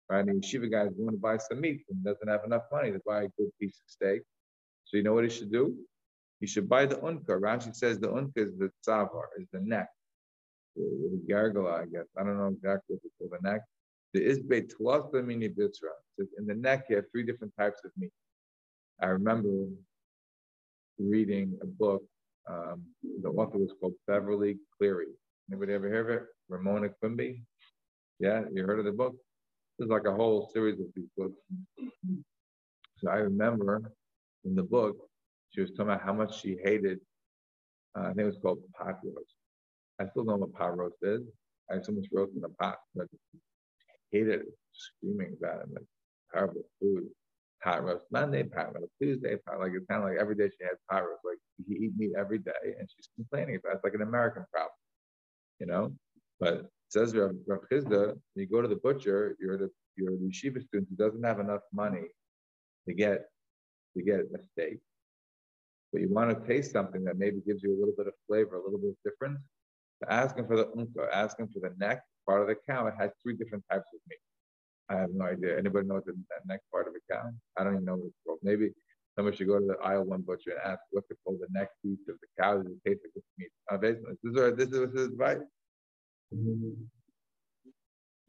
right? 0.09 0.25
And 0.27 0.41
the 0.41 0.47
yeshiva 0.47 0.71
guy 0.71 0.83
is 0.83 0.93
going 0.93 1.11
to 1.11 1.17
buy 1.17 1.37
some 1.37 1.61
meat 1.61 1.83
and 1.89 2.03
doesn't 2.03 2.27
have 2.27 2.41
enough 2.45 2.63
money 2.71 2.91
to 2.91 3.01
buy 3.05 3.23
a 3.23 3.27
good 3.37 3.51
piece 3.59 3.81
of 3.83 3.89
steak. 3.89 4.21
So 4.85 4.97
you 4.97 5.03
know 5.03 5.13
what 5.13 5.23
he 5.23 5.29
should 5.29 5.51
do? 5.51 5.75
He 6.39 6.47
should 6.47 6.69
buy 6.69 6.85
the 6.85 6.97
unka. 6.97 7.39
Rashi 7.39 7.75
says 7.75 7.99
the 7.99 8.09
unka 8.09 8.37
is 8.37 8.57
the 8.57 8.69
tzavar, 8.85 9.27
is 9.39 9.47
the 9.51 9.61
neck. 9.61 9.87
The, 10.75 11.21
the 11.27 11.35
I 11.35 11.85
guess. 11.85 12.05
I 12.17 12.23
don't 12.23 12.37
know 12.37 12.47
exactly 12.47 12.95
what 12.95 13.01
it's 13.03 13.15
called, 13.17 13.31
the 13.31 13.49
neck. 13.49 13.61
The 14.13 14.21
isbe 14.21 14.71
tlasa 14.71 15.25
mini 15.25 15.49
bitra. 15.49 15.93
In 16.37 16.45
the 16.45 16.53
neck, 16.53 16.85
you 16.89 16.97
have 16.97 17.05
three 17.11 17.23
different 17.23 17.53
types 17.57 17.81
of 17.85 17.91
meat. 17.97 18.11
I 19.01 19.07
remember 19.07 19.67
reading 20.99 21.57
a 21.61 21.65
book. 21.65 22.03
Um, 22.47 22.83
the 23.21 23.29
author 23.29 23.57
was 23.57 23.73
called 23.79 23.93
Beverly 24.05 24.57
Cleary. 24.77 25.13
Anybody 25.51 25.73
ever 25.73 25.87
hear 25.87 26.01
of 26.01 26.09
it? 26.09 26.23
Ramona 26.49 26.89
Quimby. 26.89 27.43
Yeah, 28.19 28.43
you 28.53 28.63
heard 28.65 28.79
of 28.79 28.85
the 28.85 28.91
book? 28.91 29.15
There's 29.77 29.89
like 29.89 30.05
a 30.05 30.13
whole 30.13 30.49
series 30.53 30.79
of 30.79 30.87
these 30.95 31.09
books. 31.17 31.35
So 32.97 33.09
I 33.09 33.17
remember 33.17 33.81
in 34.45 34.55
the 34.55 34.63
book, 34.63 34.95
she 35.49 35.61
was 35.61 35.71
talking 35.71 35.91
about 35.91 36.01
how 36.01 36.13
much 36.13 36.39
she 36.41 36.57
hated. 36.63 36.99
Uh, 37.97 38.03
I 38.03 38.07
think 38.07 38.19
it 38.19 38.25
was 38.25 38.39
called 38.41 38.59
pot 38.77 38.99
roast. 39.03 39.35
I 39.99 40.07
still 40.07 40.23
don't 40.23 40.39
know 40.39 40.45
what 40.47 40.53
pot 40.53 40.77
roast 40.77 40.97
is. 41.01 41.21
I 41.69 41.75
have 41.75 41.85
so 41.85 41.91
much 41.91 42.07
roast 42.11 42.33
in 42.35 42.41
the 42.41 42.49
pot, 42.49 42.77
but 42.95 43.07
hated 44.11 44.41
it, 44.41 44.45
screaming 44.73 45.35
about 45.37 45.61
it. 45.61 45.67
Like 45.73 45.85
terrible 46.33 46.63
food. 46.79 47.07
Pot 47.63 47.83
roast 47.83 48.05
Monday, 48.11 48.43
pot 48.43 48.73
roast 48.73 48.91
Tuesday, 49.01 49.37
pot 49.45 49.59
like 49.59 49.71
it 49.73 49.83
sounded 49.89 50.07
like 50.07 50.17
every 50.19 50.35
day 50.35 50.49
she 50.49 50.63
had 50.63 50.75
pot 50.89 51.03
roast. 51.03 51.21
Like 51.23 51.37
he 51.67 51.85
eat 51.85 51.91
meat 51.97 52.13
every 52.17 52.39
day, 52.39 52.51
and 52.79 52.87
she's 52.95 53.09
complaining 53.15 53.55
about 53.55 53.73
it. 53.73 53.75
It's 53.75 53.83
like 53.83 53.93
an 53.93 54.01
American 54.01 54.45
problem, 54.51 54.71
you 55.63 55.71
know. 55.71 55.93
But 56.39 56.69
says 56.89 57.15
Rav, 57.15 57.31
Rav 57.47 57.59
you 57.71 58.45
go 58.51 58.61
to 58.61 58.67
the 58.67 58.79
butcher, 58.83 59.35
you're 59.39 59.57
the 59.57 59.69
you're 59.95 60.11
the 60.11 60.29
yeshiva 60.29 60.61
student 60.61 60.87
who 60.89 60.95
doesn't 60.95 61.23
have 61.23 61.39
enough 61.39 61.61
money 61.71 62.07
to 62.87 62.93
get 62.93 63.25
to 63.95 64.03
get 64.03 64.19
a 64.19 64.43
steak, 64.51 64.79
but 65.91 66.01
you 66.01 66.09
want 66.09 66.29
to 66.31 66.47
taste 66.47 66.71
something 66.71 67.03
that 67.05 67.17
maybe 67.17 67.39
gives 67.45 67.61
you 67.63 67.71
a 67.75 67.79
little 67.79 67.93
bit 67.95 68.07
of 68.07 68.13
flavor, 68.27 68.55
a 68.55 68.63
little 68.63 68.79
bit 68.79 68.97
different. 69.05 69.37
So 69.99 70.09
ask 70.09 70.37
him 70.37 70.47
for 70.47 70.57
the 70.57 70.65
unka, 70.65 71.07
ask 71.13 71.39
him 71.39 71.47
for 71.53 71.59
the 71.59 71.73
neck 71.77 72.01
part 72.27 72.41
of 72.41 72.47
the 72.47 72.55
cow. 72.67 72.87
It 72.87 72.95
has 72.99 73.11
three 73.21 73.35
different 73.37 73.63
types 73.71 73.87
of 73.93 73.99
meat. 74.09 74.19
I 74.89 74.95
have 75.01 75.11
no 75.13 75.25
idea. 75.25 75.57
Anybody 75.57 75.87
know 75.87 75.95
what 75.95 76.05
the 76.05 76.15
neck 76.45 76.61
part 76.71 76.87
of 76.87 76.93
a 76.95 77.13
cow? 77.13 77.29
I 77.57 77.63
don't 77.63 77.73
even 77.73 77.85
know 77.85 77.95
what 77.95 78.07
it's 78.07 78.17
called. 78.25 78.39
Maybe 78.43 78.71
someone 79.15 79.33
should 79.35 79.47
go 79.47 79.59
to 79.59 79.65
the 79.65 79.77
aisle 79.83 80.03
one 80.03 80.21
butcher 80.21 80.51
and 80.51 80.73
ask 80.73 80.79
what's 80.91 81.09
it 81.11 81.17
called, 81.23 81.39
the 81.39 81.47
neck 81.51 81.69
piece 81.83 81.99
of 82.09 82.15
the 82.21 82.27
cow. 82.41 82.57
Does 82.57 82.67
it 82.67 82.83
taste 82.85 83.01
like 83.03 83.13
this 83.15 83.23
meat? 83.37 83.51
Uh, 83.71 83.77
this 83.77 83.97
is 84.23 84.57
this 84.57 84.69
is 84.69 84.93
his 84.93 85.07
advice. 85.07 85.37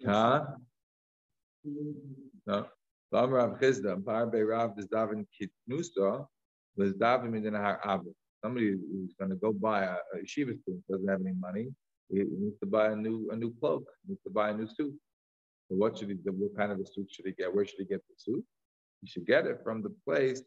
Huh? 0.04 0.44
No. 2.46 2.66
Rav 3.12 3.58
Chisda, 3.60 3.96
Davin 4.02 5.26
Kitnusa. 5.34 6.26
Somebody 8.42 8.72
who's 8.72 9.14
going 9.18 9.30
to 9.30 9.36
go 9.36 9.52
buy 9.52 9.84
a, 9.84 9.92
a 9.92 10.18
yeshiva 10.18 10.60
student 10.60 10.84
doesn't 10.90 11.08
have 11.08 11.20
any 11.20 11.32
money. 11.38 11.68
He 12.10 12.18
needs 12.18 12.58
to 12.60 12.66
buy 12.66 12.88
a 12.88 12.96
new 12.96 13.30
a 13.32 13.36
new 13.36 13.54
cloak. 13.58 13.84
He 14.04 14.12
needs 14.12 14.22
to 14.24 14.30
buy 14.30 14.50
a 14.50 14.54
new 14.54 14.66
suit. 14.66 14.92
So 15.68 15.76
what 15.76 15.96
should 15.96 16.10
he? 16.10 16.16
What 16.24 16.56
kind 16.56 16.72
of 16.72 16.80
a 16.80 16.84
suit 16.84 17.08
should 17.10 17.24
he 17.24 17.32
get? 17.32 17.54
Where 17.54 17.64
should 17.64 17.78
he 17.78 17.86
get 17.86 18.02
the 18.06 18.14
suit? 18.18 18.44
He 19.00 19.06
should 19.08 19.26
get 19.26 19.46
it 19.46 19.60
from 19.64 19.82
the 19.82 19.94
place, 20.04 20.42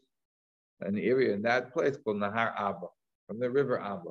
an 0.80 0.98
area 0.98 1.34
in 1.34 1.42
that 1.42 1.72
place 1.72 1.96
called 1.96 2.18
Nahar 2.18 2.52
Abba, 2.58 2.86
from 3.26 3.38
the 3.38 3.50
river 3.50 3.80
Abba. 3.80 4.10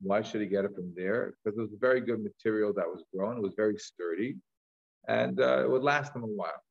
Why 0.00 0.22
should 0.22 0.42
he 0.42 0.46
get 0.46 0.64
it 0.64 0.74
from 0.74 0.92
there? 0.94 1.34
Because 1.44 1.58
it 1.58 1.62
was 1.62 1.72
a 1.72 1.78
very 1.78 2.00
good 2.00 2.22
material 2.22 2.72
that 2.74 2.86
was 2.86 3.02
grown. 3.14 3.38
It 3.38 3.42
was 3.42 3.54
very 3.56 3.78
sturdy, 3.78 4.36
and 5.08 5.40
uh, 5.40 5.60
it 5.60 5.70
would 5.70 5.82
last 5.82 6.14
him 6.14 6.22
a 6.22 6.26
while. 6.26 6.62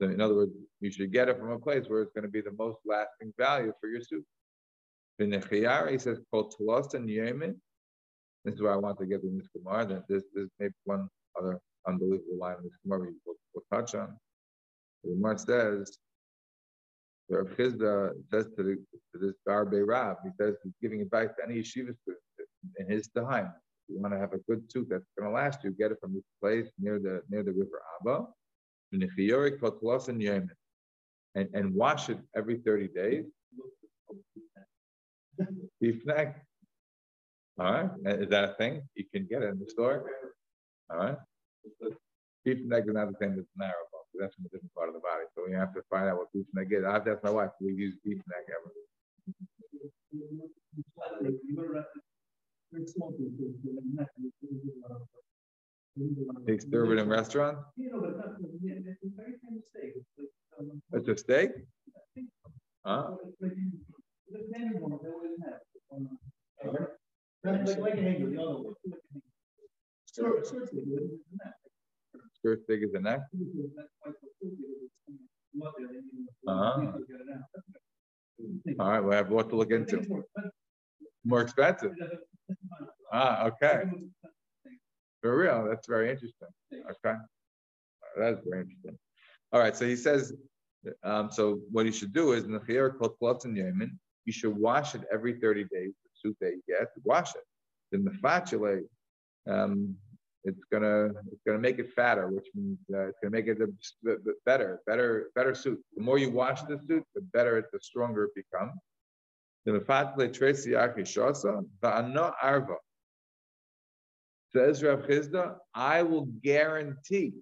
So, 0.00 0.08
in 0.08 0.20
other 0.20 0.34
words, 0.34 0.52
you 0.80 0.90
should 0.90 1.12
get 1.12 1.28
it 1.28 1.38
from 1.38 1.50
a 1.50 1.58
place 1.58 1.86
where 1.88 2.02
it's 2.02 2.12
going 2.12 2.24
to 2.24 2.30
be 2.30 2.40
the 2.40 2.54
most 2.58 2.78
lasting 2.84 3.32
value 3.38 3.72
for 3.80 3.88
your 3.88 4.02
soup. 4.02 4.24
In 5.18 5.30
the 5.30 5.38
Chiyar, 5.38 5.90
he 5.90 5.98
says, 5.98 6.18
called 6.30 6.54
Tulos 6.54 6.94
and 6.94 7.08
Yemen. 7.08 7.60
This 8.44 8.54
is 8.54 8.62
where 8.62 8.72
I 8.72 8.76
want 8.76 8.98
to 8.98 9.06
get 9.06 9.22
in 9.22 9.38
this 9.38 9.48
Gemara. 9.56 9.86
That 9.86 10.08
this, 10.08 10.24
is 10.34 10.48
maybe 10.58 10.74
one 10.84 11.08
other 11.38 11.60
unbelievable 11.86 12.38
line 12.38 12.56
in 12.58 12.64
this 12.64 12.76
Gemara 12.84 13.10
we'll, 13.24 13.36
we'll 13.54 13.64
touch 13.72 13.94
on. 13.94 14.16
The 15.04 15.14
Gemara 15.14 15.38
says, 15.38 15.98
Rav 17.30 17.46
Chisda 17.56 18.12
says 18.30 18.46
to, 18.56 18.62
the, 18.62 18.76
to 19.12 19.18
this 19.18 19.34
Barbe 19.46 19.82
Rab, 19.86 20.18
he 20.24 20.30
says 20.40 20.56
he's 20.62 20.74
giving 20.82 21.00
advice 21.00 21.30
to 21.38 21.44
any 21.44 21.60
yeshiva 21.60 21.94
student 21.96 22.22
in 22.78 22.88
his 22.88 23.08
time. 23.08 23.46
If 23.88 23.94
You 23.94 24.00
want 24.00 24.14
to 24.14 24.20
have 24.20 24.32
a 24.32 24.38
good 24.48 24.68
tooth 24.70 24.88
that's 24.90 25.04
going 25.18 25.30
to 25.30 25.34
last 25.34 25.64
you, 25.64 25.70
get 25.70 25.90
it 25.90 25.98
from 26.00 26.14
this 26.14 26.24
place 26.42 26.70
near 26.78 26.98
the 26.98 27.22
near 27.30 27.42
the 27.42 27.52
river 27.52 27.80
Abba, 28.00 28.26
and, 31.34 31.48
and 31.54 31.74
wash 31.74 32.08
it 32.08 32.18
every 32.36 32.58
30 32.58 32.88
days. 32.88 33.24
Neck. 35.80 36.44
All 37.58 37.72
right. 37.72 37.90
Is 38.06 38.28
that 38.30 38.44
a 38.44 38.54
thing? 38.54 38.82
You 38.94 39.04
can 39.12 39.26
get 39.26 39.42
it 39.42 39.46
in 39.46 39.58
the 39.58 39.68
store. 39.68 40.10
All 40.90 40.98
right. 40.98 41.16
Neck 42.46 42.84
is 42.86 42.94
not 42.94 43.08
the 43.08 43.16
same 43.20 43.38
as 43.38 43.44
marrow 43.56 43.72
that's 44.18 44.34
from 44.34 44.46
a 44.46 44.48
different 44.48 44.74
part 44.74 44.88
of 44.88 44.94
the 44.94 45.00
body. 45.00 45.24
So 45.34 45.44
we 45.46 45.54
have 45.54 45.72
to 45.74 45.82
find 45.90 46.08
out 46.08 46.18
what 46.18 46.32
beef 46.32 46.46
neck 46.54 46.68
is. 46.70 46.84
I 46.84 46.92
have 46.92 47.04
to 47.04 47.12
ask 47.12 47.24
my 47.24 47.30
wife, 47.30 47.50
we 47.60 47.72
use 47.72 47.96
beef 48.04 48.18
neck 48.28 48.46
ever? 48.50 48.70
They 56.46 56.58
serve 56.58 56.90
in 56.92 57.08
restaurants? 57.08 57.62
It's 60.92 61.08
a 61.08 61.16
steak? 61.16 61.50
Huh? 62.84 63.10
Skirt 72.34 72.62
steak 72.64 72.80
is 72.82 72.92
the 72.92 73.00
neck? 73.00 73.20
All 78.84 78.90
right, 78.90 79.02
we 79.02 79.14
have 79.14 79.30
what 79.30 79.48
to 79.48 79.56
look 79.56 79.70
into. 79.70 80.22
More 81.24 81.40
expensive. 81.40 81.92
Ah, 83.10 83.46
okay. 83.46 83.84
For 85.22 85.38
real, 85.38 85.66
that's 85.66 85.86
very 85.88 86.10
interesting. 86.10 86.48
Okay. 86.70 87.16
That's 88.18 88.40
very 88.46 88.60
interesting. 88.60 88.98
All 89.54 89.60
right, 89.60 89.74
so 89.74 89.86
he 89.86 89.96
says, 89.96 90.34
um, 91.02 91.30
so 91.32 91.60
what 91.72 91.86
you 91.86 91.92
should 91.92 92.12
do 92.12 92.32
is, 92.32 92.44
nechir 92.44 92.98
called 92.98 93.18
cloths 93.18 93.46
in 93.46 93.56
Yemen. 93.56 93.98
you 94.26 94.34
should 94.34 94.54
wash 94.54 94.94
it 94.94 95.00
every 95.10 95.40
30 95.40 95.64
days, 95.72 95.94
the 96.04 96.10
suit 96.12 96.36
that 96.42 96.50
you 96.50 96.60
get, 96.68 96.88
wash 97.04 97.34
it. 97.34 97.44
Then 97.90 98.04
the 98.04 98.10
fatule, 98.10 98.82
um, 99.48 99.96
it's 100.44 100.60
gonna 100.70 101.06
it's 101.32 101.40
gonna 101.46 101.58
make 101.58 101.78
it 101.78 101.90
fatter, 101.94 102.28
which 102.28 102.48
means 102.54 102.78
uh, 102.92 103.06
it's 103.08 103.18
gonna 103.22 103.30
make 103.30 103.46
it 103.46 103.62
a, 103.62 103.68
better, 104.44 104.80
better, 104.86 105.30
better 105.34 105.54
suit. 105.54 105.80
The 105.96 106.02
more 106.02 106.18
you 106.18 106.30
wash 106.30 106.60
the 106.62 106.78
suit, 106.86 107.04
the 107.14 107.23
better 107.34 107.58
it, 107.58 107.66
the 107.72 107.80
stronger 107.80 108.24
it 108.24 108.34
becomes. 108.34 108.72
Says 114.56 114.82
Rav 114.82 115.00
Chisda, 115.00 115.56
I 115.74 116.02
will 116.02 116.26
guarantee 116.42 117.32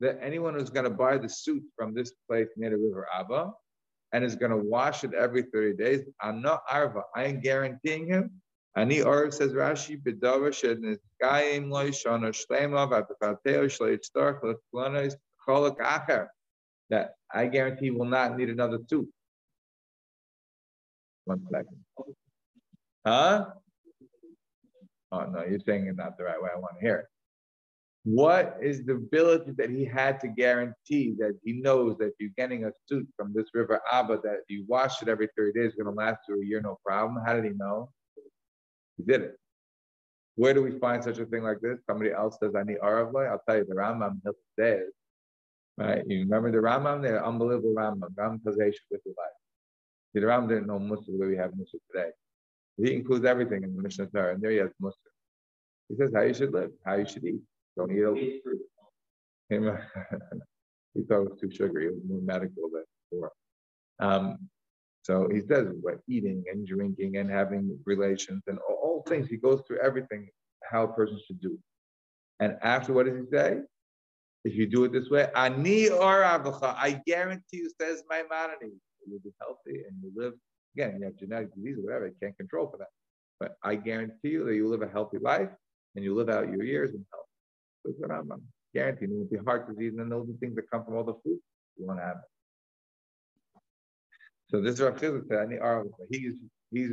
that 0.00 0.18
anyone 0.20 0.54
who's 0.54 0.70
going 0.70 0.84
to 0.84 0.90
buy 0.90 1.16
the 1.16 1.28
suit 1.28 1.62
from 1.76 1.94
this 1.94 2.12
place 2.28 2.48
near 2.56 2.70
the 2.70 2.76
river 2.76 3.06
Abba 3.14 3.52
and 4.12 4.24
is 4.24 4.34
going 4.34 4.50
to 4.50 4.58
wash 4.58 5.04
it 5.04 5.14
every 5.14 5.42
30 5.42 5.76
days, 5.76 6.00
I'm 6.20 6.42
not 6.42 6.62
arva. 6.70 7.02
I 7.14 7.24
am 7.24 7.40
guaranteeing 7.40 8.06
him 8.06 8.42
Ani 8.74 9.02
or 9.02 9.30
says 9.30 9.52
Rashi, 9.52 10.02
Bidava 10.02 10.48
Shednizgayim 10.50 11.68
Loishana 11.68 12.32
Shlema 12.32 12.88
Vapateo 12.90 13.66
Shleitztar 13.66 14.40
Cholak 14.40 15.14
Cholak 15.46 15.76
Acher. 15.78 16.28
That 16.88 17.14
I 17.34 17.46
guarantee 17.46 17.90
will 17.90 18.06
not 18.06 18.36
need 18.36 18.50
another 18.50 18.78
tooth. 18.88 19.08
One 21.24 21.42
second. 21.50 21.78
Huh? 23.06 23.46
Oh 25.12 25.26
no, 25.26 25.44
you're 25.44 25.60
saying 25.60 25.86
it 25.86 25.96
not 25.96 26.16
the 26.16 26.24
right 26.24 26.40
way. 26.42 26.50
I 26.54 26.58
want 26.58 26.76
to 26.78 26.80
hear 26.80 26.96
it. 26.96 27.06
What 28.04 28.56
is 28.60 28.84
the 28.84 28.94
ability 28.94 29.52
that 29.58 29.70
he 29.70 29.84
had 29.84 30.18
to 30.20 30.28
guarantee 30.28 31.14
that 31.18 31.38
he 31.44 31.52
knows 31.52 31.96
that 31.98 32.12
you're 32.18 32.30
getting 32.36 32.64
a 32.64 32.72
suit 32.88 33.06
from 33.16 33.32
this 33.32 33.46
river 33.54 33.80
Abba 33.92 34.18
that 34.24 34.34
if 34.34 34.44
you 34.48 34.64
wash 34.66 35.02
it 35.02 35.08
every 35.08 35.28
30 35.36 35.52
days, 35.52 35.66
it's 35.66 35.76
going 35.76 35.86
to 35.86 35.92
last 35.92 36.18
you 36.28 36.40
a 36.40 36.44
year, 36.44 36.60
no 36.60 36.78
problem? 36.84 37.22
How 37.24 37.34
did 37.34 37.44
he 37.44 37.50
know? 37.50 37.90
He 38.96 39.04
did 39.04 39.22
it. 39.22 39.36
Where 40.34 40.52
do 40.52 40.62
we 40.62 40.78
find 40.80 41.04
such 41.04 41.18
a 41.18 41.26
thing 41.26 41.44
like 41.44 41.60
this? 41.60 41.78
Somebody 41.86 42.10
else 42.10 42.38
says, 42.42 42.54
I 42.56 42.64
need 42.64 42.78
Aravlai. 42.82 43.30
I'll 43.30 43.42
tell 43.48 43.58
you, 43.58 43.66
the 43.68 43.74
Rambam 43.74 44.20
says, 44.58 44.88
right? 45.78 46.02
You 46.06 46.20
remember 46.20 46.50
the 46.50 46.58
Rambam? 46.58 47.02
The 47.02 47.24
unbelievable 47.24 47.74
Rambam. 47.76 48.14
Rambam 48.14 48.42
says, 48.44 48.56
with 48.56 49.00
your 49.04 49.14
life. 49.18 49.36
See, 50.12 50.20
the 50.20 50.26
Rambam 50.26 50.48
didn't 50.48 50.66
know 50.66 50.78
Musa 50.78 51.10
the 51.10 51.18
way 51.18 51.28
we 51.28 51.36
have 51.36 51.54
Musa 51.56 51.78
today. 51.92 52.10
He 52.76 52.94
includes 52.94 53.24
everything 53.24 53.62
in 53.62 53.76
the 53.76 53.82
Mishnah 53.82 54.06
Torah, 54.06 54.34
and 54.34 54.42
there 54.42 54.50
he 54.50 54.58
has 54.58 54.70
Musa. 54.80 54.96
He 55.88 55.96
says 55.96 56.10
how 56.14 56.22
you 56.22 56.34
should 56.34 56.52
live, 56.52 56.70
how 56.84 56.94
you 56.94 57.06
should 57.06 57.24
eat. 57.24 57.40
Don't 57.76 57.90
eat 57.90 58.02
a 58.02 58.12
he 59.50 61.02
thought 61.02 61.22
it 61.22 61.30
was 61.30 61.40
too 61.40 61.50
sugary. 61.50 61.86
It 61.86 61.94
was 61.94 62.02
more 62.08 62.20
medical 62.22 62.70
than 62.72 62.84
before. 63.10 63.32
Um, 64.00 64.38
so 65.02 65.28
he 65.32 65.40
says 65.40 65.68
what 65.80 65.98
eating 66.08 66.44
and 66.50 66.66
drinking 66.66 67.16
and 67.16 67.30
having 67.30 67.78
relations 67.84 68.42
and 68.46 68.58
all, 68.68 68.78
all, 68.82 69.04
things. 69.08 69.28
He 69.28 69.36
goes 69.36 69.60
through 69.66 69.80
everything 69.80 70.28
how 70.70 70.84
a 70.84 70.92
person 70.92 71.18
should 71.26 71.40
do. 71.40 71.58
And 72.40 72.56
after 72.62 72.92
what 72.92 73.06
does 73.06 73.16
he 73.16 73.26
say? 73.30 73.58
If 74.44 74.54
you 74.54 74.66
do 74.66 74.84
it 74.84 74.92
this 74.92 75.08
way, 75.08 75.28
ani 75.36 75.88
or 75.88 76.24
I 76.24 77.00
guarantee 77.06 77.58
you, 77.58 77.70
says 77.80 78.02
my 78.08 78.22
manani, 78.30 78.72
you'll 79.06 79.20
be 79.20 79.32
healthy 79.40 79.82
and 79.88 79.96
you 80.02 80.12
live. 80.14 80.34
Again, 80.76 80.98
you 80.98 81.04
have 81.04 81.16
genetic 81.16 81.54
disease 81.54 81.76
or 81.78 81.82
whatever, 81.82 82.06
you 82.06 82.14
can't 82.20 82.36
control 82.36 82.68
for 82.68 82.78
that. 82.78 82.88
But 83.38 83.56
I 83.62 83.76
guarantee 83.76 84.30
you 84.30 84.44
that 84.44 84.54
you 84.54 84.68
live 84.68 84.82
a 84.82 84.88
healthy 84.88 85.18
life 85.18 85.50
and 85.94 86.04
you 86.04 86.14
live 86.14 86.28
out 86.28 86.48
your 86.48 86.64
years 86.64 86.90
in 86.90 87.04
health. 87.12 87.26
That's 87.84 87.98
what 87.98 88.10
I'm 88.10 88.30
guaranteeing. 88.74 89.12
It 89.12 89.14
will 89.14 89.38
be 89.38 89.44
heart 89.44 89.68
disease, 89.68 89.94
and 89.98 90.10
those 90.10 90.28
are 90.28 90.38
things 90.40 90.54
that 90.56 90.70
come 90.70 90.84
from 90.84 90.96
all 90.96 91.04
the 91.04 91.14
food 91.24 91.38
you 91.76 91.86
want 91.86 91.98
to 91.98 92.04
have. 92.04 92.16
It. 92.16 93.60
So 94.50 94.60
this 94.60 94.80
Rav 94.80 94.96
Chisda 94.96 95.26
said, 95.28 95.38
ani 95.38 95.58
or 95.58 95.86
he's 96.10 96.34
he's 96.70 96.90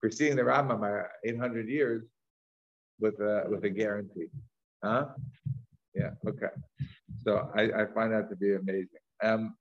preceding 0.00 0.36
the 0.36 0.42
Rambam 0.42 0.76
uh, 0.76 0.76
by 0.76 1.02
800 1.24 1.68
years 1.68 2.04
with 2.98 3.14
a 3.20 3.44
with 3.48 3.64
a 3.64 3.70
guarantee. 3.70 4.26
Huh? 4.82 5.06
Yeah. 5.94 6.10
Okay. 6.26 6.52
So 7.22 7.50
I, 7.54 7.62
I 7.62 7.86
find 7.94 8.12
that 8.12 8.30
to 8.30 8.36
be 8.36 8.54
amazing. 8.54 8.88
Um, 9.22 9.54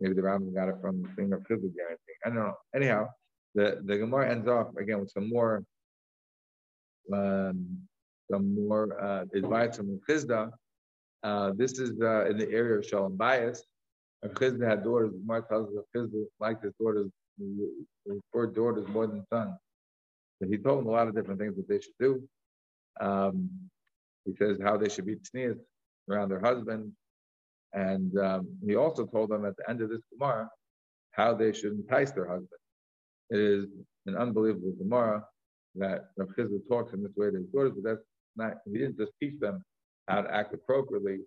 maybe 0.00 0.14
the 0.14 0.22
Rambam 0.22 0.54
got 0.54 0.68
it 0.68 0.76
from 0.80 1.02
the 1.02 1.08
thing 1.10 1.32
of 1.32 1.40
Chizuk 1.40 1.74
guarantee. 1.74 2.16
I 2.24 2.28
don't 2.28 2.36
know. 2.36 2.54
Anyhow, 2.74 3.08
the 3.54 3.80
the 3.84 3.98
Gemara 3.98 4.30
ends 4.30 4.48
off 4.48 4.68
again 4.76 5.00
with 5.00 5.10
some 5.10 5.28
more 5.28 5.64
um, 7.12 7.78
some 8.30 8.68
more 8.68 9.00
uh, 9.02 9.24
advice 9.34 9.76
from 9.76 10.00
Chisda. 10.08 10.50
Uh, 11.22 11.52
this 11.56 11.78
is 11.78 12.00
uh, 12.00 12.26
in 12.26 12.36
the 12.36 12.50
area 12.50 12.78
of 12.78 12.86
Shalom 12.86 13.16
Bayis. 13.16 13.60
Chisda 14.24 14.68
had 14.68 14.82
daughters, 14.82 15.12
Gemara 15.12 15.44
tells 15.48 15.68
us 15.68 15.84
if 15.94 16.00
Chisda 16.00 16.24
liked 16.40 16.64
his 16.64 16.72
daughters, 16.80 17.10
four 18.32 18.46
daughters 18.46 18.86
more 18.88 19.06
than 19.06 19.24
sons. 19.32 19.54
But 20.40 20.48
he 20.48 20.58
told 20.58 20.80
them 20.80 20.88
a 20.88 20.90
lot 20.90 21.08
of 21.08 21.14
different 21.14 21.40
things 21.40 21.56
that 21.56 21.68
they 21.68 21.80
should 21.80 21.94
do. 22.00 22.28
Um, 23.00 23.50
he 24.28 24.36
says 24.36 24.58
how 24.62 24.76
they 24.76 24.88
should 24.88 25.06
be 25.06 25.16
tznius 25.16 25.58
around 26.10 26.28
their 26.28 26.40
husband. 26.40 26.92
And 27.72 28.16
um, 28.18 28.48
he 28.66 28.76
also 28.76 29.06
told 29.06 29.30
them 29.30 29.44
at 29.44 29.56
the 29.56 29.68
end 29.68 29.80
of 29.80 29.90
this 29.90 30.02
Gemara 30.12 30.48
how 31.12 31.34
they 31.34 31.52
should 31.52 31.72
entice 31.72 32.12
their 32.12 32.26
husband. 32.28 32.60
It 33.30 33.38
is 33.38 33.66
an 34.06 34.16
unbelievable 34.16 34.72
Gemara 34.78 35.24
that 35.76 36.06
Rav 36.16 36.28
Chisda 36.36 36.60
talks 36.68 36.92
in 36.92 37.02
this 37.02 37.12
way 37.16 37.30
to 37.30 37.38
his 37.38 37.46
daughters, 37.46 37.72
but 37.74 37.84
that's 37.88 38.04
not, 38.36 38.54
he 38.70 38.78
didn't 38.78 38.98
just 38.98 39.12
teach 39.20 39.38
them 39.40 39.62
how 40.08 40.22
to 40.22 40.34
act 40.34 40.54
appropriately 40.54 41.18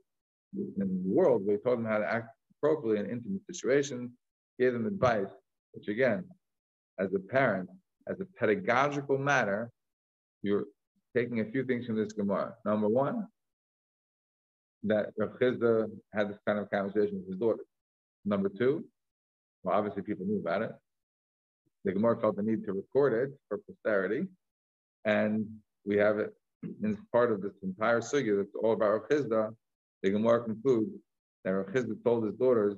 in 0.55 0.73
the 0.77 1.01
world, 1.05 1.43
but 1.45 1.53
he 1.53 1.57
taught 1.57 1.77
them 1.77 1.85
how 1.85 1.99
to 1.99 2.11
act 2.11 2.29
appropriately 2.57 2.99
in 2.99 3.09
intimate 3.09 3.41
situations, 3.51 4.11
gave 4.59 4.73
them 4.73 4.85
advice, 4.85 5.29
which 5.73 5.87
again, 5.87 6.23
as 6.99 7.13
a 7.13 7.19
parent, 7.19 7.69
as 8.07 8.19
a 8.19 8.25
pedagogical 8.39 9.17
matter, 9.17 9.71
you're 10.41 10.65
taking 11.15 11.41
a 11.41 11.45
few 11.45 11.63
things 11.65 11.85
from 11.85 11.95
this 11.95 12.13
Gemara. 12.13 12.55
Number 12.65 12.87
one, 12.87 13.27
that 14.83 15.07
Rav 15.17 15.37
Chisda 15.39 15.89
had 16.13 16.29
this 16.29 16.37
kind 16.45 16.59
of 16.59 16.69
conversation 16.69 17.19
with 17.19 17.27
his 17.27 17.37
daughter. 17.37 17.63
Number 18.25 18.49
two, 18.49 18.85
well, 19.63 19.75
obviously 19.75 20.01
people 20.01 20.25
knew 20.25 20.39
about 20.39 20.61
it. 20.63 20.71
The 21.83 21.93
Gemara 21.93 22.19
felt 22.19 22.35
the 22.35 22.43
need 22.43 22.65
to 22.65 22.73
record 22.73 23.13
it 23.13 23.37
for 23.47 23.59
posterity, 23.59 24.27
and 25.05 25.47
we 25.85 25.97
have 25.97 26.19
it 26.19 26.33
in 26.83 26.97
part 27.11 27.31
of 27.31 27.41
this 27.41 27.53
entire 27.63 28.01
sugya 28.01 28.37
that's 28.37 28.55
all 28.61 28.73
about 28.73 28.91
Rav 28.91 29.09
Chisda. 29.09 29.55
The 30.03 30.11
Gemara 30.11 30.43
concludes 30.43 30.91
that 31.43 31.51
Rav 31.51 31.67
Chisda 31.67 32.03
told 32.03 32.25
his 32.25 32.35
daughters, 32.35 32.75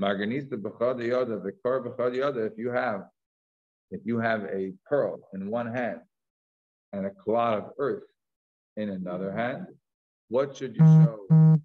Marganisa 0.00 0.54
b'chad 0.54 1.04
yada, 1.06 1.38
v'kar 1.38 1.84
b'chad 1.84 2.16
yada, 2.16 2.44
if 2.44 2.52
you 2.56 2.70
have, 2.70 3.04
if 3.90 4.00
you 4.04 4.18
have 4.18 4.44
a 4.44 4.72
pearl 4.88 5.20
in 5.34 5.50
one 5.50 5.72
hand 5.72 6.00
and 6.92 7.06
a 7.06 7.10
clod 7.10 7.58
of 7.58 7.70
earth 7.78 8.04
in 8.76 8.90
another 8.90 9.32
hand, 9.32 9.66
what 10.28 10.56
should 10.56 10.76
you 10.76 10.82
mm-hmm. 10.82 11.04
show 11.04 11.60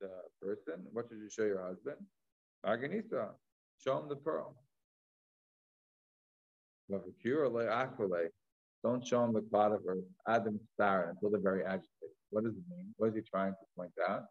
the 0.00 0.08
person? 0.40 0.84
What 0.92 1.06
should 1.08 1.18
you 1.18 1.30
show 1.30 1.44
your 1.44 1.62
husband? 1.62 1.96
Arganisa, 2.66 3.28
show 3.78 3.98
him 3.98 4.08
the 4.08 4.16
pearl. 4.16 4.56
Don't 8.84 9.06
show 9.06 9.24
him 9.24 9.32
the 9.32 9.42
clod 9.42 9.72
of 9.72 9.80
earth, 9.86 10.04
Adam 10.26 10.58
Star, 10.74 11.10
until 11.10 11.30
they're 11.30 11.40
very 11.40 11.64
agitated. 11.64 12.16
What 12.30 12.44
does 12.44 12.54
it 12.54 12.62
mean? 12.68 12.92
What 12.96 13.10
is 13.10 13.14
he 13.14 13.20
trying 13.22 13.52
to 13.52 13.66
point 13.76 13.92
out? 14.08 14.24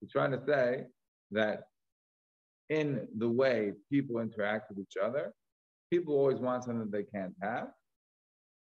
He's 0.00 0.10
trying 0.10 0.32
to 0.32 0.40
say 0.46 0.84
that 1.32 1.64
in 2.70 3.06
the 3.18 3.28
way 3.28 3.72
people 3.90 4.20
interact 4.20 4.70
with 4.70 4.78
each 4.78 4.96
other, 5.02 5.32
people 5.90 6.14
always 6.14 6.38
want 6.38 6.64
something 6.64 6.90
they 6.90 7.02
can't 7.02 7.34
have. 7.42 7.68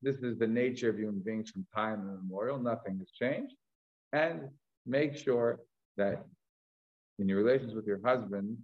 This 0.01 0.17
is 0.17 0.37
the 0.37 0.47
nature 0.47 0.89
of 0.89 0.97
human 0.97 1.19
beings 1.19 1.49
from 1.49 1.65
time 1.75 2.01
immemorial. 2.01 2.59
Nothing 2.59 2.97
has 2.99 3.11
changed. 3.11 3.55
And 4.13 4.49
make 4.85 5.15
sure 5.15 5.59
that 5.97 6.25
in 7.19 7.27
your 7.27 7.37
relations 7.37 7.73
with 7.73 7.85
your 7.85 7.99
husband, 8.03 8.57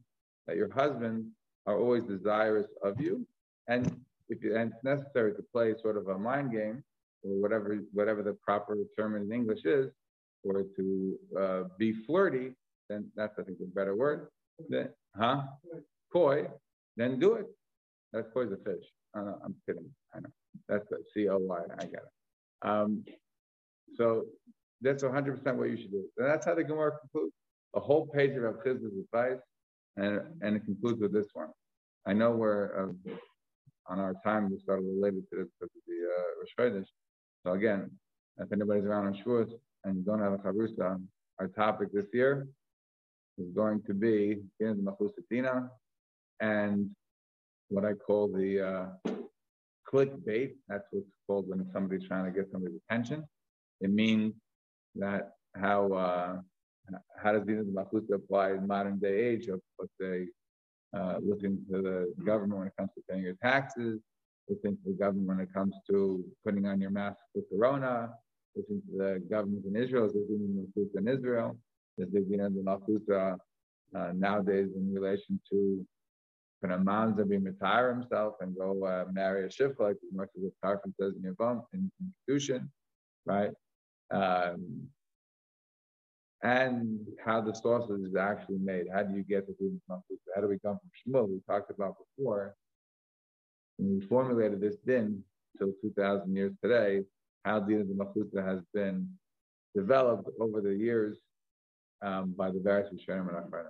that 0.47 0.55
your 0.55 0.73
husband 0.73 1.27
are 1.65 1.77
always 1.77 2.03
desirous 2.03 2.67
of 2.83 2.99
you. 3.01 3.27
And 3.67 4.01
if 4.29 4.43
you, 4.43 4.55
and 4.55 4.71
it's 4.71 4.83
necessary 4.83 5.33
to 5.33 5.43
play 5.51 5.75
sort 5.81 5.97
of 5.97 6.07
a 6.07 6.17
mind 6.17 6.51
game 6.51 6.83
or 7.23 7.41
whatever 7.41 7.79
whatever 7.93 8.23
the 8.23 8.33
proper 8.33 8.77
term 8.97 9.15
in 9.15 9.31
English 9.31 9.65
is, 9.65 9.91
or 10.43 10.63
to 10.75 11.19
uh, 11.39 11.63
be 11.77 11.91
flirty, 11.91 12.51
then 12.89 13.11
that's 13.15 13.37
I 13.39 13.43
think 13.43 13.57
a 13.61 13.65
better 13.65 13.95
word. 13.95 14.27
Then, 14.69 14.89
huh? 15.15 15.43
Koi, 16.13 16.47
then 16.95 17.19
do 17.19 17.33
it. 17.33 17.47
That's 18.13 18.27
koi 18.33 18.45
the 18.45 18.57
fish. 18.57 18.85
Uh, 19.17 19.33
I'm 19.43 19.55
kidding. 19.65 19.89
That's 20.67 20.87
the 20.89 20.97
C 21.13 21.29
O 21.29 21.37
Y. 21.37 21.59
I 21.71 21.85
got 21.85 21.87
it. 21.87 22.67
Um, 22.67 23.03
so 23.95 24.25
that's 24.81 25.03
100% 25.03 25.55
what 25.55 25.69
you 25.69 25.77
should 25.77 25.91
do. 25.91 26.03
And 26.17 26.27
that's 26.27 26.45
how 26.45 26.55
the 26.55 26.63
Gemara 26.63 26.91
concludes. 26.99 27.33
A 27.75 27.79
whole 27.79 28.07
page 28.07 28.31
of 28.31 28.43
Rav 28.43 28.55
advice, 28.65 29.41
and, 29.97 30.21
and 30.41 30.55
it 30.55 30.63
concludes 30.65 31.01
with 31.01 31.13
this 31.13 31.27
one. 31.33 31.49
I 32.05 32.13
know 32.13 32.31
we're 32.31 32.89
uh, 32.89 33.11
on 33.87 33.99
our 33.99 34.13
time, 34.23 34.49
we 34.49 34.59
started 34.59 34.85
related 34.85 35.23
to 35.29 35.37
this 35.37 35.47
because 35.59 35.75
of 35.75 35.81
the 35.87 36.63
uh, 36.63 36.71
Rosh 36.73 36.85
So 37.45 37.53
again, 37.53 37.91
if 38.37 38.51
anybody's 38.51 38.85
around 38.85 39.07
on 39.07 39.13
Shavuos 39.13 39.51
and 39.83 39.97
you 39.97 40.03
don't 40.03 40.21
have 40.21 40.33
a 40.33 40.37
Chavrusa, 40.37 41.01
our 41.39 41.47
topic 41.47 41.89
this 41.93 42.05
year 42.13 42.47
is 43.37 43.51
going 43.51 43.81
to 43.83 43.93
be 43.93 44.41
in 44.59 44.83
the 44.83 44.91
Machusatina 44.91 45.69
and 46.39 46.89
what 47.69 47.85
I 47.85 47.93
call 47.93 48.27
the 48.27 48.61
uh, 49.07 49.11
clickbait. 49.91 50.53
That's 50.67 50.83
what's 50.91 51.07
called 51.27 51.47
when 51.47 51.65
somebody's 51.73 52.07
trying 52.07 52.25
to 52.25 52.31
get 52.31 52.51
somebody's 52.51 52.79
attention. 52.87 53.25
It 53.81 53.91
means 53.91 54.33
that 54.95 55.31
how 55.55 55.91
uh, 55.93 56.37
how 57.21 57.33
does 57.33 57.45
the 57.45 57.53
Machusa 57.53 58.15
apply 58.15 58.51
in 58.51 58.67
modern 58.67 58.99
day 58.99 59.25
age 59.25 59.47
of 59.47 59.59
let's 59.79 59.91
say 59.99 60.27
uh, 60.95 61.17
looking 61.23 61.57
to 61.71 61.81
the 61.81 62.23
government 62.23 62.59
when 62.59 62.67
it 62.67 62.73
comes 62.77 62.89
to 62.95 63.01
paying 63.09 63.23
your 63.23 63.35
taxes, 63.41 63.99
looking 64.49 64.77
to 64.77 64.91
the 64.91 64.93
government 64.93 65.27
when 65.27 65.39
it 65.39 65.53
comes 65.53 65.73
to 65.89 66.23
putting 66.43 66.65
on 66.65 66.79
your 66.79 66.91
mask 66.91 67.17
for 67.33 67.41
Corona, 67.51 68.11
looking 68.55 68.81
to 68.89 68.97
the 68.97 69.23
government 69.29 69.65
in 69.65 69.75
Israel, 69.75 70.09
there's 70.13 70.29
even 70.29 70.67
Machusa 70.77 70.97
in 70.99 71.07
Israel, 71.07 71.57
there's 71.97 72.11
the 72.11 72.63
Machusa 72.63 73.37
uh, 73.95 74.11
nowadays 74.13 74.69
in 74.75 74.93
relation 74.93 75.39
to 75.51 75.85
when 76.65 76.79
a 76.79 76.83
man's 76.83 77.15
to 77.17 77.25
be 77.25 77.37
retire 77.37 77.93
himself 77.93 78.35
and 78.41 78.57
go 78.57 78.83
uh, 78.85 79.05
marry 79.11 79.45
a 79.45 79.49
shifra, 79.49 79.79
like 79.79 79.97
much 80.11 80.29
as 80.35 80.43
the 80.43 80.51
Tarfin 80.63 80.93
says 80.99 81.13
in 81.23 81.33
bump 81.33 81.65
in, 81.73 81.91
in 81.99 82.13
Kedushin, 82.27 82.67
right? 83.25 83.51
Um, 84.09 84.87
and 86.41 86.99
how 87.23 87.41
the 87.41 87.53
sausage 87.53 88.01
is 88.01 88.15
actually 88.15 88.57
made. 88.57 88.85
How 88.91 89.03
do 89.03 89.15
you 89.15 89.23
get 89.23 89.47
the 89.47 89.53
food 89.59 89.79
from 89.85 90.01
How 90.33 90.41
do 90.41 90.47
we 90.47 90.57
come 90.59 90.79
from 90.79 91.13
Shmuel? 91.13 91.29
We 91.29 91.39
talked 91.47 91.69
about 91.69 91.97
before. 92.17 92.55
When 93.77 93.99
we 93.99 94.07
formulated 94.07 94.59
this 94.59 94.77
din 94.87 95.23
till 95.59 95.71
2,000 95.81 96.35
years 96.35 96.53
today, 96.63 97.03
how 97.43 97.59
the 97.59 97.75
Machuta 97.95 98.43
has 98.43 98.61
been 98.73 99.07
developed 99.75 100.29
over 100.39 100.61
the 100.61 100.73
years 100.73 101.17
um, 102.01 102.33
by 102.35 102.49
the 102.49 102.59
various 102.59 102.89
Rishonim 102.91 103.29
and 103.29 103.37
Achronim. 103.37 103.69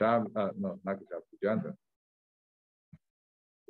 Shab, 0.00 0.26
uh, 0.36 0.50
no, 0.58 0.78
not 0.84 0.96
Shab, 0.96 1.22
Janta. 1.42 1.74